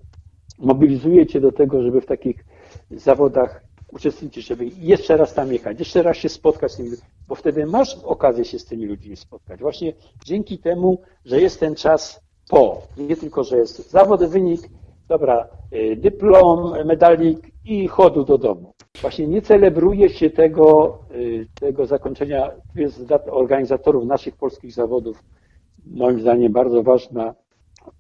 mobilizuje 0.59 1.27
cię 1.27 1.41
do 1.41 1.53
tego, 1.53 1.83
żeby 1.83 2.01
w 2.01 2.07
takich 2.07 2.45
zawodach 2.91 3.65
uczestniczyć, 3.93 4.47
żeby 4.47 4.65
jeszcze 4.81 5.17
raz 5.17 5.35
tam 5.35 5.53
jechać, 5.53 5.79
jeszcze 5.79 6.03
raz 6.03 6.17
się 6.17 6.29
spotkać 6.29 6.73
z 6.73 6.77
tymi 6.77 6.91
ludźmi, 6.91 7.09
bo 7.29 7.35
wtedy 7.35 7.67
masz 7.67 7.97
okazję 8.05 8.45
się 8.45 8.59
z 8.59 8.65
tymi 8.65 8.87
ludźmi 8.87 9.17
spotkać. 9.17 9.61
Właśnie 9.61 9.93
dzięki 10.25 10.59
temu, 10.59 10.99
że 11.25 11.41
jest 11.41 11.61
ten 11.61 11.75
czas 11.75 12.21
po, 12.51 12.83
nie 12.97 13.17
tylko, 13.17 13.45
że 13.45 13.57
jest 13.57 13.91
zawody, 13.91 14.29
wynik, 14.29 14.61
dobra, 15.09 15.49
y, 15.73 15.97
dyplom, 15.97 16.87
medalik 16.87 17.39
i 17.65 17.89
chodu 17.89 18.25
do 18.25 18.39
domu. 18.39 18.73
Właśnie 19.01 19.27
nie 19.27 19.43
celebruje 19.43 20.09
się 20.09 20.31
tego, 20.31 20.99
y, 21.15 21.47
tego 21.61 21.87
zakończenia. 21.87 22.51
Jest 22.75 23.07
dla 23.07 23.25
organizatorów 23.25 24.05
naszych 24.05 24.37
polskich 24.37 24.73
zawodów 24.73 25.23
moim 25.87 26.21
zdaniem 26.21 26.53
bardzo 26.53 26.83
ważna 26.83 27.35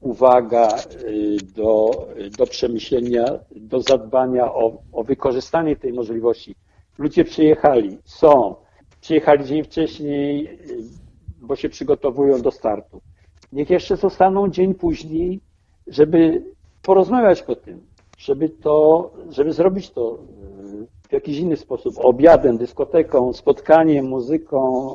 uwaga 0.00 0.76
y, 1.04 1.36
do, 1.56 1.90
do 2.38 2.46
przemyślenia, 2.46 3.24
do 3.56 3.80
zadbania 3.80 4.54
o, 4.54 4.82
o 4.92 5.04
wykorzystanie 5.04 5.76
tej 5.76 5.92
możliwości. 5.92 6.54
Ludzie 6.98 7.24
przyjechali, 7.24 7.98
są, 8.04 8.54
przyjechali 9.00 9.44
dzień 9.44 9.64
wcześniej, 9.64 10.58
bo 11.40 11.56
się 11.56 11.68
przygotowują 11.68 12.42
do 12.42 12.50
startu. 12.50 13.00
Niech 13.52 13.70
jeszcze 13.70 13.96
zostaną 13.96 14.48
dzień 14.48 14.74
później, 14.74 15.40
żeby 15.86 16.44
porozmawiać 16.82 17.42
o 17.42 17.56
tym, 17.56 17.80
żeby 18.18 18.48
to, 18.48 19.10
żeby 19.30 19.52
zrobić 19.52 19.90
to 19.90 20.18
y, 20.82 21.08
w 21.08 21.12
jakiś 21.12 21.38
inny 21.38 21.56
sposób, 21.56 21.94
obiadem, 21.98 22.58
dyskoteką, 22.58 23.32
spotkaniem, 23.32 24.08
muzyką. 24.08 24.90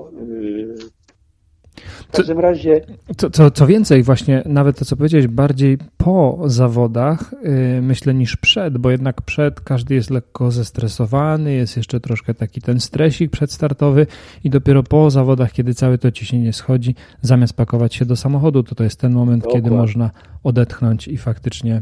Y. 1.80 2.18
każdym 2.18 2.40
razie. 2.40 2.82
Co, 3.18 3.30
co, 3.30 3.52
co 3.52 3.68
więcej, 3.68 4.04
właśnie 4.04 4.44
nawet 4.46 4.80
to, 4.80 4.86
co 4.86 4.98
powiedziałeś, 4.98 5.28
bardziej 5.28 5.78
po 5.98 6.40
zawodach, 6.46 7.36
yy, 7.44 7.82
myślę, 7.82 8.14
niż 8.14 8.36
przed, 8.36 8.78
bo 8.78 8.92
jednak 8.92 9.22
przed 9.22 9.62
każdy 9.62 9.96
jest 9.96 10.10
lekko 10.10 10.52
zestresowany, 10.52 11.54
jest 11.54 11.78
jeszcze 11.78 12.00
troszkę 12.00 12.34
taki 12.34 12.62
ten 12.62 12.80
stresik 12.80 13.32
przedstartowy 13.32 14.08
i 14.44 14.50
dopiero 14.50 14.84
po 14.84 15.10
zawodach, 15.10 15.52
kiedy 15.52 15.74
całe 15.74 15.98
to 15.98 16.12
ciśnienie 16.12 16.54
schodzi, 16.54 16.96
zamiast 17.22 17.54
pakować 17.54 17.96
się 17.96 18.06
do 18.06 18.16
samochodu, 18.16 18.64
to 18.64 18.76
to 18.76 18.84
jest 18.84 19.00
ten 19.00 19.14
moment, 19.14 19.44
Dokładnie. 19.44 19.70
kiedy 19.70 19.76
można 19.76 20.12
odetchnąć 20.44 21.08
i 21.08 21.18
faktycznie, 21.18 21.82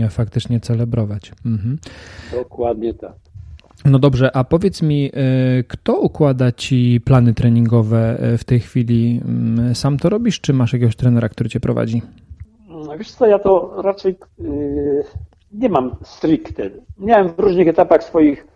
yy, 0.00 0.08
faktycznie 0.08 0.60
celebrować. 0.60 1.32
Mhm. 1.46 1.78
Dokładnie 2.32 2.94
tak. 2.94 3.29
No 3.84 3.98
dobrze, 3.98 4.36
a 4.36 4.44
powiedz 4.44 4.82
mi, 4.82 5.10
y, 5.58 5.64
kto 5.68 6.00
układa 6.00 6.52
ci 6.52 7.00
plany 7.04 7.34
treningowe 7.34 8.18
y, 8.34 8.38
w 8.38 8.44
tej 8.44 8.60
chwili? 8.60 9.20
Mm, 9.24 9.74
sam 9.74 9.96
to 9.98 10.08
robisz, 10.08 10.40
czy 10.40 10.52
masz 10.52 10.72
jakiegoś 10.72 10.96
trenera, 10.96 11.28
który 11.28 11.50
cię 11.50 11.60
prowadzi? 11.60 12.02
No 12.68 12.98
wiesz 12.98 13.10
co, 13.10 13.26
ja 13.26 13.38
to 13.38 13.82
raczej 13.82 14.16
yy, 14.38 15.04
nie 15.52 15.68
mam 15.68 15.96
stricte. 16.02 16.70
Miałem 16.98 17.28
w 17.28 17.38
różnych 17.38 17.68
etapach 17.68 18.04
swoich, 18.04 18.46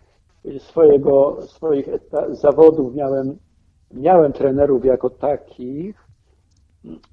swojego, 0.58 1.38
swoich 1.46 1.88
zawodów, 2.30 2.94
miałem, 2.94 3.38
miałem 3.94 4.32
trenerów 4.32 4.84
jako 4.84 5.10
takich, 5.10 6.08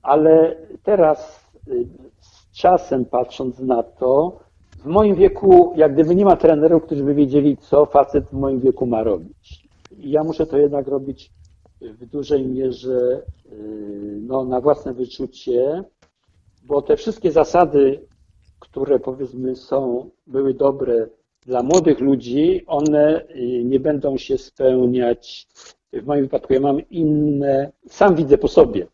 ale 0.01 0.55
teraz 0.83 1.45
z 2.19 2.51
czasem 2.51 3.05
patrząc 3.05 3.59
na 3.59 3.83
to, 3.83 4.39
w 4.81 4.85
moim 4.85 5.15
wieku, 5.15 5.73
jak 5.75 5.93
gdyby 5.93 6.15
nie 6.15 6.25
ma 6.25 6.35
trenerów, 6.35 6.83
którzy 6.83 7.03
by 7.03 7.13
wiedzieli, 7.13 7.57
co 7.57 7.85
facet 7.85 8.25
w 8.25 8.33
moim 8.33 8.59
wieku 8.59 8.85
ma 8.85 9.03
robić. 9.03 9.67
I 9.97 10.11
ja 10.11 10.23
muszę 10.23 10.45
to 10.45 10.57
jednak 10.57 10.87
robić 10.87 11.31
w 11.81 12.05
dużej 12.05 12.47
mierze 12.47 13.23
yy, 13.45 14.19
no, 14.21 14.45
na 14.45 14.61
własne 14.61 14.93
wyczucie, 14.93 15.83
bo 16.63 16.81
te 16.81 16.97
wszystkie 16.97 17.31
zasady, 17.31 18.05
które 18.59 18.99
powiedzmy 18.99 19.55
są, 19.55 20.09
były 20.27 20.53
dobre 20.53 21.07
dla 21.45 21.63
młodych 21.63 21.99
ludzi, 21.99 22.63
one 22.67 23.25
yy, 23.35 23.63
nie 23.63 23.79
będą 23.79 24.17
się 24.17 24.37
spełniać. 24.37 25.47
W 25.93 26.05
moim 26.05 26.23
wypadku 26.23 26.53
ja 26.53 26.59
mam 26.59 26.89
inne, 26.89 27.71
sam 27.87 28.15
widzę 28.15 28.37
po 28.37 28.47
sobie 28.47 28.87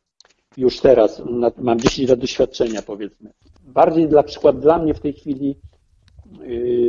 już 0.57 0.79
teraz, 0.79 1.21
mam 1.57 1.79
10 1.79 2.09
lat 2.09 2.19
doświadczenia 2.19 2.81
powiedzmy. 2.81 3.29
Bardziej 3.61 4.07
dla 4.07 4.23
przykład 4.23 4.59
dla 4.59 4.79
mnie 4.79 4.93
w 4.93 4.99
tej 4.99 5.13
chwili 5.13 5.55
Y, 5.55 5.76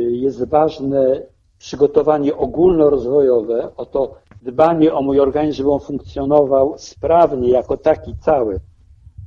jest 0.09 0.43
ważne 0.43 1.21
przygotowanie 1.57 2.37
ogólnorozwojowe, 2.37 3.75
o 3.75 3.85
to 3.85 4.15
dbanie 4.41 4.93
o 4.93 5.01
mój 5.01 5.19
organizm, 5.19 5.57
żeby 5.57 5.71
on 5.71 5.79
funkcjonował 5.79 6.73
sprawnie 6.77 7.49
jako 7.49 7.77
taki 7.77 8.15
cały, 8.21 8.59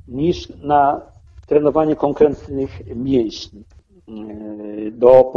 niż 0.07 0.49
na 0.63 1.01
trenowanie 1.47 1.95
konkretnych 1.95 2.95
mięśni 2.95 3.63
y, 4.09 4.91
do, 4.91 5.33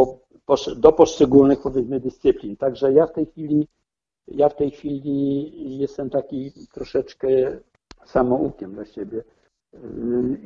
do 0.77 0.93
poszczególnych 0.93 1.61
powiedzmy 1.63 2.01
dyscyplin. 2.01 2.57
Także 2.57 2.93
ja 2.93 3.07
w 3.07 3.13
tej 3.13 3.27
chwili 3.27 3.67
ja 4.29 4.49
w 4.49 4.57
tej 4.57 4.71
chwili 4.71 5.79
jestem 5.79 6.11
taki 6.11 6.53
troszeczkę 6.73 7.29
samoukiem 8.05 8.75
dla 8.75 8.85
siebie 8.85 9.25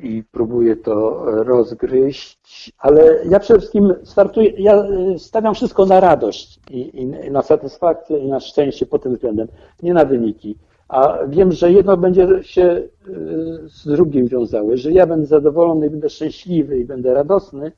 i 0.03 0.25
próbuję 0.33 0.77
to 0.77 1.25
rozgryźć, 1.25 2.73
ale 2.79 3.25
ja 3.25 3.41
przede 3.41 3.59
wszystkim 3.61 3.95
startuję, 4.05 4.53
ja 4.59 4.85
stawiam 5.19 5.55
wszystko 5.55 5.87
na 5.87 6.01
radość 6.01 6.61
i, 6.71 7.01
i, 7.01 7.07
na 7.31 7.43
satysfakcję 7.43 8.19
i 8.19 8.29
na 8.29 8.41
szczęście 8.41 8.87
pod 8.87 9.03
tym 9.03 9.15
względem, 9.15 9.49
nie 9.83 9.95
na 9.95 10.05
wyniki. 10.05 10.57
A 10.89 11.19
wiem, 11.29 11.53
że 11.53 11.73
jedno 11.73 11.97
będzie 11.97 12.29
się 12.43 12.63
y, 12.63 12.89
z 13.69 13.85
drugim 13.85 14.29
wiązało. 14.29 14.77
Że 14.77 14.93
ja 14.93 15.07
będę 15.07 15.27
zadowolony 15.27 15.87
i 15.87 15.91
będę 15.91 16.11
szczęśliwy 16.11 16.79
i 16.79 16.85
będę 16.85 17.15
radosny, 17.15 17.73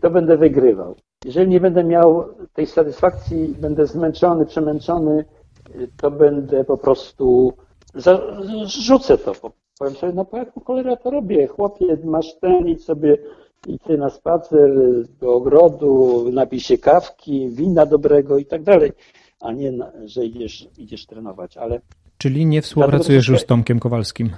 to 0.00 0.10
będę 0.10 0.36
wygrywał. 0.36 0.94
Jeżeli 1.24 1.48
nie 1.48 1.60
będę 1.60 1.84
miał 1.84 2.24
tej 2.52 2.66
satysfakcji, 2.66 3.54
będę 3.60 3.86
zmęczony, 3.86 4.46
przemęczony, 4.46 5.24
to 5.96 6.10
będę 6.10 6.64
po 6.64 6.76
prostu, 6.76 7.52
rzucę 8.66 9.18
to 9.18 9.34
Powiem 9.82 9.96
sobie, 9.96 10.12
no 10.12 10.24
po 10.24 10.36
jaką 10.36 10.60
cholerę 10.60 10.96
to 10.96 11.10
robię? 11.10 11.46
Chłopie, 11.46 11.98
masz 12.04 12.34
ten, 12.40 12.68
i 12.68 12.78
sobie 12.78 13.18
idź 13.66 13.82
na 13.98 14.10
spacer 14.10 14.70
do 15.20 15.34
ogrodu, 15.34 16.24
napij 16.32 16.60
się 16.60 16.78
kawki, 16.78 17.48
wina 17.50 17.86
dobrego 17.86 18.38
i 18.38 18.44
tak 18.46 18.62
dalej, 18.62 18.92
a 19.40 19.52
nie, 19.52 19.72
że 20.04 20.24
idziesz, 20.24 20.68
idziesz 20.78 21.06
trenować. 21.06 21.56
Ale 21.56 21.80
Czyli 22.18 22.46
nie 22.46 22.62
współpracujesz 22.62 23.28
już 23.28 23.40
z 23.40 23.46
Tomkiem 23.46 23.80
Kowalskim? 23.80 24.30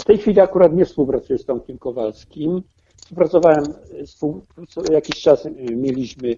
W 0.00 0.04
tej 0.04 0.18
chwili 0.18 0.40
akurat 0.40 0.74
nie 0.74 0.84
współpracuję 0.84 1.38
z 1.38 1.44
Tomkiem 1.44 1.78
Kowalskim. 1.78 2.62
Współpracowałem, 2.96 3.64
jakiś 4.90 5.22
czas 5.22 5.48
mieliśmy 5.76 6.36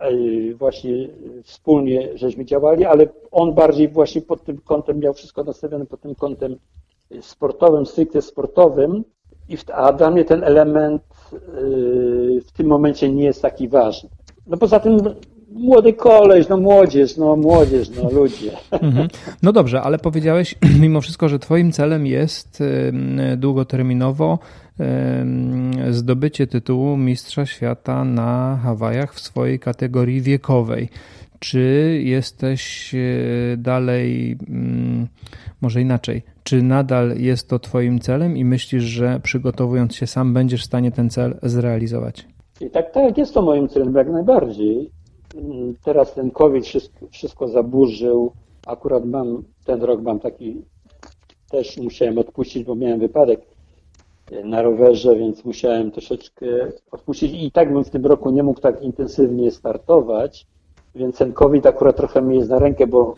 e, 0.00 0.10
właśnie 0.54 1.08
wspólnie, 1.42 2.08
żeśmy 2.14 2.44
działali, 2.44 2.84
ale 2.84 3.08
on 3.30 3.54
bardziej 3.54 3.88
właśnie 3.88 4.22
pod 4.22 4.44
tym 4.44 4.58
kątem 4.58 4.98
miał 4.98 5.14
wszystko 5.14 5.44
nastawione 5.44 5.86
pod 5.86 6.00
tym 6.00 6.14
kątem 6.14 6.56
sportowym, 7.20 7.86
stricte 7.86 8.22
sportowym, 8.22 9.04
a 9.74 9.92
dla 9.92 10.10
mnie 10.10 10.24
ten 10.24 10.44
element 10.44 11.02
y, 11.32 12.40
w 12.46 12.52
tym 12.52 12.66
momencie 12.66 13.12
nie 13.12 13.24
jest 13.24 13.42
taki 13.42 13.68
ważny. 13.68 14.08
No 14.46 14.56
poza 14.56 14.80
tym 14.80 14.98
młody 15.52 15.92
koleś, 15.92 16.48
no 16.48 16.56
młodzież, 16.56 17.16
no 17.16 17.36
młodzież, 17.36 17.90
no 17.90 18.10
ludzie. 18.10 18.50
Mhm. 18.82 19.08
No 19.42 19.52
dobrze, 19.52 19.82
ale 19.82 19.98
powiedziałeś 19.98 20.54
mimo 20.82 21.00
wszystko, 21.00 21.28
że 21.28 21.38
twoim 21.38 21.72
celem 21.72 22.06
jest 22.06 22.62
długoterminowo 23.36 24.38
zdobycie 25.90 26.46
tytułu 26.46 26.96
Mistrza 26.96 27.46
Świata 27.46 28.04
na 28.04 28.60
Hawajach 28.62 29.14
w 29.14 29.20
swojej 29.20 29.58
kategorii 29.58 30.20
wiekowej. 30.20 30.88
Czy 31.40 32.00
jesteś 32.04 32.94
e, 32.94 33.56
dalej, 33.56 34.38
mm, 34.48 35.06
może 35.60 35.80
inaczej, 35.80 36.22
czy 36.42 36.62
nadal 36.62 37.16
jest 37.16 37.48
to 37.48 37.58
Twoim 37.58 37.98
celem 38.00 38.36
i 38.36 38.44
myślisz, 38.44 38.82
że 38.82 39.20
przygotowując 39.22 39.94
się 39.94 40.06
sam 40.06 40.34
będziesz 40.34 40.62
w 40.62 40.66
stanie 40.66 40.92
ten 40.92 41.10
cel 41.10 41.38
zrealizować? 41.42 42.26
I 42.60 42.70
tak, 42.70 42.92
tak, 42.92 43.18
jest 43.18 43.34
to 43.34 43.42
moim 43.42 43.68
celem 43.68 43.94
jak 43.94 44.08
najbardziej. 44.08 44.90
Teraz 45.84 46.14
ten 46.14 46.30
COVID 46.30 46.66
wszystko, 46.66 47.06
wszystko 47.10 47.48
zaburzył. 47.48 48.32
Akurat 48.66 49.04
mam, 49.04 49.42
ten 49.64 49.82
rok 49.82 50.02
mam 50.02 50.20
taki, 50.20 50.62
też 51.50 51.76
musiałem 51.76 52.18
odpuścić, 52.18 52.64
bo 52.64 52.74
miałem 52.74 53.00
wypadek 53.00 53.40
na 54.44 54.62
rowerze, 54.62 55.16
więc 55.16 55.44
musiałem 55.44 55.90
troszeczkę 55.90 56.46
odpuścić 56.90 57.42
i 57.42 57.50
tak 57.52 57.72
bym 57.72 57.84
w 57.84 57.90
tym 57.90 58.06
roku 58.06 58.30
nie 58.30 58.42
mógł 58.42 58.60
tak 58.60 58.82
intensywnie 58.82 59.50
startować, 59.50 60.46
więc 60.94 61.18
ten 61.18 61.32
COVID 61.32 61.66
akurat 61.66 61.96
trochę 61.96 62.22
mi 62.22 62.36
jest 62.36 62.50
na 62.50 62.58
rękę, 62.58 62.86
bo 62.86 63.14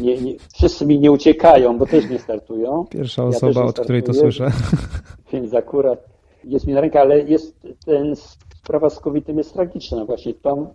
nie, 0.00 0.20
nie, 0.20 0.34
wszyscy 0.54 0.86
mi 0.86 0.98
nie 0.98 1.12
uciekają, 1.12 1.78
bo 1.78 1.86
też 1.86 2.10
nie 2.10 2.18
startują. 2.18 2.84
Pierwsza 2.90 3.24
osoba, 3.24 3.60
ja 3.60 3.66
od 3.66 3.80
której 3.80 4.02
to 4.02 4.14
słyszę. 4.14 4.50
Więc 5.32 5.54
akurat 5.54 6.04
jest 6.44 6.66
mi 6.66 6.74
na 6.74 6.80
rękę, 6.80 7.00
ale 7.00 7.20
jest 7.20 7.66
ten 7.84 8.16
sprawa 8.62 8.90
z 8.90 9.00
COVID-em 9.00 9.38
jest 9.38 9.52
tragiczna. 9.52 10.04
Właśnie 10.04 10.34
tam 10.34 10.66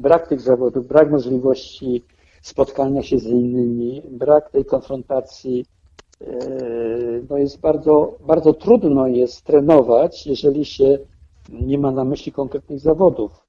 brak 0.00 0.28
tych 0.28 0.40
zawodów, 0.40 0.88
brak 0.88 1.10
możliwości 1.10 2.02
spotkania 2.42 3.02
się 3.02 3.18
z 3.18 3.26
innymi, 3.26 4.02
brak 4.10 4.50
tej 4.50 4.64
konfrontacji. 4.64 5.64
E, 6.20 6.26
no 7.30 7.38
jest 7.38 7.60
bardzo, 7.60 8.14
bardzo 8.26 8.54
trudno 8.54 9.06
jest 9.06 9.42
trenować, 9.42 10.26
jeżeli 10.26 10.64
się 10.64 10.98
nie 11.48 11.78
ma 11.78 11.90
na 11.90 12.04
myśli 12.04 12.32
konkretnych 12.32 12.80
zawodów 12.80 13.45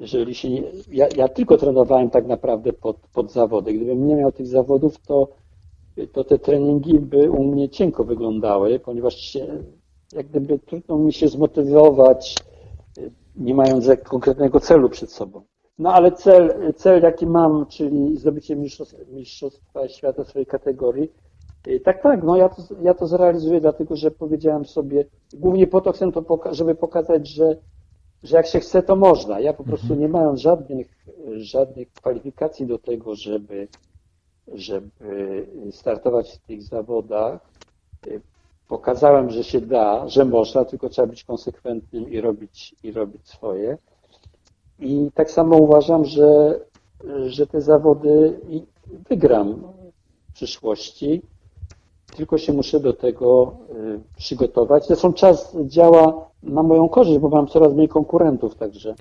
jeżeli 0.00 0.34
się 0.34 0.50
nie, 0.50 0.62
ja, 0.92 1.08
ja, 1.16 1.28
tylko 1.28 1.56
trenowałem 1.56 2.10
tak 2.10 2.26
naprawdę 2.26 2.72
pod, 2.72 2.96
pod 2.96 3.32
zawody. 3.32 3.72
Gdybym 3.72 4.06
nie 4.06 4.16
miał 4.16 4.32
tych 4.32 4.46
zawodów, 4.46 4.98
to, 4.98 5.28
to 6.12 6.24
te 6.24 6.38
treningi 6.38 7.00
by 7.00 7.30
u 7.30 7.44
mnie 7.44 7.68
cienko 7.68 8.04
wyglądały, 8.04 8.80
ponieważ 8.80 9.14
się, 9.14 9.46
jak 10.12 10.26
gdyby 10.26 10.58
trudno 10.58 10.98
mi 10.98 11.12
się 11.12 11.28
zmotywować, 11.28 12.34
nie 13.36 13.54
mając 13.54 13.88
konkretnego 14.04 14.60
celu 14.60 14.88
przed 14.88 15.12
sobą. 15.12 15.42
No 15.78 15.92
ale 15.92 16.12
cel, 16.12 16.72
cel 16.76 17.02
jaki 17.02 17.26
mam, 17.26 17.66
czyli 17.66 18.16
zdobycie 18.16 18.56
mistrzostwa, 18.56 18.98
mistrzostwa 19.10 19.88
świata 19.88 20.24
swojej 20.24 20.46
kategorii, 20.46 21.12
tak, 21.84 22.02
tak, 22.02 22.22
no 22.22 22.36
ja 22.36 22.48
to, 22.48 22.62
ja 22.82 22.94
to 22.94 23.06
zrealizuję, 23.06 23.60
dlatego 23.60 23.96
że 23.96 24.10
powiedziałem 24.10 24.64
sobie, 24.64 25.04
głównie 25.34 25.66
po 25.66 25.80
to 25.80 25.92
chcę 25.92 26.12
to, 26.12 26.22
poka 26.22 26.54
żeby 26.54 26.74
pokazać, 26.74 27.28
że 27.28 27.56
że 28.22 28.36
jak 28.36 28.46
się 28.46 28.60
chce, 28.60 28.82
to 28.82 28.96
można. 28.96 29.40
Ja 29.40 29.52
po 29.52 29.64
prostu 29.64 29.86
mhm. 29.86 30.00
nie 30.00 30.08
mając 30.08 30.40
żadnych, 30.40 31.06
żadnych 31.36 31.92
kwalifikacji 31.92 32.66
do 32.66 32.78
tego, 32.78 33.14
żeby, 33.14 33.68
żeby 34.54 35.46
startować 35.70 36.32
w 36.32 36.38
tych 36.38 36.62
zawodach, 36.62 37.40
pokazałem, 38.68 39.30
że 39.30 39.44
się 39.44 39.60
da, 39.60 40.08
że 40.08 40.24
można, 40.24 40.64
tylko 40.64 40.88
trzeba 40.88 41.08
być 41.08 41.24
konsekwentnym 41.24 42.10
i 42.10 42.20
robić, 42.20 42.74
i 42.82 42.92
robić 42.92 43.28
swoje. 43.28 43.78
I 44.78 45.10
tak 45.14 45.30
samo 45.30 45.56
uważam, 45.56 46.04
że, 46.04 46.60
że 47.26 47.46
te 47.46 47.60
zawody 47.60 48.40
wygram 49.08 49.62
w 50.30 50.32
przyszłości. 50.32 51.22
Tylko 52.16 52.38
się 52.38 52.52
muszę 52.52 52.80
do 52.80 52.92
tego 52.92 53.56
przygotować. 54.16 54.86
Zresztą 54.86 55.12
czas 55.12 55.56
działa 55.66 56.28
na 56.42 56.62
moją 56.62 56.88
korzyść, 56.88 57.18
bo 57.18 57.28
mam 57.28 57.46
coraz 57.46 57.74
mniej 57.74 57.88
konkurentów, 57.88 58.54
także 58.54 58.94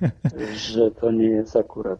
że 0.74 0.90
to 0.90 1.10
nie 1.10 1.26
jest 1.26 1.56
akurat 1.56 1.98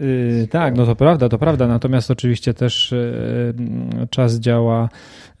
Yy, 0.00 0.48
tak, 0.50 0.76
no 0.76 0.86
to 0.86 0.96
prawda, 0.96 1.28
to 1.28 1.38
prawda. 1.38 1.68
Natomiast 1.68 2.10
oczywiście 2.10 2.54
też 2.54 2.92
yy, 2.92 4.06
czas 4.10 4.34
działa 4.34 4.88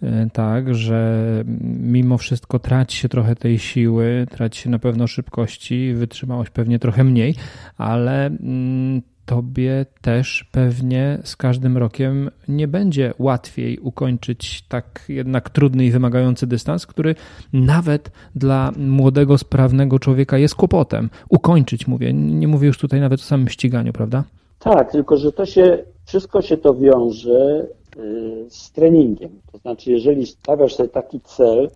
yy, 0.02 0.10
tak, 0.32 0.74
że 0.74 1.42
mimo 1.62 2.18
wszystko 2.18 2.58
traci 2.58 2.96
się 2.96 3.08
trochę 3.08 3.36
tej 3.36 3.58
siły, 3.58 4.26
traci 4.30 4.62
się 4.62 4.70
na 4.70 4.78
pewno 4.78 5.06
szybkości, 5.06 5.94
wytrzymałość 5.94 6.50
pewnie 6.50 6.78
trochę 6.78 7.04
mniej, 7.04 7.34
ale 7.76 8.26
mm, 8.26 9.02
tobie 9.26 9.86
też 10.02 10.48
pewnie 10.52 11.18
z 11.24 11.36
każdym 11.36 11.76
rokiem 11.76 12.30
nie 12.48 12.68
będzie 12.68 13.14
łatwiej 13.18 13.78
ukończyć 13.78 14.64
tak 14.68 15.04
jednak 15.08 15.50
trudny 15.50 15.84
i 15.84 15.90
wymagający 15.90 16.46
dystans, 16.46 16.86
który 16.86 17.14
nawet 17.52 18.10
dla 18.34 18.72
młodego, 18.76 19.38
sprawnego 19.38 19.98
człowieka 19.98 20.38
jest 20.38 20.54
kłopotem. 20.54 21.10
Ukończyć, 21.28 21.86
mówię. 21.86 22.12
Nie 22.12 22.48
mówię 22.48 22.66
już 22.66 22.78
tutaj 22.78 23.00
nawet 23.00 23.20
o 23.20 23.22
samym 23.22 23.48
ściganiu, 23.48 23.92
prawda? 23.92 24.24
Tak, 24.58 24.92
tylko 24.92 25.16
że 25.16 25.32
to 25.32 25.46
się, 25.46 25.84
wszystko 26.04 26.42
się 26.42 26.56
to 26.56 26.74
wiąże 26.74 27.66
y, 27.96 28.46
z 28.48 28.72
treningiem. 28.72 29.30
To 29.52 29.58
znaczy, 29.58 29.90
jeżeli 29.90 30.26
stawiasz 30.26 30.74
sobie 30.74 30.88
taki 30.88 31.20
cel, 31.20 31.70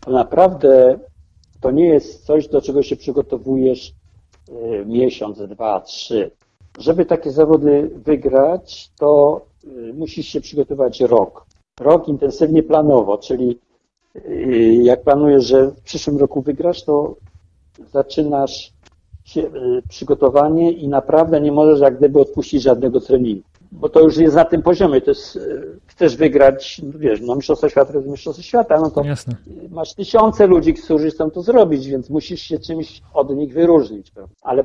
to 0.00 0.10
naprawdę 0.10 0.98
to 1.60 1.70
nie 1.70 1.86
jest 1.86 2.26
coś, 2.26 2.48
do 2.48 2.60
czego 2.60 2.82
się 2.82 2.96
przygotowujesz 2.96 3.92
y, 4.48 4.86
miesiąc, 4.86 5.38
dwa, 5.38 5.80
trzy. 5.80 6.30
Żeby 6.78 7.06
takie 7.06 7.30
zawody 7.30 7.90
wygrać, 7.94 8.90
to 8.98 9.40
y, 9.64 9.92
musisz 9.94 10.26
się 10.26 10.40
przygotować 10.40 11.00
rok. 11.00 11.46
Rok 11.80 12.08
intensywnie 12.08 12.62
planowo, 12.62 13.18
czyli 13.18 13.58
jak 14.82 15.02
planujesz, 15.02 15.44
że 15.44 15.70
w 15.70 15.80
przyszłym 15.80 16.18
roku 16.18 16.42
wygrasz, 16.42 16.84
to 16.84 17.16
zaczynasz 17.92 18.72
Y, 19.36 19.82
przygotowanie 19.88 20.72
i 20.72 20.88
naprawdę 20.88 21.40
nie 21.40 21.52
możesz 21.52 21.80
jak 21.80 21.98
gdyby 21.98 22.20
odpuścić 22.20 22.62
żadnego 22.62 23.00
treningu. 23.00 23.42
Bo 23.72 23.88
to 23.88 24.00
już 24.00 24.16
jest 24.16 24.36
na 24.36 24.44
tym 24.44 24.62
poziomie. 24.62 25.00
To 25.00 25.10
jest, 25.10 25.36
y, 25.36 25.80
chcesz 25.86 26.16
wygrać, 26.16 26.80
wiesz, 26.84 27.20
no 27.20 27.34
mistrzostwo 27.34 27.68
świata 27.68 27.92
to 27.92 27.98
jest 27.98 28.10
mistrzostwo 28.10 28.42
świata, 28.42 28.80
no 28.80 28.90
to 28.90 29.04
Jasne. 29.04 29.36
masz 29.70 29.94
tysiące 29.94 30.46
ludzi, 30.46 30.74
którzy 30.74 31.10
chcą 31.10 31.30
to 31.30 31.42
zrobić, 31.42 31.86
więc 31.86 32.10
musisz 32.10 32.40
się 32.40 32.58
czymś 32.58 33.02
od 33.14 33.30
nich 33.30 33.52
wyróżnić. 33.52 34.10
Prawda? 34.10 34.34
Ale 34.42 34.64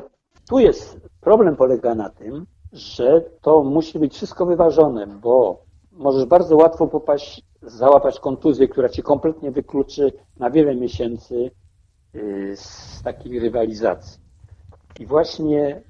tu 0.49 0.59
jest, 0.59 0.99
problem 1.21 1.55
polega 1.55 1.95
na 1.95 2.09
tym, 2.09 2.45
że 2.73 3.21
to 3.41 3.63
musi 3.63 3.99
być 3.99 4.13
wszystko 4.13 4.45
wyważone, 4.45 5.07
bo 5.07 5.61
możesz 5.91 6.25
bardzo 6.25 6.55
łatwo 6.55 6.87
popaść, 6.87 7.43
załapać 7.61 8.19
kontuzję, 8.19 8.67
która 8.67 8.89
ci 8.89 9.03
kompletnie 9.03 9.51
wykluczy 9.51 10.11
na 10.37 10.49
wiele 10.49 10.75
miesięcy 10.75 11.51
y, 12.15 12.53
z 12.55 13.01
takiej 13.03 13.39
rywalizacji. 13.39 14.21
I 14.99 15.05
właśnie 15.05 15.81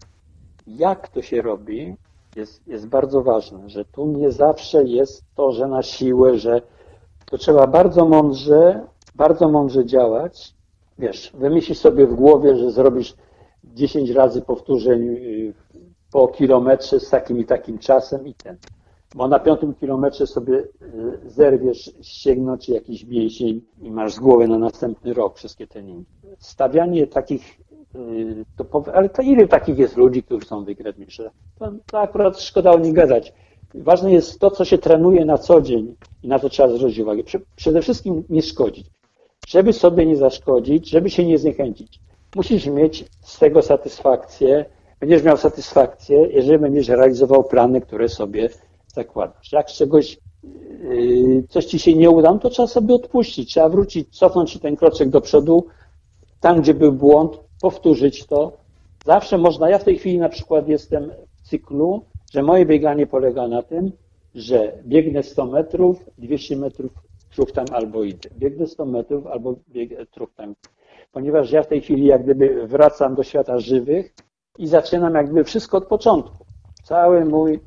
jak 0.67 1.09
to 1.09 1.21
się 1.21 1.41
robi, 1.41 1.95
jest, 2.35 2.67
jest 2.67 2.87
bardzo 2.87 3.21
ważne, 3.21 3.69
że 3.69 3.85
tu 3.85 4.07
nie 4.07 4.31
zawsze 4.31 4.83
jest 4.83 5.23
to, 5.35 5.51
że 5.51 5.67
na 5.67 5.83
siłę, 5.83 6.37
że 6.37 6.61
to 7.25 7.37
trzeba 7.37 7.67
bardzo 7.67 8.05
mądrze, 8.05 8.87
bardzo 9.15 9.49
mądrze 9.49 9.85
działać. 9.85 10.53
Wiesz, 10.99 11.31
wymyślisz 11.33 11.77
sobie 11.77 12.07
w 12.07 12.15
głowie, 12.15 12.55
że 12.55 12.71
zrobisz 12.71 13.15
10 13.63 14.09
razy 14.09 14.41
powtórzeń 14.41 15.07
y, 15.07 15.53
po 16.11 16.27
kilometrze 16.27 16.99
z 16.99 17.09
takim 17.09 17.39
i 17.39 17.45
takim 17.45 17.77
czasem 17.77 18.27
i 18.27 18.33
ten. 18.33 18.57
Bo 19.15 19.27
na 19.27 19.39
piątym 19.39 19.73
kilometrze 19.73 20.27
sobie 20.27 20.53
y, 20.53 20.67
zerwiesz 21.25 21.91
ścięgno 22.01 22.57
czy 22.57 22.71
jakiś 22.71 23.05
mięsień 23.05 23.61
i 23.81 23.91
masz 23.91 24.13
z 24.13 24.19
głowy 24.19 24.47
na 24.47 24.57
następny 24.57 25.13
rok 25.13 25.37
wszystkie 25.37 25.67
treningi. 25.67 26.05
Stawianie 26.39 27.07
takich 27.07 27.61
Y, 27.95 28.45
to, 28.55 28.83
ale 28.93 29.09
to 29.09 29.21
ile 29.21 29.47
takich 29.47 29.77
jest 29.77 29.97
ludzi, 29.97 30.23
którzy 30.23 30.45
są 30.45 30.63
wygrać 30.63 30.95
To, 31.59 31.71
to 31.91 31.99
akurat 31.99 32.41
szkoda 32.41 32.71
o 32.71 32.79
nich 32.79 32.93
gadać. 32.93 33.33
Ważne 33.73 34.11
jest 34.11 34.39
to, 34.39 34.51
co 34.51 34.65
się 34.65 34.77
trenuje 34.77 35.25
na 35.25 35.37
co 35.37 35.61
dzień 35.61 35.95
i 36.23 36.27
na 36.27 36.39
to 36.39 36.49
trzeba 36.49 36.69
zwrócić 36.69 36.99
uwagę. 36.99 37.23
Przede 37.55 37.81
wszystkim 37.81 38.23
nie 38.29 38.41
szkodzić. 38.41 38.87
Żeby 39.47 39.73
sobie 39.73 40.05
nie 40.05 40.17
zaszkodzić, 40.17 40.89
żeby 40.89 41.09
się 41.09 41.25
nie 41.25 41.37
zniechęcić. 41.37 41.99
Musisz 42.35 42.67
mieć 42.67 43.05
z 43.21 43.39
tego 43.39 43.61
satysfakcję. 43.61 44.65
Będziesz 44.99 45.23
miał 45.23 45.37
satysfakcję, 45.37 46.27
jeżeli 46.31 46.59
będziesz 46.59 46.87
realizował 46.87 47.43
plany, 47.43 47.81
które 47.81 48.09
sobie 48.09 48.49
zakładasz. 48.95 49.51
Jak 49.51 49.67
czegoś 49.67 50.19
y, 50.83 51.43
coś 51.49 51.65
ci 51.65 51.79
się 51.79 51.93
nie 51.93 52.09
uda, 52.09 52.33
no 52.33 52.39
to 52.39 52.49
trzeba 52.49 52.67
sobie 52.67 52.95
odpuścić. 52.95 53.49
Trzeba 53.49 53.69
wrócić, 53.69 54.17
cofnąć 54.17 54.51
się 54.51 54.59
ten 54.59 54.75
kroczek 54.75 55.09
do 55.09 55.21
przodu, 55.21 55.67
tam, 56.39 56.61
gdzie 56.61 56.73
był 56.73 56.93
błąd, 56.93 57.39
powtórzyć 57.61 58.25
to. 58.25 58.51
Zawsze 59.05 59.37
można, 59.37 59.69
ja 59.69 59.77
w 59.77 59.83
tej 59.83 59.97
chwili 59.97 60.17
na 60.17 60.29
przykład 60.29 60.67
jestem 60.67 61.11
w 61.35 61.49
cyklu, 61.49 62.05
że 62.33 62.43
moje 62.43 62.65
bieganie 62.65 63.07
polega 63.07 63.47
na 63.47 63.63
tym, 63.63 63.91
że 64.35 64.73
biegnę 64.85 65.23
100 65.23 65.45
metrów, 65.45 66.05
200 66.17 66.55
metrów 66.55 66.91
truchtam 67.35 67.65
albo 67.71 68.03
idę. 68.03 68.29
Biegnę 68.37 68.67
100 68.67 68.85
metrów 68.85 69.27
albo 69.27 69.55
biegnę 69.69 70.05
truchtam. 70.05 70.55
Ponieważ 71.11 71.51
ja 71.51 71.63
w 71.63 71.67
tej 71.67 71.81
chwili 71.81 72.05
jak 72.05 72.23
gdyby 72.23 72.67
wracam 72.67 73.15
do 73.15 73.23
świata 73.23 73.59
żywych 73.59 74.13
i 74.57 74.67
zaczynam 74.67 75.15
jak 75.15 75.25
gdyby 75.25 75.43
wszystko 75.43 75.77
od 75.77 75.87
początku. 75.87 76.45
Cały 76.83 77.25
mój, 77.25 77.59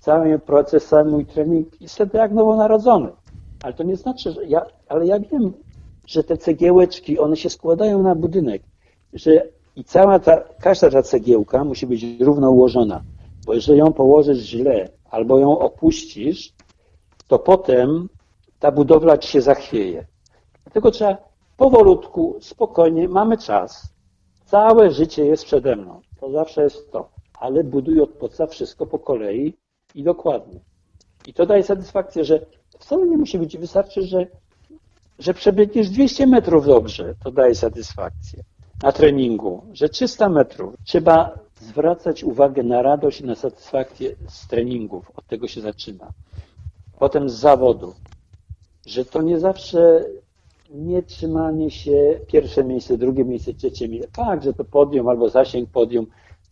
cały 0.00 0.38
proces, 0.38 0.86
cały 0.86 1.10
mój 1.10 1.26
trening 1.26 1.80
jest 1.80 1.94
wtedy 1.94 2.18
jak 2.18 2.32
nowonarodzony. 2.32 3.08
Ale 3.62 3.72
to 3.72 3.82
nie 3.82 3.96
znaczy, 3.96 4.32
że 4.32 4.44
ja, 4.44 4.66
ale 4.88 5.06
ja 5.06 5.20
wiem, 5.20 5.52
że 6.06 6.24
te 6.24 6.36
cegiełeczki, 6.36 7.18
one 7.18 7.36
się 7.36 7.50
składają 7.50 8.02
na 8.02 8.14
budynek 8.14 8.62
że 9.14 9.42
i 9.76 9.84
cała 9.84 10.18
ta, 10.18 10.40
każda 10.60 10.90
ta 10.90 11.02
cegiełka 11.02 11.64
musi 11.64 11.86
być 11.86 12.04
równo 12.20 12.50
ułożona, 12.50 13.02
bo 13.46 13.54
jeżeli 13.54 13.78
ją 13.78 13.92
położysz 13.92 14.38
źle 14.38 14.88
albo 15.10 15.38
ją 15.38 15.58
opuścisz, 15.58 16.52
to 17.28 17.38
potem 17.38 18.08
ta 18.58 18.72
budowla 18.72 19.18
ci 19.18 19.28
się 19.28 19.40
zachwieje. 19.40 20.06
Dlatego 20.64 20.90
trzeba 20.90 21.16
powolutku, 21.56 22.36
spokojnie, 22.40 23.08
mamy 23.08 23.38
czas. 23.38 23.94
Całe 24.44 24.90
życie 24.90 25.26
jest 25.26 25.44
przede 25.44 25.76
mną. 25.76 26.00
To 26.20 26.30
zawsze 26.30 26.62
jest 26.62 26.92
to. 26.92 27.10
Ale 27.40 27.64
buduj 27.64 28.00
od 28.00 28.10
podstaw 28.10 28.50
wszystko 28.50 28.86
po 28.86 28.98
kolei 28.98 29.54
i 29.94 30.02
dokładnie. 30.02 30.60
I 31.26 31.34
to 31.34 31.46
daje 31.46 31.62
satysfakcję, 31.62 32.24
że 32.24 32.46
wcale 32.78 33.06
nie 33.06 33.16
musi 33.16 33.38
być, 33.38 33.56
wystarczy, 33.56 34.02
że, 34.02 34.26
że 35.18 35.34
przebiegniesz 35.34 35.90
200 35.90 36.26
metrów 36.26 36.66
dobrze. 36.66 37.14
To 37.24 37.30
daje 37.30 37.54
satysfakcję 37.54 38.42
na 38.82 38.92
treningu, 38.92 39.62
że 39.72 39.88
300 39.88 40.28
metrów 40.28 40.74
trzeba 40.84 41.38
zwracać 41.60 42.24
uwagę 42.24 42.62
na 42.62 42.82
radość 42.82 43.20
i 43.20 43.24
na 43.24 43.34
satysfakcję 43.34 44.16
z 44.28 44.48
treningów. 44.48 45.12
Od 45.16 45.26
tego 45.26 45.48
się 45.48 45.60
zaczyna. 45.60 46.10
Potem 46.98 47.28
z 47.28 47.34
zawodu, 47.34 47.94
że 48.86 49.04
to 49.04 49.22
nie 49.22 49.40
zawsze 49.40 50.04
nie 50.74 51.02
trzymanie 51.02 51.70
się 51.70 52.20
pierwsze 52.26 52.64
miejsce, 52.64 52.98
drugie 52.98 53.24
miejsce, 53.24 53.54
trzecie 53.54 53.88
miejsce. 53.88 54.10
Tak, 54.12 54.42
że 54.42 54.52
to 54.52 54.64
podium 54.64 55.08
albo 55.08 55.28
zasięg 55.28 55.70
podium, 55.70 56.06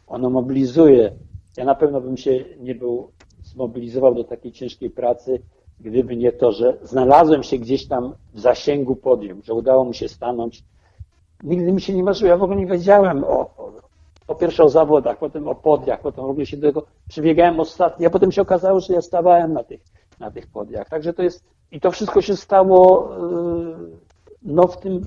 ono 0.07 0.31
mobilizuje. 0.31 1.13
Ja 1.57 1.65
na 1.65 1.75
pewno 1.75 2.01
bym 2.01 2.17
się 2.17 2.45
nie 2.61 2.75
był 2.75 3.11
zmobilizował 3.45 4.15
do 4.15 4.25
takiej 4.25 4.53
ciężkiej 4.53 4.91
pracy, 4.91 5.43
gdyby 5.81 6.17
nie 6.17 6.33
to, 6.33 6.53
że 6.53 6.79
znalazłem 6.83 7.43
się 7.43 7.59
gdzieś 7.59 7.87
tam 7.87 8.15
w 8.35 8.41
zasięgu 8.41 8.97
podium, 8.97 9.43
że 9.43 9.55
udało 9.55 9.85
mi 9.85 9.95
się 9.95 10.09
stanąć 10.09 10.65
Nigdy 11.43 11.73
mi 11.73 11.81
się 11.81 11.95
nie 11.95 12.03
marzyło, 12.03 12.29
ja 12.29 12.37
w 12.37 12.43
ogóle 12.43 12.59
nie 12.59 12.67
wiedziałem 12.67 13.25
o, 13.25 13.41
o, 13.41 13.73
po 14.27 14.35
pierwsze 14.35 14.65
o 14.65 14.69
zawodach, 14.69 15.19
potem 15.19 15.49
o 15.49 15.55
podiach, 15.55 16.01
potem 16.01 16.27
w 16.27 16.31
ogóle 16.31 16.47
się 16.47 16.57
do 16.57 16.67
tego 16.67 16.87
przybiegałem 17.09 17.61
ostatnio, 17.61 18.07
a 18.07 18.11
potem 18.11 18.33
się 18.33 18.43
okazało, 18.43 18.81
że 18.81 18.95
ja 18.95 19.03
stawałem 19.03 19.53
na 19.53 19.65
tych, 19.65 19.81
na 20.21 20.31
tych 20.31 20.47
podiach. 20.47 20.89
Także 20.89 21.13
to 21.13 21.23
jest, 21.23 21.45
i 21.73 21.81
to 21.81 21.91
wszystko 21.91 22.23
się 22.23 22.37
stało 22.37 23.11
yy, 23.15 23.99
no 24.45 24.67
w 24.67 24.81
tym 24.81 25.01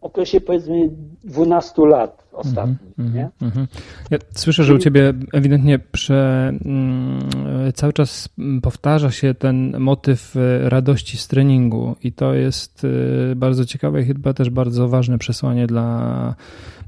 okresie 0.00 0.40
powiedzmy 0.40 0.90
12 1.24 1.86
lat 1.86 2.28
ostatnich. 2.32 2.98
Mm 2.98 3.10
-hmm, 3.10 3.14
nie? 3.14 3.30
Mm 3.42 3.54
-hmm. 3.54 3.66
Ja 4.10 4.18
słyszę, 4.34 4.64
że 4.64 4.74
u 4.74 4.78
ciebie 4.78 5.12
ewidentnie 5.32 5.78
prze, 5.78 6.52
mm, 6.64 7.28
cały 7.74 7.92
czas 7.92 8.28
powtarza 8.62 9.10
się 9.10 9.34
ten 9.34 9.78
motyw 9.78 10.36
e, 10.36 10.68
radości 10.68 11.18
z 11.18 11.28
treningu 11.28 11.96
i 12.02 12.12
to 12.12 12.34
jest 12.34 12.86
e, 13.32 13.36
bardzo 13.36 13.64
ciekawe 13.64 14.02
i 14.02 14.04
chyba 14.04 14.34
też 14.34 14.50
bardzo 14.50 14.88
ważne 14.88 15.18
przesłanie 15.18 15.66
dla 15.66 16.34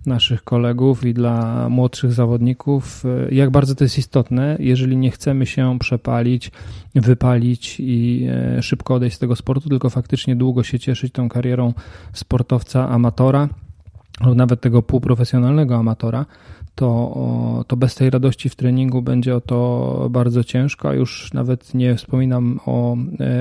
naszych 0.09 0.44
kolegów 0.44 1.04
i 1.04 1.14
dla 1.14 1.68
młodszych 1.68 2.12
zawodników, 2.12 3.04
e, 3.04 3.34
jak 3.34 3.50
bardzo 3.50 3.74
to 3.74 3.84
jest 3.84 3.98
istotne, 3.98 4.56
jeżeli 4.61 4.96
nie 4.96 5.11
chcemy 5.11 5.46
się 5.46 5.78
przepalić, 5.78 6.50
wypalić 6.94 7.76
i 7.80 8.26
szybko 8.61 8.94
odejść 8.94 9.16
z 9.16 9.18
tego 9.18 9.36
sportu, 9.36 9.68
tylko 9.68 9.90
faktycznie 9.90 10.36
długo 10.36 10.62
się 10.62 10.78
cieszyć 10.78 11.12
tą 11.12 11.28
karierą 11.28 11.74
sportowca, 12.12 12.88
amatora 12.88 13.48
lub 14.20 14.36
nawet 14.36 14.61
tego 14.61 14.82
półprofesjonalnego 14.82 15.76
amatora, 15.76 16.26
to, 16.79 17.64
to 17.66 17.76
bez 17.76 17.95
tej 17.95 18.11
radości 18.11 18.49
w 18.49 18.57
treningu 18.57 19.03
będzie 19.03 19.37
o 19.37 19.41
to 19.41 20.09
bardzo 20.11 20.45
ciężko, 20.45 20.89
a 20.89 20.95
już 20.95 21.33
nawet 21.33 21.74
nie 21.74 21.95
wspominam 21.95 22.61
o, 22.66 22.97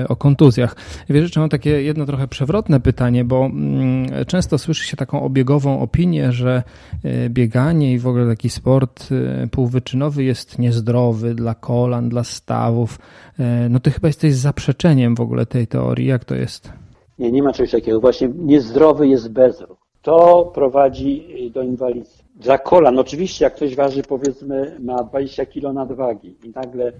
o 0.08 0.16
kontuzjach. 0.16 0.76
Wiesz, 1.10 1.34
że 1.34 1.40
mam 1.40 1.48
takie 1.48 1.82
jedno 1.82 2.06
trochę 2.06 2.28
przewrotne 2.28 2.80
pytanie, 2.80 3.24
bo 3.24 3.46
mm, 3.46 4.06
często 4.26 4.58
słyszy 4.58 4.86
się 4.86 4.96
taką 4.96 5.22
obiegową 5.22 5.80
opinię, 5.80 6.32
że 6.32 6.62
e, 7.04 7.30
bieganie 7.30 7.92
i 7.92 7.98
w 7.98 8.06
ogóle 8.06 8.26
taki 8.26 8.50
sport 8.50 9.08
e, 9.12 9.46
półwyczynowy 9.46 10.24
jest 10.24 10.58
niezdrowy 10.58 11.34
dla 11.34 11.54
kolan, 11.54 12.08
dla 12.08 12.24
stawów. 12.24 12.98
E, 13.38 13.68
no 13.68 13.80
ty 13.80 13.90
chyba 13.90 14.08
jesteś 14.08 14.34
zaprzeczeniem 14.34 15.14
w 15.14 15.20
ogóle 15.20 15.46
tej 15.46 15.66
teorii. 15.66 16.06
Jak 16.06 16.24
to 16.24 16.34
jest? 16.34 16.72
Nie, 17.18 17.32
nie 17.32 17.42
ma 17.42 17.52
czegoś 17.52 17.70
takiego. 17.70 18.00
Właśnie 18.00 18.28
niezdrowy 18.38 19.08
jest 19.08 19.32
bezruch. 19.32 19.78
To 20.02 20.50
prowadzi 20.54 21.50
do 21.54 21.62
inwalidztwa. 21.62 22.17
Dla 22.38 22.58
kolan, 22.58 22.98
oczywiście 22.98 23.44
jak 23.44 23.54
ktoś 23.54 23.74
waży 23.74 24.02
powiedzmy 24.02 24.76
ma 24.80 25.04
20 25.04 25.46
kg 25.46 25.72
nadwagi 25.72 26.36
i 26.44 26.50
nagle 26.54 26.92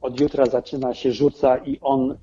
od 0.00 0.20
jutra 0.20 0.46
zaczyna 0.46 0.94
się 0.94 1.12
rzuca 1.12 1.56
i 1.56 1.78
on 1.80 2.18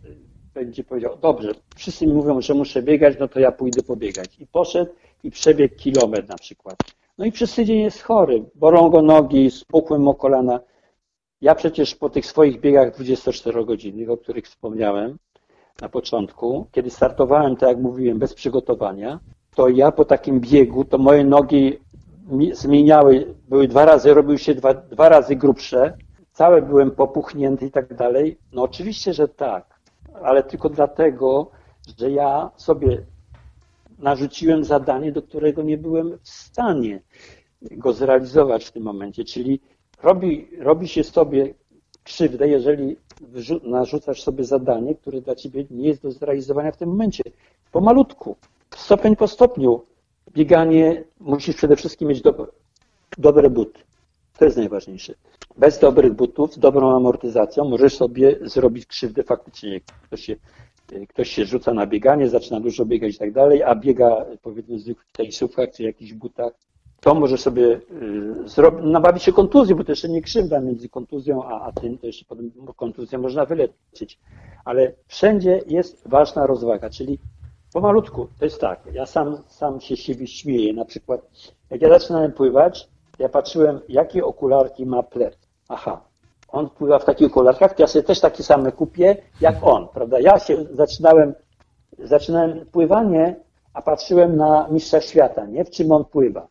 będzie 0.53 0.83
powiedział, 0.83 1.17
dobrze, 1.21 1.51
wszyscy 1.75 2.07
mi 2.07 2.13
mówią, 2.13 2.41
że 2.41 2.53
muszę 2.53 2.81
biegać, 2.81 3.15
no 3.19 3.27
to 3.27 3.39
ja 3.39 3.51
pójdę 3.51 3.83
pobiegać. 3.83 4.39
I 4.39 4.47
poszedł 4.47 4.91
i 5.23 5.31
przebiegł 5.31 5.75
kilometr 5.75 6.29
na 6.29 6.35
przykład. 6.35 6.75
No 7.17 7.25
i 7.25 7.31
przez 7.31 7.55
tydzień 7.55 7.79
jest 7.79 8.01
chory, 8.01 8.45
bolą 8.55 8.89
go 8.89 9.01
nogi, 9.01 9.51
spuchłym 9.51 10.07
o 10.07 10.13
kolana. 10.13 10.59
Ja 11.41 11.55
przecież 11.55 11.95
po 11.95 12.09
tych 12.09 12.25
swoich 12.25 12.59
biegach 12.59 12.99
24-godzinnych, 12.99 14.09
o 14.09 14.17
których 14.17 14.45
wspomniałem 14.45 15.17
na 15.81 15.89
początku, 15.89 16.67
kiedy 16.71 16.89
startowałem, 16.89 17.55
tak 17.55 17.69
jak 17.69 17.77
mówiłem, 17.77 18.19
bez 18.19 18.33
przygotowania, 18.33 19.19
to 19.55 19.69
ja 19.69 19.91
po 19.91 20.05
takim 20.05 20.39
biegu, 20.39 20.85
to 20.85 20.97
moje 20.97 21.23
nogi 21.23 21.79
zmieniały, 22.53 23.35
były 23.49 23.67
dwa 23.67 23.85
razy, 23.85 24.13
robiły 24.13 24.37
się 24.37 24.55
dwa, 24.55 24.73
dwa 24.73 25.09
razy 25.09 25.35
grubsze, 25.35 25.97
całe 26.33 26.61
byłem 26.61 26.91
popuchnięty 26.91 27.65
i 27.65 27.71
tak 27.71 27.93
dalej. 27.95 28.37
No 28.53 28.63
oczywiście, 28.63 29.13
że 29.13 29.27
tak, 29.27 29.79
ale 30.23 30.43
tylko 30.43 30.69
dlatego, 30.69 31.51
że 31.99 32.11
ja 32.11 32.51
sobie 32.55 33.05
narzuciłem 33.99 34.63
zadanie, 34.63 35.11
do 35.11 35.21
którego 35.21 35.63
nie 35.63 35.77
byłem 35.77 36.17
w 36.21 36.29
stanie 36.29 37.01
go 37.71 37.93
zrealizować 37.93 38.65
w 38.65 38.71
tym 38.71 38.83
momencie, 38.83 39.23
czyli 39.23 39.59
robi, 40.03 40.47
robi 40.59 40.87
się 40.87 41.03
sobie 41.03 41.53
krzywdę, 42.03 42.47
jeżeli 42.47 42.97
narzucasz 43.63 44.23
sobie 44.23 44.43
zadanie, 44.43 44.95
które 44.95 45.21
dla 45.21 45.35
ciebie 45.35 45.65
nie 45.71 45.87
jest 45.87 46.03
do 46.03 46.11
zrealizowania 46.11 46.71
w 46.71 46.77
tym 46.77 46.89
momencie. 46.89 47.23
Pomalutku, 47.71 48.35
stopień 48.75 49.15
po 49.15 49.27
stopniu. 49.27 49.81
Bieganie 50.33 51.03
musisz 51.19 51.55
przede 51.55 51.75
wszystkim 51.75 52.07
mieć 52.07 52.21
do, 52.21 52.47
dobre 53.17 53.49
buty. 53.49 53.79
To 54.37 54.45
jest 54.45 54.57
najważniejsze. 54.57 55.13
Bez 55.57 55.79
dobrych 55.79 56.13
butów, 56.13 56.53
z 56.53 56.59
dobrą 56.59 56.95
amortyzacją 56.95 57.65
możesz 57.65 57.97
sobie 57.97 58.35
zrobić 58.41 58.85
krzywdę 58.85 59.23
faktycznie. 59.23 59.81
Ktoś 60.03 60.25
się, 60.25 60.35
ktoś 61.09 61.29
się 61.29 61.45
rzuca 61.45 61.73
na 61.73 61.87
bieganie, 61.87 62.29
zaczyna 62.29 62.59
dużo 62.59 62.85
biegać 62.85 63.15
i 63.15 63.17
tak 63.17 63.31
dalej, 63.31 63.63
a 63.63 63.75
biega 63.75 64.25
powiedzmy 64.41 64.77
w 64.77 64.81
zwykłych 64.81 65.07
tenisówkach 65.11 65.69
czy 65.71 65.83
jakichś 65.83 66.13
butach, 66.13 66.53
to 67.01 67.15
może 67.15 67.37
sobie 67.37 67.63
y, 67.63 68.81
nabawić 68.83 69.23
się 69.23 69.33
kontuzji, 69.33 69.75
bo 69.75 69.83
to 69.83 69.91
jeszcze 69.91 70.09
nie 70.09 70.21
krzywda 70.21 70.59
między 70.59 70.89
kontuzją 70.89 71.43
a, 71.43 71.61
a 71.61 71.71
tym, 71.71 71.97
to 71.97 72.07
jeszcze 72.07 72.25
potem 72.25 72.51
kontuzję 72.75 73.17
można 73.17 73.45
wyleczyć. 73.45 74.19
Ale 74.65 74.93
wszędzie 75.07 75.61
jest 75.67 76.07
ważna 76.07 76.47
rozwaga, 76.47 76.89
czyli 76.89 77.19
pomalutku. 77.73 78.27
To 78.39 78.45
jest 78.45 78.61
tak, 78.61 78.79
ja 78.93 79.05
sam, 79.05 79.37
sam 79.47 79.81
się 79.81 79.97
siebie 79.97 80.27
śmieję. 80.27 80.73
Na 80.73 80.85
przykład, 80.85 81.21
jak 81.69 81.81
ja 81.81 81.89
zaczynałem 81.89 82.31
pływać, 82.31 82.89
ja 83.19 83.29
patrzyłem, 83.29 83.79
jakie 83.89 84.25
okularki 84.25 84.85
ma 84.85 85.03
plet. 85.03 85.37
Aha, 85.69 86.01
on 86.47 86.69
pływa 86.69 86.99
w 86.99 87.05
takich 87.05 87.27
okularkach, 87.27 87.73
to 87.73 87.83
ja 87.83 87.87
sobie 87.87 88.03
też 88.03 88.19
takie 88.19 88.43
same 88.43 88.71
kupię, 88.71 89.17
jak 89.41 89.55
on, 89.61 89.87
prawda? 89.87 90.19
Ja 90.19 90.39
się 90.39 90.65
zaczynałem, 90.71 91.33
zaczynałem 91.99 92.65
pływanie, 92.71 93.35
a 93.73 93.81
patrzyłem 93.81 94.37
na 94.37 94.67
mistrza 94.71 95.01
świata, 95.01 95.45
nie? 95.45 95.65
W 95.65 95.69
czym 95.69 95.91
on 95.91 96.05
pływa. 96.05 96.47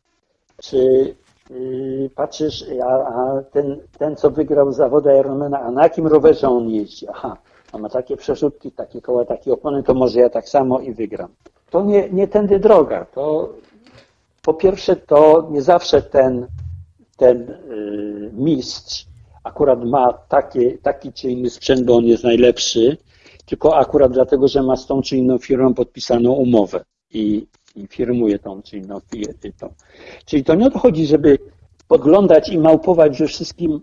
Czy 0.62 1.14
yy, 1.50 2.10
patrzysz, 2.14 2.64
a, 2.84 2.86
a, 2.86 3.42
ten, 3.42 3.80
ten, 3.98 4.16
co 4.16 4.30
wygrał 4.30 4.72
zawody 4.72 5.18
Ironmana, 5.18 5.60
a 5.60 5.70
na 5.70 5.82
jakim 5.82 6.06
rowerze 6.06 6.48
on 6.48 6.68
jeździ? 6.68 7.08
Aha, 7.08 7.36
on 7.72 7.80
ma 7.80 7.88
takie 7.88 8.16
przerzutki, 8.16 8.72
takie 8.72 9.00
koła, 9.00 9.24
takie 9.24 9.52
opony, 9.52 9.82
to 9.82 9.94
może 9.94 10.20
ja 10.20 10.30
tak 10.30 10.48
samo 10.48 10.80
i 10.80 10.92
wygram. 10.92 11.28
To 11.70 11.84
nie, 11.84 12.08
nie 12.10 12.28
tędy 12.28 12.58
droga. 12.58 13.04
To 13.04 13.54
po 14.42 14.54
pierwsze, 14.54 14.96
to 14.96 15.48
nie 15.50 15.62
zawsze 15.62 16.02
ten, 16.02 16.46
ten 17.16 17.58
yy, 17.68 18.30
mistrz 18.34 19.06
akurat 19.44 19.84
ma 19.84 20.12
takie, 20.12 20.78
taki 20.78 21.12
czy 21.12 21.30
inny 21.30 21.50
sprzęt, 21.50 21.82
bo 21.82 21.96
on 21.96 22.04
jest 22.04 22.24
najlepszy, 22.24 22.96
tylko 23.46 23.76
akurat 23.76 24.12
dlatego, 24.12 24.48
że 24.48 24.62
ma 24.62 24.76
z 24.76 24.86
tą 24.86 25.02
czy 25.02 25.16
inną 25.16 25.38
firmą 25.38 25.74
podpisaną 25.74 26.32
umowę 26.32 26.84
i, 27.10 27.46
i 27.76 27.86
firmuje 27.86 28.38
tą 28.38 28.62
czy 28.62 28.76
inną 28.76 29.00
firmę. 29.00 29.34
Czyli 30.24 30.44
to 30.44 30.54
nie 30.54 30.66
odchodzi, 30.66 31.06
żeby 31.06 31.38
podglądać 31.88 32.48
i 32.48 32.58
małpować 32.58 33.16
ze 33.16 33.26
wszystkim 33.26 33.80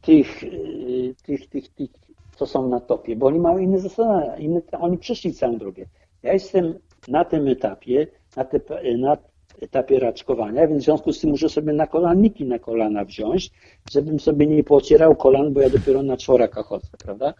tych, 0.00 0.42
y, 0.42 1.14
tych, 1.22 1.48
tych, 1.48 1.68
tych, 1.68 1.90
co 2.38 2.46
są 2.46 2.68
na 2.68 2.80
topie, 2.80 3.16
bo 3.16 3.26
oni 3.26 3.38
mają 3.38 3.58
inne 3.58 3.78
zasady, 3.78 4.42
inne, 4.42 4.60
oni 4.80 4.98
przeszli 4.98 5.34
całą 5.34 5.58
drogę. 5.58 5.84
Ja 6.22 6.32
jestem 6.32 6.78
na 7.08 7.24
tym 7.24 7.48
etapie, 7.48 8.06
na, 8.36 8.44
te, 8.44 8.60
na 8.98 9.16
etapie 9.60 9.98
raczkowania, 9.98 10.68
więc 10.68 10.82
w 10.82 10.84
związku 10.84 11.12
z 11.12 11.20
tym 11.20 11.30
muszę 11.30 11.48
sobie 11.48 11.72
na 11.72 11.86
kolaniki 11.86 12.44
na 12.44 12.58
kolana 12.58 13.04
wziąć, 13.04 13.50
żebym 13.90 14.20
sobie 14.20 14.46
nie 14.46 14.64
pocierał 14.64 15.16
kolan, 15.16 15.52
bo 15.52 15.60
ja 15.60 15.70
dopiero 15.70 16.02
na 16.02 16.16
czworaka 16.16 16.62
chodzę, 16.62 16.88
prawda? 17.04 17.34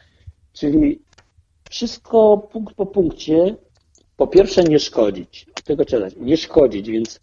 Czyli 0.53 1.03
wszystko 1.71 2.49
punkt 2.53 2.75
po 2.75 2.87
punkcie, 2.87 3.57
po 4.17 4.27
pierwsze 4.27 4.65
nie 4.65 4.79
szkodzić, 4.79 5.47
od 5.59 5.65
tego 5.65 5.85
trzeba 5.85 6.07
nie 6.17 6.37
szkodzić, 6.37 6.91
więc 6.91 7.21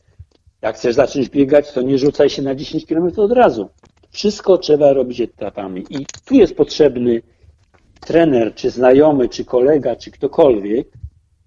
jak 0.62 0.76
chcesz 0.76 0.96
zacząć 0.96 1.30
biegać, 1.30 1.72
to 1.72 1.82
nie 1.82 1.98
rzucaj 1.98 2.30
się 2.30 2.42
na 2.42 2.56
10 2.56 2.86
km 2.86 3.12
od 3.18 3.32
razu. 3.32 3.70
Wszystko 4.10 4.58
trzeba 4.58 4.94
robić 4.94 5.22
etapami 5.22 5.84
i 5.90 6.06
tu 6.26 6.36
jest 6.36 6.56
potrzebny 6.56 7.22
trener, 8.06 8.56
czy 8.56 8.70
znajomy, 8.70 9.30
czy 9.30 9.46
kolega, 9.46 9.96
czy 9.96 10.12
ktokolwiek, 10.12 10.88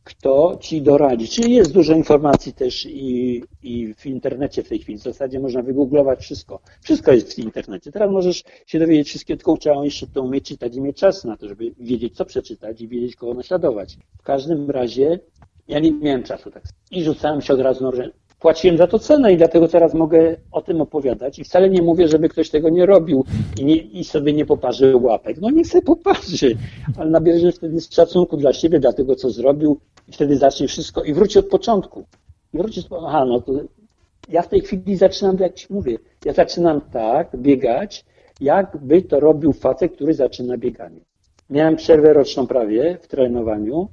kto 0.04 0.58
ci 0.60 0.82
doradzi. 0.82 1.28
Czyli 1.28 1.54
jest 1.54 1.72
dużo 1.72 1.94
informacji 1.94 2.52
też 2.52 2.86
i, 2.86 3.42
i 3.62 3.94
w 3.94 4.06
internecie 4.06 4.62
w 4.62 4.68
tej 4.68 4.78
chwili. 4.78 4.98
W 4.98 5.02
zasadzie 5.02 5.40
można 5.40 5.62
wygooglować 5.62 6.20
wszystko. 6.20 6.60
Wszystko 6.82 7.12
jest 7.12 7.34
w 7.34 7.38
internecie. 7.38 7.92
Teraz 7.92 8.10
możesz 8.10 8.44
się 8.66 8.78
dowiedzieć 8.78 9.08
wszystkiego, 9.08 9.38
tylko 9.38 9.56
trzeba 9.56 9.84
jeszcze 9.84 10.06
to 10.06 10.22
umieć 10.22 10.44
czytać 10.44 10.76
i 10.76 10.80
mieć 10.80 10.96
czas 10.96 11.24
na 11.24 11.36
to, 11.36 11.48
żeby 11.48 11.74
wiedzieć, 11.78 12.16
co 12.16 12.24
przeczytać 12.24 12.80
i 12.80 12.88
wiedzieć, 12.88 13.16
kogo 13.16 13.34
naśladować. 13.34 13.98
W 14.18 14.22
każdym 14.22 14.70
razie 14.70 15.18
ja 15.68 15.78
nie 15.78 15.92
miałem 15.92 16.22
czasu 16.22 16.50
tak. 16.50 16.62
I 16.90 17.04
rzucałem 17.04 17.40
się 17.42 17.54
od 17.54 17.60
razu 17.60 17.84
na 17.84 17.90
płaciłem 18.40 18.78
za 18.78 18.86
to 18.86 18.98
cenę 18.98 19.32
i 19.32 19.36
dlatego 19.36 19.68
teraz 19.68 19.94
mogę 19.94 20.36
o 20.52 20.62
tym 20.62 20.80
opowiadać. 20.80 21.38
I 21.38 21.44
wcale 21.44 21.70
nie 21.70 21.82
mówię, 21.82 22.08
żeby 22.08 22.28
ktoś 22.28 22.50
tego 22.50 22.68
nie 22.68 22.86
robił 22.86 23.24
i, 23.60 23.64
nie, 23.64 23.76
i 23.76 24.04
sobie 24.04 24.32
nie 24.32 24.46
poparzył 24.46 25.02
łapek. 25.04 25.40
No 25.40 25.50
niech 25.50 25.66
sobie 25.66 25.82
poparzy, 25.82 26.56
ale 26.98 27.10
nabierze 27.10 27.52
wtedy 27.52 27.80
szacunku 27.80 28.36
dla 28.36 28.52
siebie, 28.52 28.80
dla 28.80 28.92
tego, 28.92 29.14
co 29.14 29.30
zrobił 29.30 29.80
i 30.08 30.12
wtedy 30.12 30.36
zacznie 30.36 30.68
wszystko 30.68 31.02
i 31.02 31.14
wróci 31.14 31.38
od 31.38 31.48
początku. 31.48 32.04
I 32.54 32.58
wróci, 32.58 32.82
aha, 33.06 33.24
no 33.24 33.40
to 33.40 33.52
ja 34.28 34.42
w 34.42 34.48
tej 34.48 34.60
chwili 34.60 34.96
zaczynam, 34.96 35.36
jak 35.38 35.54
ci 35.54 35.66
mówię, 35.70 35.98
ja 36.24 36.32
zaczynam 36.32 36.80
tak 36.80 37.36
biegać, 37.36 38.04
jakby 38.40 39.02
to 39.02 39.20
robił 39.20 39.52
facet, 39.52 39.92
który 39.92 40.14
zaczyna 40.14 40.58
bieganie. 40.58 41.00
Miałem 41.50 41.76
przerwę 41.76 42.12
roczną 42.12 42.46
prawie 42.46 42.98
w 43.02 43.08
trenowaniu 43.08 43.88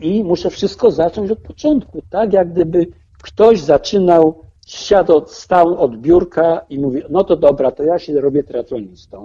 i 0.00 0.24
muszę 0.24 0.50
wszystko 0.50 0.90
zacząć 0.90 1.30
od 1.30 1.38
początku, 1.38 2.02
tak 2.10 2.32
jak 2.32 2.52
gdyby 2.52 2.86
ktoś 3.22 3.60
zaczynał, 3.60 4.44
siadł, 4.66 5.22
stał 5.26 5.80
od 5.82 5.96
biurka 5.96 6.60
i 6.70 6.78
mówi, 6.78 7.02
no 7.10 7.24
to 7.24 7.36
dobra, 7.36 7.70
to 7.70 7.82
ja 7.82 7.98
się 7.98 8.20
robię 8.20 8.42
triatlonistą. 8.42 9.24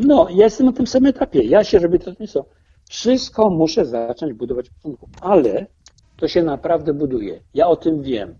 No, 0.00 0.26
ja 0.30 0.44
jestem 0.44 0.66
na 0.66 0.72
tym 0.72 0.86
samym 0.86 1.10
etapie, 1.10 1.42
ja 1.42 1.64
się 1.64 1.78
robię 1.78 1.98
triatlonistą. 1.98 2.44
Wszystko 2.88 3.50
muszę 3.50 3.86
zacząć 3.86 4.32
budować 4.32 4.68
w 4.68 4.74
początku, 4.74 5.08
ale 5.20 5.66
to 6.16 6.28
się 6.28 6.42
naprawdę 6.42 6.94
buduje. 6.94 7.40
Ja 7.54 7.68
o 7.68 7.76
tym 7.76 8.02
wiem, 8.02 8.34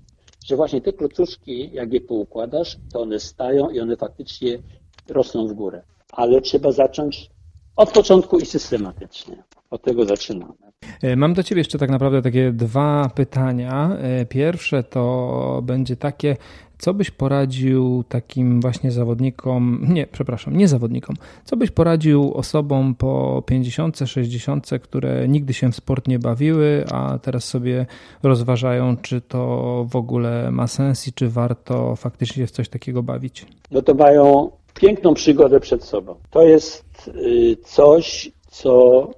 że 0.47 0.57
właśnie 0.57 0.81
te 0.81 0.93
klocuszki, 0.93 1.71
jak 1.73 1.93
je 1.93 2.01
poukładasz, 2.01 2.77
to 2.93 3.01
one 3.01 3.21
stają 3.21 3.71
i 3.71 3.81
one 3.81 3.97
faktycznie 3.97 4.59
rosną 5.09 5.49
w 5.49 5.53
górę. 5.53 5.83
Ale 6.13 6.41
trzeba 6.41 6.73
zacząć 6.73 7.31
od 7.77 7.93
początku 7.93 8.39
i 8.39 8.47
systematycznie. 8.47 9.43
Od 9.71 9.83
tego 9.83 10.05
zaczynamy. 10.05 10.53
E, 11.03 11.17
mam 11.17 11.35
do 11.35 11.43
Ciebie 11.43 11.61
jeszcze 11.61 11.79
tak 11.79 11.91
naprawdę 11.91 12.23
takie 12.23 12.53
dwa 12.53 13.11
pytania. 13.15 13.97
E, 14.01 14.27
pierwsze 14.27 14.83
to 14.83 15.61
będzie 15.63 15.97
takie, 15.97 16.37
Co 16.79 16.95
byś 16.95 17.11
poradził 17.11 18.05
takim 18.09 18.61
właśnie 18.61 18.91
zawodnikom, 18.91 19.87
nie, 19.89 20.07
przepraszam, 20.07 20.57
nie 20.57 20.69
zawodnikom, 20.69 21.17
co 21.45 21.57
byś 21.57 21.71
poradził 21.71 22.35
osobom 22.35 22.95
po 22.95 23.43
50, 23.47 23.99
60, 24.07 24.71
które 24.83 25.29
nigdy 25.29 25.55
się 25.55 25.73
w 25.73 25.77
sport 25.77 26.09
nie 26.09 26.19
bawiły, 26.19 26.85
a 26.93 27.19
teraz 27.23 27.45
sobie 27.45 27.87
rozważają, 28.23 28.97
czy 28.97 29.21
to 29.21 29.87
w 29.91 29.97
ogóle 29.97 30.51
ma 30.51 30.67
sens 30.67 31.09
i 31.09 31.13
czy 31.13 31.29
warto 31.29 31.97
faktycznie 31.97 32.47
w 32.47 32.51
coś 32.51 32.69
takiego 32.69 33.03
bawić? 33.03 33.47
No 33.71 33.83
to 33.83 33.95
mają 33.95 34.51
piękną 34.75 35.15
przygodę 35.15 35.61
przed 35.61 35.85
sobą. 35.85 36.15
To 36.31 36.43
jest 36.43 37.09
y, 37.09 37.57
coś, 37.65 38.31
co 38.51 39.11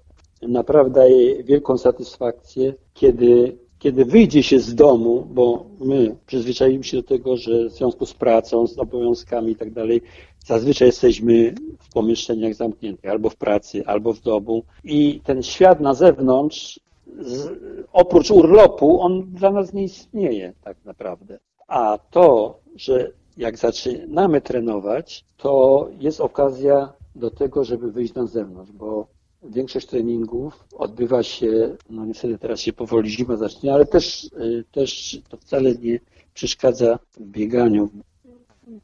naprawdę 0.43 1.01
daje 1.01 1.45
wielką 1.45 1.78
satysfakcję, 1.78 2.74
kiedy 2.95 3.59
kiedy 3.80 4.05
wyjdzie 4.05 4.43
się 4.43 4.61
z 4.61 4.74
domu, 4.74 5.26
bo 5.30 5.66
my 5.80 6.16
przyzwyczailiśmy 6.26 6.84
się 6.84 6.97
do 6.97 7.03
tego, 7.03 7.36
że 7.36 7.68
w 7.68 7.72
związku 7.72 8.07
z 8.07 8.14
pracą, 8.14 8.66
z 8.66 8.78
obowiązkami 8.78 9.53
i 9.53 9.57
tak 9.57 9.70
dalej, 9.70 10.03
zazwyczaj 10.47 10.88
jesteśmy 10.88 11.55
w 11.78 11.93
pomieszczeniach 11.93 12.55
zamkniętych, 12.55 13.11
albo 13.11 13.30
w 13.30 13.36
pracy, 13.36 13.82
albo 13.86 14.12
w 14.12 14.20
domu 14.20 14.62
i 14.84 15.20
ten 15.24 15.43
świat 15.43 15.80
na 15.80 15.95
zewnątrz, 15.95 16.80
z, 17.20 17.49
oprócz 17.93 18.30
urlopu, 18.30 19.01
on 19.01 19.32
dla 19.32 19.51
nas 19.51 19.72
nie 19.72 19.84
istnieje 19.84 20.53
tak 20.64 20.76
naprawdę. 20.84 21.38
A 21.68 21.99
to, 22.11 22.59
że 22.76 23.12
jak 23.36 23.59
zaczynamy 23.59 24.41
trenować, 24.41 25.24
to 25.36 25.88
jest 26.01 26.20
okazja 26.20 26.93
do 27.14 27.30
tego, 27.30 27.64
żeby 27.64 27.93
wyjść 27.93 28.14
na 28.14 28.26
zewnątrz, 28.26 28.72
bo 28.72 29.07
Większość 29.43 29.86
treningów 29.86 30.64
odbywa 30.72 31.22
się, 31.22 31.76
no 31.91 32.05
niestety 32.05 32.38
teraz 32.38 32.61
się 32.61 32.72
powoli 32.72 33.11
zima 33.11 33.36
zacznie, 33.36 33.74
ale 33.74 33.86
też, 33.86 34.24
y, 34.24 34.64
też 34.72 35.20
to 35.28 35.36
wcale 35.36 35.74
nie 35.74 36.01
przeszkadza 36.34 36.99
w 37.16 37.20
bieganiu, 37.20 37.88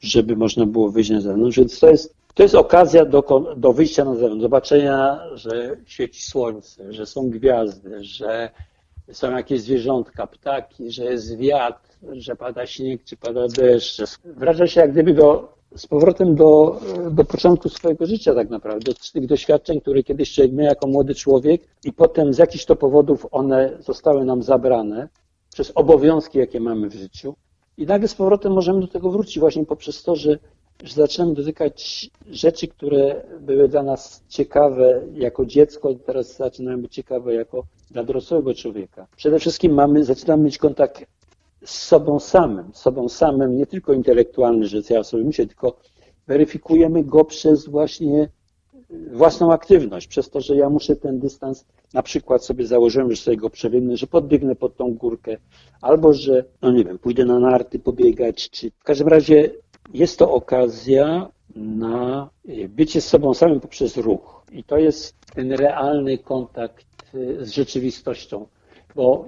żeby 0.01 0.37
można 0.37 0.67
było 0.67 0.91
wyjść 0.91 1.11
na 1.11 1.21
zewnątrz, 1.21 1.57
więc 1.59 1.81
to 1.81 1.91
jest, 1.91 2.15
to 2.35 2.43
jest 2.43 2.55
okazja 2.55 3.05
do, 3.05 3.55
do 3.57 3.73
wyjścia 3.73 4.05
na 4.05 4.15
zewnątrz, 4.15 4.43
zobaczenia, 4.43 5.21
że 5.35 5.77
świeci 5.87 6.23
słońce, 6.23 6.93
że 6.93 7.07
są 7.07 7.31
gwiazdy, 7.31 8.05
że 8.05 8.51
są 9.13 9.37
jakieś 9.37 9.61
zwierzątka, 9.61 10.27
ptaki, 10.27 10.91
że 10.91 11.05
jest 11.05 11.37
wiatr, 11.37 11.99
że 12.13 12.37
pada 12.37 12.67
śnieg, 12.67 13.05
czy 13.05 13.17
pada 13.17 13.49
deszcz. 13.49 14.19
Wraża 14.25 14.67
się 14.67 14.81
jak 14.81 14.93
gdyby 14.93 15.15
do 15.15 15.56
z 15.77 15.87
powrotem 15.87 16.35
do, 16.35 16.81
do 17.11 17.25
początku 17.25 17.69
swojego 17.69 18.07
życia 18.07 18.35
tak 18.35 18.51
naprawdę, 18.51 18.93
z 19.01 19.13
tych 19.13 19.27
doświadczeń, 19.27 19.81
które 19.81 20.03
kiedyś 20.03 20.35
człowiek 20.35 20.53
miał 20.53 20.67
jako 20.67 20.87
młody 20.87 21.15
człowiek 21.15 21.63
i 21.85 21.93
potem 21.93 22.35
z 22.35 22.39
jakichś 22.39 22.65
to 22.65 22.77
powodów 22.77 23.27
one 23.31 23.77
zostały 23.81 24.25
nam 24.25 24.43
zabrane 24.43 25.09
przez 25.55 25.73
obowiązki, 25.75 26.39
jakie 26.39 26.61
mamy 26.61 26.89
w 26.89 26.95
życiu. 26.95 27.35
I 27.77 27.87
nagle 27.87 28.09
z 28.09 28.15
powrotem 28.15 28.53
możemy 28.53 28.81
do 28.81 28.89
tego 28.89 29.11
wrócić 29.11 29.39
właśnie 29.39 29.67
poprzez 29.67 30.03
to, 30.03 30.17
że, 30.17 30.39
że 30.85 30.95
zaczynamy 30.95 31.35
dotykać 31.35 32.11
rzeczy, 32.31 32.69
które 32.69 33.23
były 33.41 33.69
dla 33.69 33.83
nas 33.83 34.23
ciekawe 34.29 35.03
jako 35.15 35.47
dziecko, 35.47 35.95
teraz 35.95 36.37
zaczynają 36.37 36.83
być 36.83 36.95
ciekawe 36.95 37.35
jako 37.35 37.63
dla 37.91 38.05
dorosłego 38.05 38.55
człowieka. 38.55 39.07
Przede 39.17 39.39
wszystkim 39.39 39.73
mamy, 39.73 40.05
zaczynamy 40.05 40.45
mieć 40.45 40.59
kontakt 40.59 41.07
z 41.67 41.83
sobą 41.83 42.21
samym, 42.21 42.71
sobą 42.75 43.09
samym, 43.09 43.57
nie 43.57 43.67
tylko 43.67 43.93
intelektualny, 43.93 44.67
że 44.67 44.81
ja 44.91 45.05
sobie 45.05 45.25
myślę, 45.25 45.47
tylko 45.47 45.77
weryfikujemy 46.27 47.05
go 47.05 47.25
przez 47.25 47.67
właśnie 47.69 48.29
własną 49.13 49.53
aktywność, 49.53 50.07
przez 50.07 50.31
to, 50.31 50.41
że 50.41 50.57
ja 50.57 50.71
muszę 50.71 50.97
ten 50.97 51.19
dystans, 51.19 51.65
na 51.95 52.03
przykład 52.03 52.45
sobie 52.45 52.67
założyłem, 52.67 53.11
że 53.11 53.17
sobie 53.17 53.37
go 53.37 53.51
przebiegnę, 53.51 53.97
że 53.97 54.07
podbiegnę 54.07 54.57
pod 54.57 54.77
tą 54.77 54.95
górkę, 54.95 55.37
albo 55.81 56.13
że, 56.13 56.45
no 56.63 56.73
nie 56.73 56.85
wiem, 56.85 56.99
pójdę 56.99 57.25
na 57.25 57.39
narty 57.39 57.79
pobiegać, 57.79 58.51
czy 58.51 58.71
w 58.71 58.85
każdym 58.85 59.09
razie 59.09 59.51
jest 59.95 60.19
to 60.19 60.33
okazja 60.33 61.29
na 61.57 62.31
bycie 62.69 63.01
z 63.01 63.09
sobą 63.09 63.35
samym 63.35 63.61
poprzez 63.61 63.97
ruch. 63.97 64.43
I 64.53 64.65
to 64.65 64.79
jest 64.79 65.15
ten 65.35 65.53
realny 65.53 66.19
kontakt 66.19 66.87
z 67.41 67.51
rzeczywistością. 67.51 68.47
Bo 68.97 69.25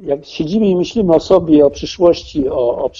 jak 0.00 0.24
siedzimy 0.24 0.68
i 0.68 0.76
myślimy 0.76 1.14
o 1.14 1.20
sobie, 1.20 1.66
o 1.66 1.70
przyszłości, 1.70 2.48
o, 2.48 2.84
o 2.84 2.90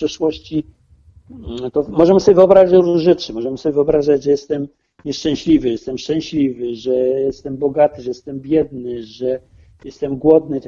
mm, 1.30 1.70
to 1.70 1.86
możemy 1.88 2.20
sobie 2.20 2.34
wyobrażać 2.34 2.72
różne 2.72 2.98
rzeczy. 2.98 3.32
Możemy 3.32 3.58
sobie 3.58 3.72
wyobrażać, 3.72 4.22
że 4.22 4.30
jestem 4.30 4.68
nieszczęśliwy, 5.04 5.68
jestem 5.68 5.98
szczęśliwy, 5.98 6.74
że 6.74 6.94
jestem 6.96 7.56
bogaty, 7.56 8.02
że 8.02 8.10
jestem 8.10 8.40
biedny, 8.40 9.02
że 9.02 9.40
jestem 9.84 10.16
głodny. 10.16 10.60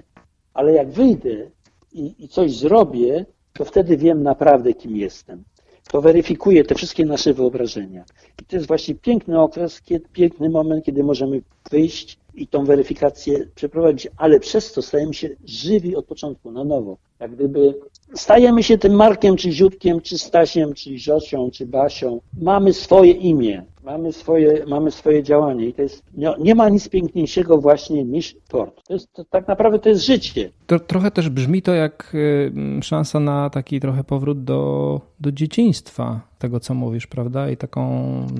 Ale 0.54 0.72
jak 0.72 0.90
wyjdę 0.90 1.50
i, 1.92 2.14
i 2.18 2.28
coś 2.28 2.56
zrobię, 2.56 3.26
to 3.52 3.64
wtedy 3.64 3.96
wiem 3.96 4.22
naprawdę, 4.22 4.74
kim 4.74 4.96
jestem. 4.96 5.44
To 5.92 6.00
weryfikuje 6.00 6.64
te 6.64 6.74
wszystkie 6.74 7.04
nasze 7.04 7.34
wyobrażenia. 7.34 8.04
I 8.42 8.44
to 8.44 8.56
jest 8.56 8.68
właśnie 8.68 8.94
piękny 8.94 9.40
okres, 9.40 9.80
kiedy, 9.80 10.08
piękny 10.12 10.50
moment, 10.50 10.84
kiedy 10.84 11.04
możemy 11.04 11.42
wyjść 11.70 12.18
i 12.34 12.46
tą 12.46 12.64
weryfikację 12.64 13.46
przeprowadzić, 13.54 14.08
ale 14.16 14.40
przez 14.40 14.72
to 14.72 14.82
stajemy 14.82 15.14
się 15.14 15.28
żywi 15.44 15.96
od 15.96 16.04
początku, 16.04 16.50
na 16.52 16.64
nowo. 16.64 16.96
Jak 17.20 17.34
gdyby 17.34 17.74
stajemy 18.14 18.62
się 18.62 18.78
tym 18.78 18.92
Markiem, 18.92 19.36
czy 19.36 19.52
Ziutkiem, 19.52 20.00
czy 20.00 20.18
Stasiem, 20.18 20.74
czy 20.74 20.98
Zosią, 20.98 21.50
czy 21.50 21.66
Basią. 21.66 22.20
Mamy 22.40 22.72
swoje 22.72 23.12
imię, 23.12 23.64
mamy 23.84 24.12
swoje, 24.12 24.64
mamy 24.66 24.90
swoje 24.90 25.22
działanie 25.22 25.66
i 25.66 25.74
to 25.74 25.82
jest, 25.82 26.02
nie, 26.14 26.34
nie 26.38 26.54
ma 26.54 26.68
nic 26.68 26.88
piękniejszego 26.88 27.58
właśnie 27.58 28.04
niż 28.04 28.36
sport. 28.44 28.80
To 28.86 28.92
jest, 28.92 29.12
to, 29.12 29.24
tak 29.24 29.48
naprawdę 29.48 29.78
to 29.78 29.88
jest 29.88 30.06
życie. 30.06 30.50
To, 30.66 30.78
trochę 30.78 31.10
też 31.10 31.28
brzmi 31.28 31.62
to 31.62 31.74
jak 31.74 32.12
y, 32.14 32.52
szansa 32.82 33.20
na 33.20 33.50
taki 33.50 33.80
trochę 33.80 34.04
powrót 34.04 34.44
do, 34.44 35.00
do 35.20 35.32
dzieciństwa, 35.32 36.20
tego 36.38 36.60
co 36.60 36.74
mówisz, 36.74 37.06
prawda? 37.06 37.50
I 37.50 37.56
taką 37.56 37.82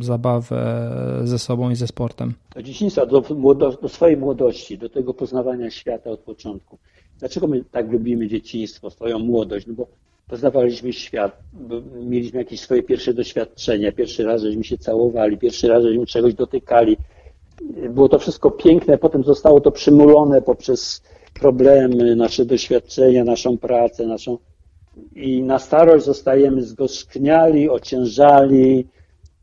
zabawę 0.01 0.91
ze 1.25 1.39
sobą 1.39 1.71
i 1.71 1.77
ze 1.77 1.87
sportem. 1.87 2.35
Do 2.55 2.63
dzieciństwa, 2.63 3.07
do, 3.07 3.21
do 3.83 3.89
swojej 3.89 4.17
młodości, 4.17 4.79
do 4.79 4.89
tego 4.89 5.15
poznawania 5.15 5.71
świata 5.71 6.11
od 6.11 6.21
początku. 6.21 6.79
Dlaczego 7.19 7.47
my 7.47 7.65
tak 7.71 7.93
lubimy 7.93 8.29
dzieciństwo, 8.29 8.91
swoją 8.91 9.19
młodość? 9.19 9.67
No 9.67 9.75
bo 9.75 9.87
poznawaliśmy 10.29 10.93
świat, 10.93 11.39
mieliśmy 12.03 12.39
jakieś 12.39 12.61
swoje 12.61 12.83
pierwsze 12.83 13.15
doświadczenia, 13.15 13.93
pierwszy 13.93 14.25
raz 14.25 14.43
żeśmy 14.43 14.65
się 14.65 14.79
całowali, 14.79 15.39
pierwszy 15.39 15.69
raz 15.69 15.85
żeśmy 15.85 16.07
czegoś 16.07 16.35
dotykali. 16.35 16.97
Było 17.91 18.09
to 18.09 18.19
wszystko 18.19 18.51
piękne, 18.51 18.99
potem 18.99 19.25
zostało 19.25 19.61
to 19.61 19.71
przymulone 19.71 20.43
poprzez 20.43 21.03
problemy, 21.35 22.17
nasze 22.17 22.45
doświadczenia, 22.45 23.25
naszą 23.25 23.59
pracę, 23.59 24.07
naszą 24.07 24.39
i 25.15 25.43
na 25.43 25.59
starość 25.59 26.05
zostajemy 26.05 26.63
zgorzkniali, 26.63 27.69
ociężali, 27.71 28.87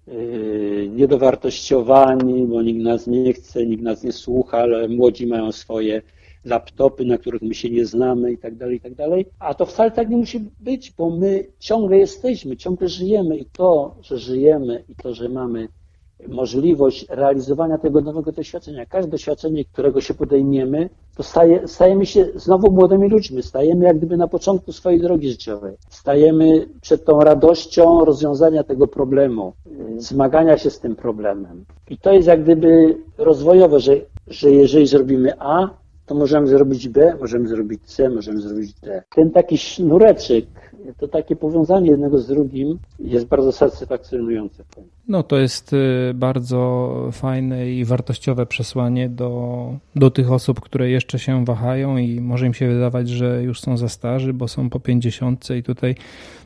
yy, 0.08 0.90
niedowartościowani, 0.96 2.46
bo 2.46 2.62
nikt 2.62 2.84
nas 2.84 3.08
nie 3.08 3.34
chce, 3.34 3.66
nikt 3.66 3.84
nas 3.84 4.04
nie 4.04 4.12
słucha, 4.12 4.58
ale 4.58 4.88
młodzi 4.88 5.28
mają 5.28 5.52
swoje 5.52 6.02
laptopy, 6.46 7.06
na 7.06 7.18
których 7.18 7.42
my 7.42 7.54
się 7.54 7.70
nie 7.70 7.86
znamy 7.86 8.32
i 8.32 8.38
tak 8.38 8.56
dalej, 8.56 8.78
i 8.78 8.80
tak 8.80 8.96
dalej. 8.96 9.26
A 9.40 9.54
to 9.54 9.66
wcale 9.66 9.92
tak 9.92 10.10
nie 10.10 10.18
musi 10.18 10.40
być, 10.60 10.92
bo 10.92 11.10
my 11.10 11.48
ciągle 11.60 11.98
jesteśmy, 11.98 12.58
ciągle 12.58 12.88
żyjemy 12.88 13.38
i 13.38 13.46
to, 13.46 13.96
że 14.02 14.18
żyjemy 14.18 14.84
i 14.90 14.96
to, 14.96 15.14
że 15.14 15.30
mamy 15.30 15.68
możliwość 16.28 17.06
realizowania 17.10 17.78
tego 17.78 18.02
nowego 18.02 18.32
doświadczenia. 18.32 18.86
Każde 18.86 19.12
doświadczenie, 19.12 19.66
którego 19.66 20.02
się 20.02 20.14
podejmiemy, 20.14 20.90
to 21.16 21.24
staje, 21.24 21.68
stajemy 21.68 22.06
się 22.06 22.26
znowu 22.36 22.72
młodymi 22.72 23.10
ludźmi, 23.10 23.44
stajemy 23.44 23.86
jak 23.86 23.98
gdyby 23.98 24.18
na 24.18 24.28
początku 24.28 24.72
swojej 24.72 25.02
drogi 25.02 25.30
życiowej. 25.30 25.76
Stajemy 25.90 26.66
przed 26.82 27.06
tą 27.06 27.20
radością 27.20 28.06
rozwiązania 28.06 28.64
tego 28.64 28.88
problemu, 28.88 29.54
zmagania 29.98 30.58
się 30.58 30.70
z 30.70 30.80
tym 30.80 30.96
problemem. 30.96 31.66
I 31.90 31.98
to 31.98 32.14
jest 32.14 32.28
jak 32.28 32.44
gdyby 32.44 32.98
rozwojowe, 33.18 33.80
że, 33.80 33.94
że 34.28 34.52
jeżeli 34.52 34.88
zrobimy 34.88 35.34
A, 35.40 35.70
to 36.10 36.16
możemy 36.16 36.47
zrobić 36.47 36.89
B, 36.89 37.16
możemy 37.20 37.47
zrobić 37.47 37.82
C, 37.84 38.10
możemy 38.10 38.41
zrobić 38.41 38.74
D. 38.74 39.03
Ten 39.16 39.32
taki 39.32 39.57
sznureczek, 39.57 40.45
to 40.97 41.07
takie 41.07 41.36
powiązanie 41.36 41.91
jednego 41.91 42.18
z 42.18 42.28
drugim 42.28 42.80
jest 42.99 43.26
bardzo 43.26 43.51
satysfakcjonujące. 43.51 44.64
No 45.07 45.24
to 45.24 45.38
jest 45.38 45.74
y, 45.74 46.12
bardzo 46.16 46.93
fajne 47.12 47.72
i 47.72 47.86
wartościowe 47.86 48.45
przesłanie 48.45 49.10
do, 49.10 49.74
do 49.95 50.12
tych 50.12 50.32
osób, 50.32 50.60
które 50.60 50.89
jeszcze 50.89 51.20
się 51.20 51.45
wahają 51.45 51.97
i 51.97 52.22
może 52.22 52.45
im 52.45 52.53
się 52.53 52.68
wydawać, 52.68 53.10
że 53.10 53.43
już 53.43 53.62
są 53.62 53.78
za 53.78 53.89
starzy, 53.89 54.34
bo 54.34 54.47
są 54.47 54.70
po 54.70 54.80
pięćdziesiątce 54.80 55.57
i 55.57 55.64
tutaj 55.64 55.95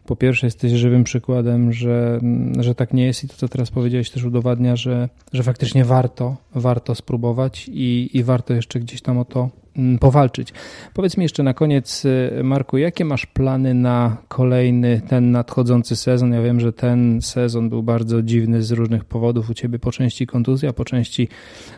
po 0.05 0.15
pierwsze 0.15 0.47
jesteś 0.47 0.71
żywym 0.71 1.03
przykładem, 1.03 1.73
że, 1.73 2.19
że 2.59 2.75
tak 2.75 2.93
nie 2.93 3.05
jest 3.05 3.23
i 3.23 3.27
to, 3.27 3.33
co 3.37 3.47
teraz 3.47 3.71
powiedziałeś 3.71 4.09
też 4.09 4.23
udowadnia, 4.23 4.75
że, 4.75 5.09
że 5.33 5.43
faktycznie 5.43 5.85
warto, 5.85 6.35
warto 6.55 6.95
spróbować 6.95 7.69
i, 7.73 8.09
i 8.13 8.23
warto 8.23 8.53
jeszcze 8.53 8.79
gdzieś 8.79 9.01
tam 9.01 9.17
o 9.17 9.25
to 9.25 9.49
mm, 9.77 9.99
powalczyć. 9.99 10.53
Powiedz 10.93 11.17
mi 11.17 11.23
jeszcze 11.23 11.43
na 11.43 11.53
koniec, 11.53 12.05
y, 12.05 12.43
Marku, 12.43 12.77
jakie 12.77 13.05
masz 13.05 13.25
plany 13.25 13.73
na 13.73 14.17
kolejny, 14.27 15.01
ten 15.07 15.31
nadchodzący 15.31 15.95
sezon? 15.95 16.33
Ja 16.33 16.41
wiem, 16.41 16.59
że 16.59 16.73
ten 16.73 17.21
sezon 17.21 17.69
był 17.69 17.83
bardzo 17.83 18.21
dziwny 18.21 18.63
z 18.63 18.71
różnych 18.71 19.05
powodów. 19.05 19.49
U 19.49 19.53
ciebie 19.53 19.79
po 19.79 19.91
części 19.91 20.27
kontuzja, 20.27 20.73
po 20.73 20.85
części 20.85 21.27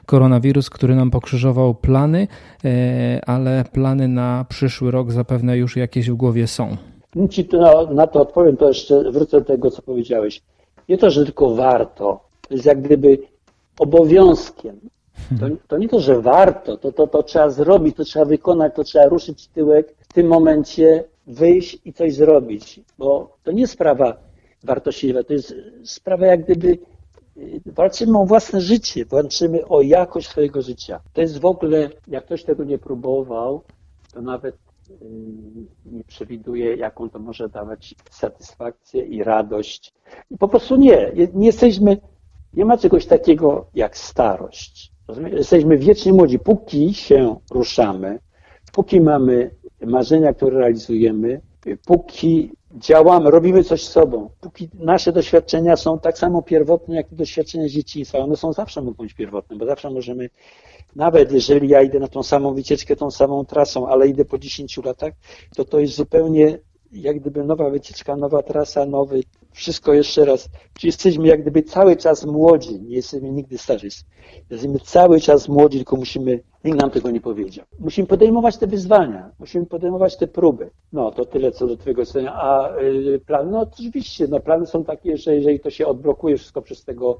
koronawirus, 0.05 0.69
który 0.69 0.95
nam 0.95 1.11
pokrzyżował 1.11 1.75
plany, 1.75 2.27
e, 2.65 3.21
ale 3.25 3.65
plany 3.71 4.07
na 4.07 4.45
przyszły 4.49 4.91
rok 4.91 5.11
zapewne 5.11 5.57
już 5.57 5.75
jakieś 5.75 6.09
w 6.09 6.15
głowie 6.15 6.47
są. 6.47 6.77
Ci 7.29 7.49
na, 7.51 7.83
na 7.83 8.07
to 8.07 8.21
odpowiem, 8.21 8.57
to 8.57 8.67
jeszcze 8.67 9.11
wrócę 9.11 9.39
do 9.39 9.45
tego, 9.45 9.71
co 9.71 9.81
powiedziałeś. 9.81 10.41
Nie 10.89 10.97
to, 10.97 11.09
że 11.09 11.25
tylko 11.25 11.55
warto, 11.55 12.19
to 12.47 12.53
jest 12.53 12.65
jak 12.65 12.81
gdyby 12.81 13.17
obowiązkiem. 13.79 14.79
To, 15.39 15.45
to 15.67 15.77
nie 15.77 15.89
to, 15.89 15.99
że 15.99 16.21
warto, 16.21 16.77
to, 16.77 16.91
to, 16.91 17.07
to 17.07 17.23
trzeba 17.23 17.49
zrobić, 17.49 17.95
to 17.95 18.03
trzeba 18.03 18.25
wykonać, 18.25 18.75
to 18.75 18.83
trzeba 18.83 19.05
ruszyć 19.05 19.47
tyłek, 19.47 19.95
w 20.09 20.13
tym 20.13 20.27
momencie 20.27 21.03
wyjść 21.27 21.77
i 21.85 21.93
coś 21.93 22.13
zrobić, 22.13 22.79
bo 22.97 23.37
to 23.43 23.51
nie 23.51 23.67
sprawa 23.67 24.17
wartościowa, 24.63 25.23
to 25.23 25.33
jest 25.33 25.55
sprawa 25.83 26.25
jak 26.25 26.43
gdyby 26.43 26.77
walczymy 27.65 28.19
o 28.19 28.25
własne 28.25 28.61
życie, 28.61 29.05
walczymy 29.05 29.67
o 29.67 29.81
jakość 29.81 30.27
swojego 30.27 30.61
życia. 30.61 30.99
To 31.13 31.21
jest 31.21 31.39
w 31.39 31.45
ogóle, 31.45 31.89
jak 32.07 32.25
ktoś 32.25 32.43
tego 32.43 32.63
nie 32.63 32.77
próbował, 32.77 33.61
to 34.13 34.21
nawet 34.21 34.55
nie 35.85 36.03
przewiduje, 36.03 36.75
jaką 36.75 37.09
to 37.09 37.19
może 37.19 37.49
dawać 37.49 37.95
satysfakcję 38.09 39.05
i 39.05 39.23
radość. 39.23 39.93
I 40.31 40.37
po 40.37 40.47
prostu 40.47 40.75
nie. 40.75 41.11
Nie 41.33 41.45
jesteśmy, 41.45 41.97
nie 42.53 42.65
ma 42.65 42.77
czegoś 42.77 43.05
takiego 43.05 43.65
jak 43.75 43.97
starość. 43.97 44.91
Jesteśmy 45.31 45.77
wiecznie 45.77 46.13
młodzi. 46.13 46.39
Póki 46.39 46.93
się 46.93 47.35
ruszamy, 47.51 48.19
póki 48.73 49.01
mamy 49.01 49.51
marzenia, 49.85 50.33
które 50.33 50.57
realizujemy, 50.57 51.41
póki 51.85 52.51
działamy, 52.75 53.31
robimy 53.31 53.63
coś 53.63 53.83
z 53.83 53.91
sobą, 53.91 54.29
póki 54.41 54.69
nasze 54.73 55.13
doświadczenia 55.13 55.75
są 55.75 55.99
tak 55.99 56.17
samo 56.17 56.41
pierwotne, 56.41 56.95
jak 56.95 57.11
i 57.11 57.15
doświadczenia 57.15 57.69
dzieciństwa. 57.69 58.17
One 58.17 58.35
są 58.35 58.53
zawsze 58.53 58.81
mogą 58.81 59.03
być 59.03 59.13
pierwotne, 59.13 59.55
bo 59.55 59.65
zawsze 59.65 59.89
możemy 59.89 60.29
nawet 60.95 61.31
jeżeli 61.31 61.69
ja 61.69 61.81
idę 61.81 61.99
na 61.99 62.07
tą 62.07 62.23
samą 62.23 62.53
wycieczkę, 62.53 62.95
tą 62.95 63.11
samą 63.11 63.45
trasą, 63.45 63.87
ale 63.87 64.07
idę 64.07 64.25
po 64.25 64.37
10 64.37 64.77
latach, 64.77 65.13
to 65.55 65.65
to 65.65 65.79
jest 65.79 65.95
zupełnie 65.95 66.59
jak 66.91 67.19
gdyby 67.19 67.43
nowa 67.43 67.69
wycieczka, 67.69 68.15
nowa 68.15 68.43
trasa, 68.43 68.85
nowy, 68.85 69.23
wszystko 69.51 69.93
jeszcze 69.93 70.25
raz. 70.25 70.49
Czyli 70.73 70.87
jesteśmy 70.87 71.27
jak 71.27 71.41
gdyby 71.41 71.63
cały 71.63 71.95
czas 71.95 72.25
młodzi, 72.25 72.81
nie 72.81 72.95
jesteśmy 72.95 73.31
nigdy 73.31 73.57
starzy. 73.57 73.87
Jesteśmy 74.49 74.79
cały 74.79 75.21
czas 75.21 75.49
młodzi, 75.49 75.77
tylko 75.77 75.95
musimy, 75.95 76.39
nikt 76.65 76.81
nam 76.81 76.91
tego 76.91 77.11
nie 77.11 77.21
powiedział. 77.21 77.65
Musimy 77.79 78.07
podejmować 78.07 78.57
te 78.57 78.67
wyzwania, 78.67 79.31
musimy 79.39 79.65
podejmować 79.65 80.17
te 80.17 80.27
próby. 80.27 80.69
No, 80.93 81.11
to 81.11 81.25
tyle 81.25 81.51
co 81.51 81.67
do 81.67 81.77
Twojego 81.77 82.05
scenia. 82.05 82.33
A 82.33 82.77
y, 82.79 83.21
plany, 83.25 83.51
no 83.51 83.59
oczywiście, 83.59 84.27
no 84.27 84.39
plany 84.39 84.65
są 84.65 84.83
takie, 84.83 85.17
że 85.17 85.35
jeżeli 85.35 85.59
to 85.59 85.69
się 85.69 85.87
odblokuje 85.87 86.37
wszystko 86.37 86.61
przez 86.61 86.83
tego 86.83 87.19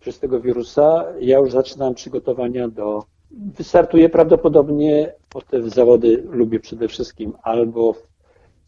przez 0.00 0.18
tego 0.18 0.40
wirusa, 0.40 1.04
ja 1.20 1.38
już 1.38 1.52
zaczynam 1.52 1.94
przygotowania 1.94 2.68
do. 2.68 3.04
Wystartuję 3.30 4.08
prawdopodobnie, 4.08 5.14
bo 5.34 5.42
te 5.42 5.62
zawody 5.62 6.24
lubię 6.30 6.60
przede 6.60 6.88
wszystkim 6.88 7.32
albo 7.42 7.92
w 7.92 8.02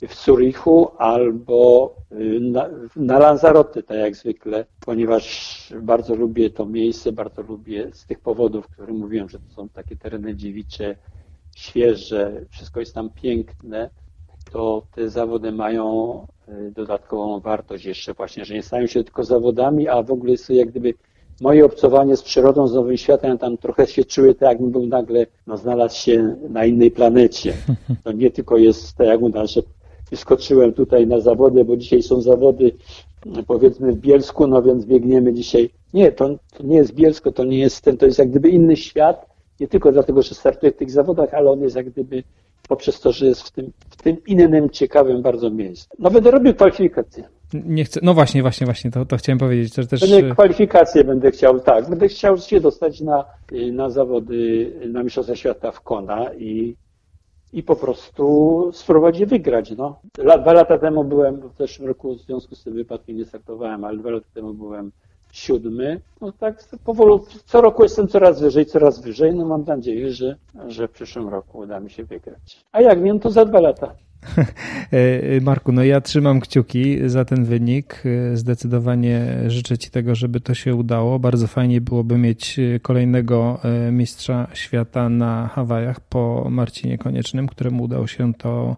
Zurichu, 0.09 0.91
albo 0.99 1.95
y, 2.13 2.41
na, 2.41 2.69
na 2.97 3.19
Lanzarote, 3.19 3.83
tak 3.83 3.99
jak 3.99 4.17
zwykle, 4.17 4.65
ponieważ 4.87 5.75
bardzo 5.83 6.15
lubię 6.15 6.51
to 6.51 6.67
miejsce, 6.67 7.13
bardzo 7.13 7.43
lubię 7.43 7.91
z 7.93 8.07
tych 8.07 8.21
powodów, 8.21 8.69
które 8.69 8.93
mówiłem, 8.93 9.29
że 9.29 9.39
to 9.39 9.55
są 9.55 9.69
takie 9.69 9.97
tereny 9.97 10.37
dziewicze, 10.37 10.97
świeże, 11.57 12.45
wszystko 12.51 12.81
jest 12.81 12.95
tam 12.95 13.11
piękne, 13.11 13.91
to 14.53 14.87
te 14.95 15.11
zawody 15.11 15.53
mają 15.53 16.27
y, 16.49 16.71
dodatkową 16.71 17.41
wartość 17.41 17.85
jeszcze 17.85 18.15
właśnie, 18.15 18.45
że 18.45 18.55
nie 18.55 18.63
stają 18.63 18.87
się 18.87 19.05
tylko 19.05 19.25
zawodami, 19.25 19.89
a 19.89 20.03
w 20.03 20.11
ogóle 20.11 20.33
jest 20.33 20.47
to 20.47 20.53
jak 20.53 20.69
gdyby 20.69 20.95
moje 21.41 21.65
obcowanie 21.65 22.17
z 22.17 22.23
przyrodą, 22.23 22.69
z 22.69 22.75
nowym 22.75 22.97
światem, 22.97 23.39
tam 23.39 23.57
trochę 23.59 23.87
się 23.87 24.05
czuję 24.05 24.35
tak, 24.35 24.49
jakbym 24.49 24.71
był 24.71 24.87
nagle 24.87 25.27
no, 25.47 25.57
znalazł 25.57 25.97
się 25.97 26.37
na 26.49 26.65
innej 26.65 26.91
planecie. 26.91 27.53
To 28.05 28.13
nie 28.13 28.31
tylko 28.31 28.57
jest 28.57 28.97
tak, 28.97 29.07
jak 29.07 29.21
mówię, 29.21 29.47
że 29.47 29.63
wyskoczyłem 30.11 30.73
tutaj 30.73 31.07
na 31.07 31.21
zawody, 31.21 31.65
bo 31.65 31.77
dzisiaj 31.77 32.03
są 32.03 32.21
zawody 32.21 32.73
powiedzmy 33.47 33.93
w 33.93 33.97
Bielsku, 33.97 34.47
no 34.47 34.63
więc 34.63 34.85
biegniemy 34.85 35.33
dzisiaj. 35.33 35.71
Nie, 35.95 36.13
to, 36.13 36.29
to 36.57 36.63
nie 36.63 36.77
jest 36.77 36.95
Bielsko, 36.95 37.33
to 37.33 37.45
nie 37.45 37.59
jest 37.59 37.85
ten, 37.85 37.97
to 37.97 38.07
jest 38.07 38.19
jak 38.19 38.31
gdyby 38.31 38.49
inny 38.49 38.77
świat, 38.77 39.27
nie 39.61 39.69
tylko 39.69 39.93
dlatego, 39.93 40.23
że 40.23 40.35
startuję 40.35 40.73
w 40.73 40.77
tych 40.77 40.91
zawodach, 40.91 41.35
ale 41.35 41.51
on 41.51 41.61
jest 41.61 41.77
jak 41.77 41.91
gdyby 41.91 42.23
poprzez 42.69 43.01
to, 43.01 43.13
że 43.13 43.27
jest 43.27 43.43
w 43.43 43.51
tym, 43.51 43.73
w 43.91 44.03
tym 44.03 44.17
innym, 44.27 44.71
ciekawym 44.71 45.23
bardzo 45.23 45.51
miejscu. 45.51 45.89
No 45.99 46.11
będę 46.11 46.31
robił 46.31 46.55
kwalifikacje. 46.55 47.25
Nie 47.53 47.85
chcę, 47.85 48.01
no 48.03 48.15
właśnie, 48.15 48.43
właśnie, 48.43 48.65
właśnie, 48.65 48.91
to, 48.91 49.05
to 49.05 49.17
chciałem 49.17 49.39
powiedzieć. 49.39 49.75
To 49.75 49.87
też... 49.87 50.01
Będę 50.11 50.31
kwalifikacje 50.31 51.05
będę 51.05 51.31
chciał, 51.31 51.61
tak, 51.61 51.91
będę 51.91 52.09
chciał 52.09 52.39
się 52.39 52.61
dostać 52.61 53.01
na, 53.01 53.25
na 53.73 53.91
zawody, 53.91 54.73
na 54.89 55.03
Mistrzostwa 55.03 55.37
Świata 55.37 55.73
w 55.73 55.81
Kona 55.81 56.35
i, 56.35 56.77
i 57.53 57.63
po 57.63 57.77
prostu 57.77 58.71
spróbować 58.73 59.19
je 59.19 59.27
wygrać. 59.27 59.71
No. 59.71 60.01
Dwa 60.15 60.53
lata 60.53 60.79
temu 60.79 61.05
byłem, 61.05 61.41
w 61.49 61.57
zeszłym 61.57 61.89
roku 61.89 62.15
w 62.15 62.21
związku 62.21 62.55
z 62.55 62.65
tym 62.65 62.75
wypadkiem 62.75 63.17
nie 63.17 63.25
startowałem, 63.25 63.85
ale 63.85 63.99
dwa 63.99 64.11
lata 64.11 64.27
temu 64.35 64.55
byłem 64.55 64.93
siódmy. 65.33 66.01
No 66.21 66.33
tak 66.33 66.65
powolu, 66.85 67.27
co 67.45 67.61
roku 67.61 67.83
jestem 67.83 68.09
coraz 68.09 68.41
wyżej, 68.41 68.67
coraz 68.67 69.01
wyżej. 69.01 69.35
No 69.35 69.45
mam 69.45 69.65
nadzieję, 69.65 70.13
że, 70.13 70.37
że 70.69 70.89
w 70.89 70.91
przyszłym 70.91 71.29
roku 71.29 71.59
uda 71.59 71.81
mi 71.81 71.91
się 71.91 72.05
wygrać. 72.05 72.65
A 72.73 72.81
jak 72.81 73.01
no 73.01 73.19
to 73.19 73.31
za 73.31 73.45
dwa 73.45 73.61
lata. 73.61 73.95
E, 74.93 75.41
Marku, 75.41 75.73
no 75.73 75.85
ja 75.85 76.01
trzymam 76.01 76.41
kciuki 76.41 76.99
za 77.07 77.25
ten 77.25 77.45
wynik. 77.45 78.03
E, 78.05 78.37
zdecydowanie 78.37 79.37
życzę 79.47 79.79
Ci 79.79 79.91
tego, 79.91 80.15
żeby 80.15 80.41
to 80.41 80.55
się 80.55 80.75
udało. 80.75 81.19
Bardzo 81.19 81.47
fajnie 81.47 81.81
byłoby 81.81 82.19
mieć 82.19 82.59
e, 82.59 82.81
kolejnego 82.81 83.61
mistrza 83.93 84.49
świata 84.55 85.09
na 85.09 85.49
Hawajach 85.49 86.01
po 86.01 86.47
Marcinie 86.51 86.99
Koniecznym, 86.99 87.47
któremu 87.47 87.83
udało 87.83 88.07
się 88.07 88.35
to 88.35 88.77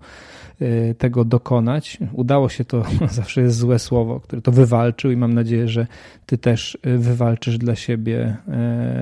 tego 0.98 1.24
dokonać. 1.24 1.98
Udało 2.12 2.48
się 2.48 2.64
to, 2.64 2.82
zawsze 3.10 3.40
jest 3.40 3.56
złe 3.56 3.78
słowo, 3.78 4.20
który 4.20 4.42
to 4.42 4.52
wywalczył 4.52 5.10
i 5.10 5.16
mam 5.16 5.34
nadzieję, 5.34 5.68
że 5.68 5.86
Ty 6.26 6.38
też 6.38 6.78
wywalczysz 6.82 7.58
dla 7.58 7.74
siebie 7.74 8.36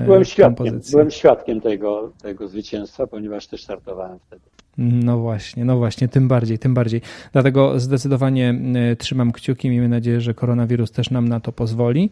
byłem 0.05 0.25
świadkiem, 0.25 0.81
Byłem 0.91 1.11
świadkiem 1.11 1.61
tego, 1.61 2.11
tego 2.21 2.47
zwycięstwa, 2.47 3.07
ponieważ 3.07 3.47
też 3.47 3.63
startowałem 3.63 4.19
wtedy. 4.19 4.41
No 4.77 5.17
właśnie, 5.17 5.65
no 5.65 5.77
właśnie, 5.77 6.07
tym 6.07 6.27
bardziej, 6.27 6.59
tym 6.59 6.73
bardziej. 6.73 7.01
Dlatego 7.33 7.79
zdecydowanie 7.79 8.55
e, 8.75 8.95
trzymam 8.95 9.31
kciuki, 9.31 9.69
miejmy 9.69 9.89
nadzieję, 9.89 10.21
że 10.21 10.33
koronawirus 10.33 10.91
też 10.91 11.09
nam 11.09 11.27
na 11.27 11.39
to 11.39 11.51
pozwoli. 11.51 12.09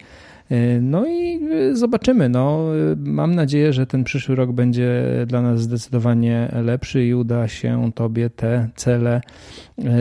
E, 0.51 0.81
no 0.81 1.05
i 1.05 1.39
e, 1.51 1.75
zobaczymy. 1.75 2.29
No, 2.29 2.65
mam 2.97 3.35
nadzieję, 3.35 3.73
że 3.73 3.85
ten 3.85 4.03
przyszły 4.03 4.35
rok 4.35 4.51
będzie 4.51 5.03
dla 5.27 5.41
nas 5.41 5.61
zdecydowanie 5.61 6.51
lepszy 6.63 7.05
i 7.05 7.13
uda 7.13 7.47
się 7.47 7.91
Tobie 7.95 8.29
te 8.29 8.69
cele 8.75 9.21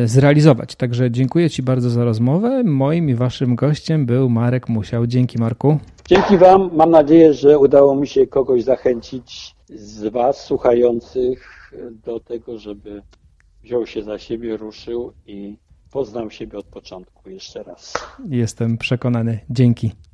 zrealizować. 0.04 0.76
Także 0.76 1.10
dziękuję 1.10 1.50
Ci 1.50 1.62
bardzo 1.62 1.90
za 1.90 2.04
rozmowę. 2.04 2.64
Moim 2.64 3.10
i 3.10 3.14
Waszym 3.14 3.54
gościem 3.54 4.06
był 4.06 4.30
Marek 4.30 4.68
Musiał. 4.68 5.06
Dzięki 5.06 5.38
Marku. 5.38 5.78
Dzięki 6.08 6.38
Wam. 6.38 6.70
Mam 6.72 6.90
nadzieję, 6.90 7.34
że 7.34 7.58
udało 7.58 7.96
mi 7.96 8.06
się 8.06 8.26
kogoś 8.26 8.64
zachęcić 8.64 9.54
z 9.68 10.12
Was 10.12 10.44
słuchających 10.44 11.57
do 12.04 12.20
tego, 12.20 12.58
żeby 12.58 13.02
wziął 13.62 13.86
się 13.86 14.02
za 14.02 14.18
siebie, 14.18 14.56
ruszył 14.56 15.12
i 15.26 15.56
poznał 15.90 16.30
siebie 16.30 16.58
od 16.58 16.66
początku 16.66 17.30
jeszcze 17.30 17.62
raz. 17.62 17.94
Jestem 18.28 18.78
przekonany. 18.78 19.38
Dzięki. 19.50 19.92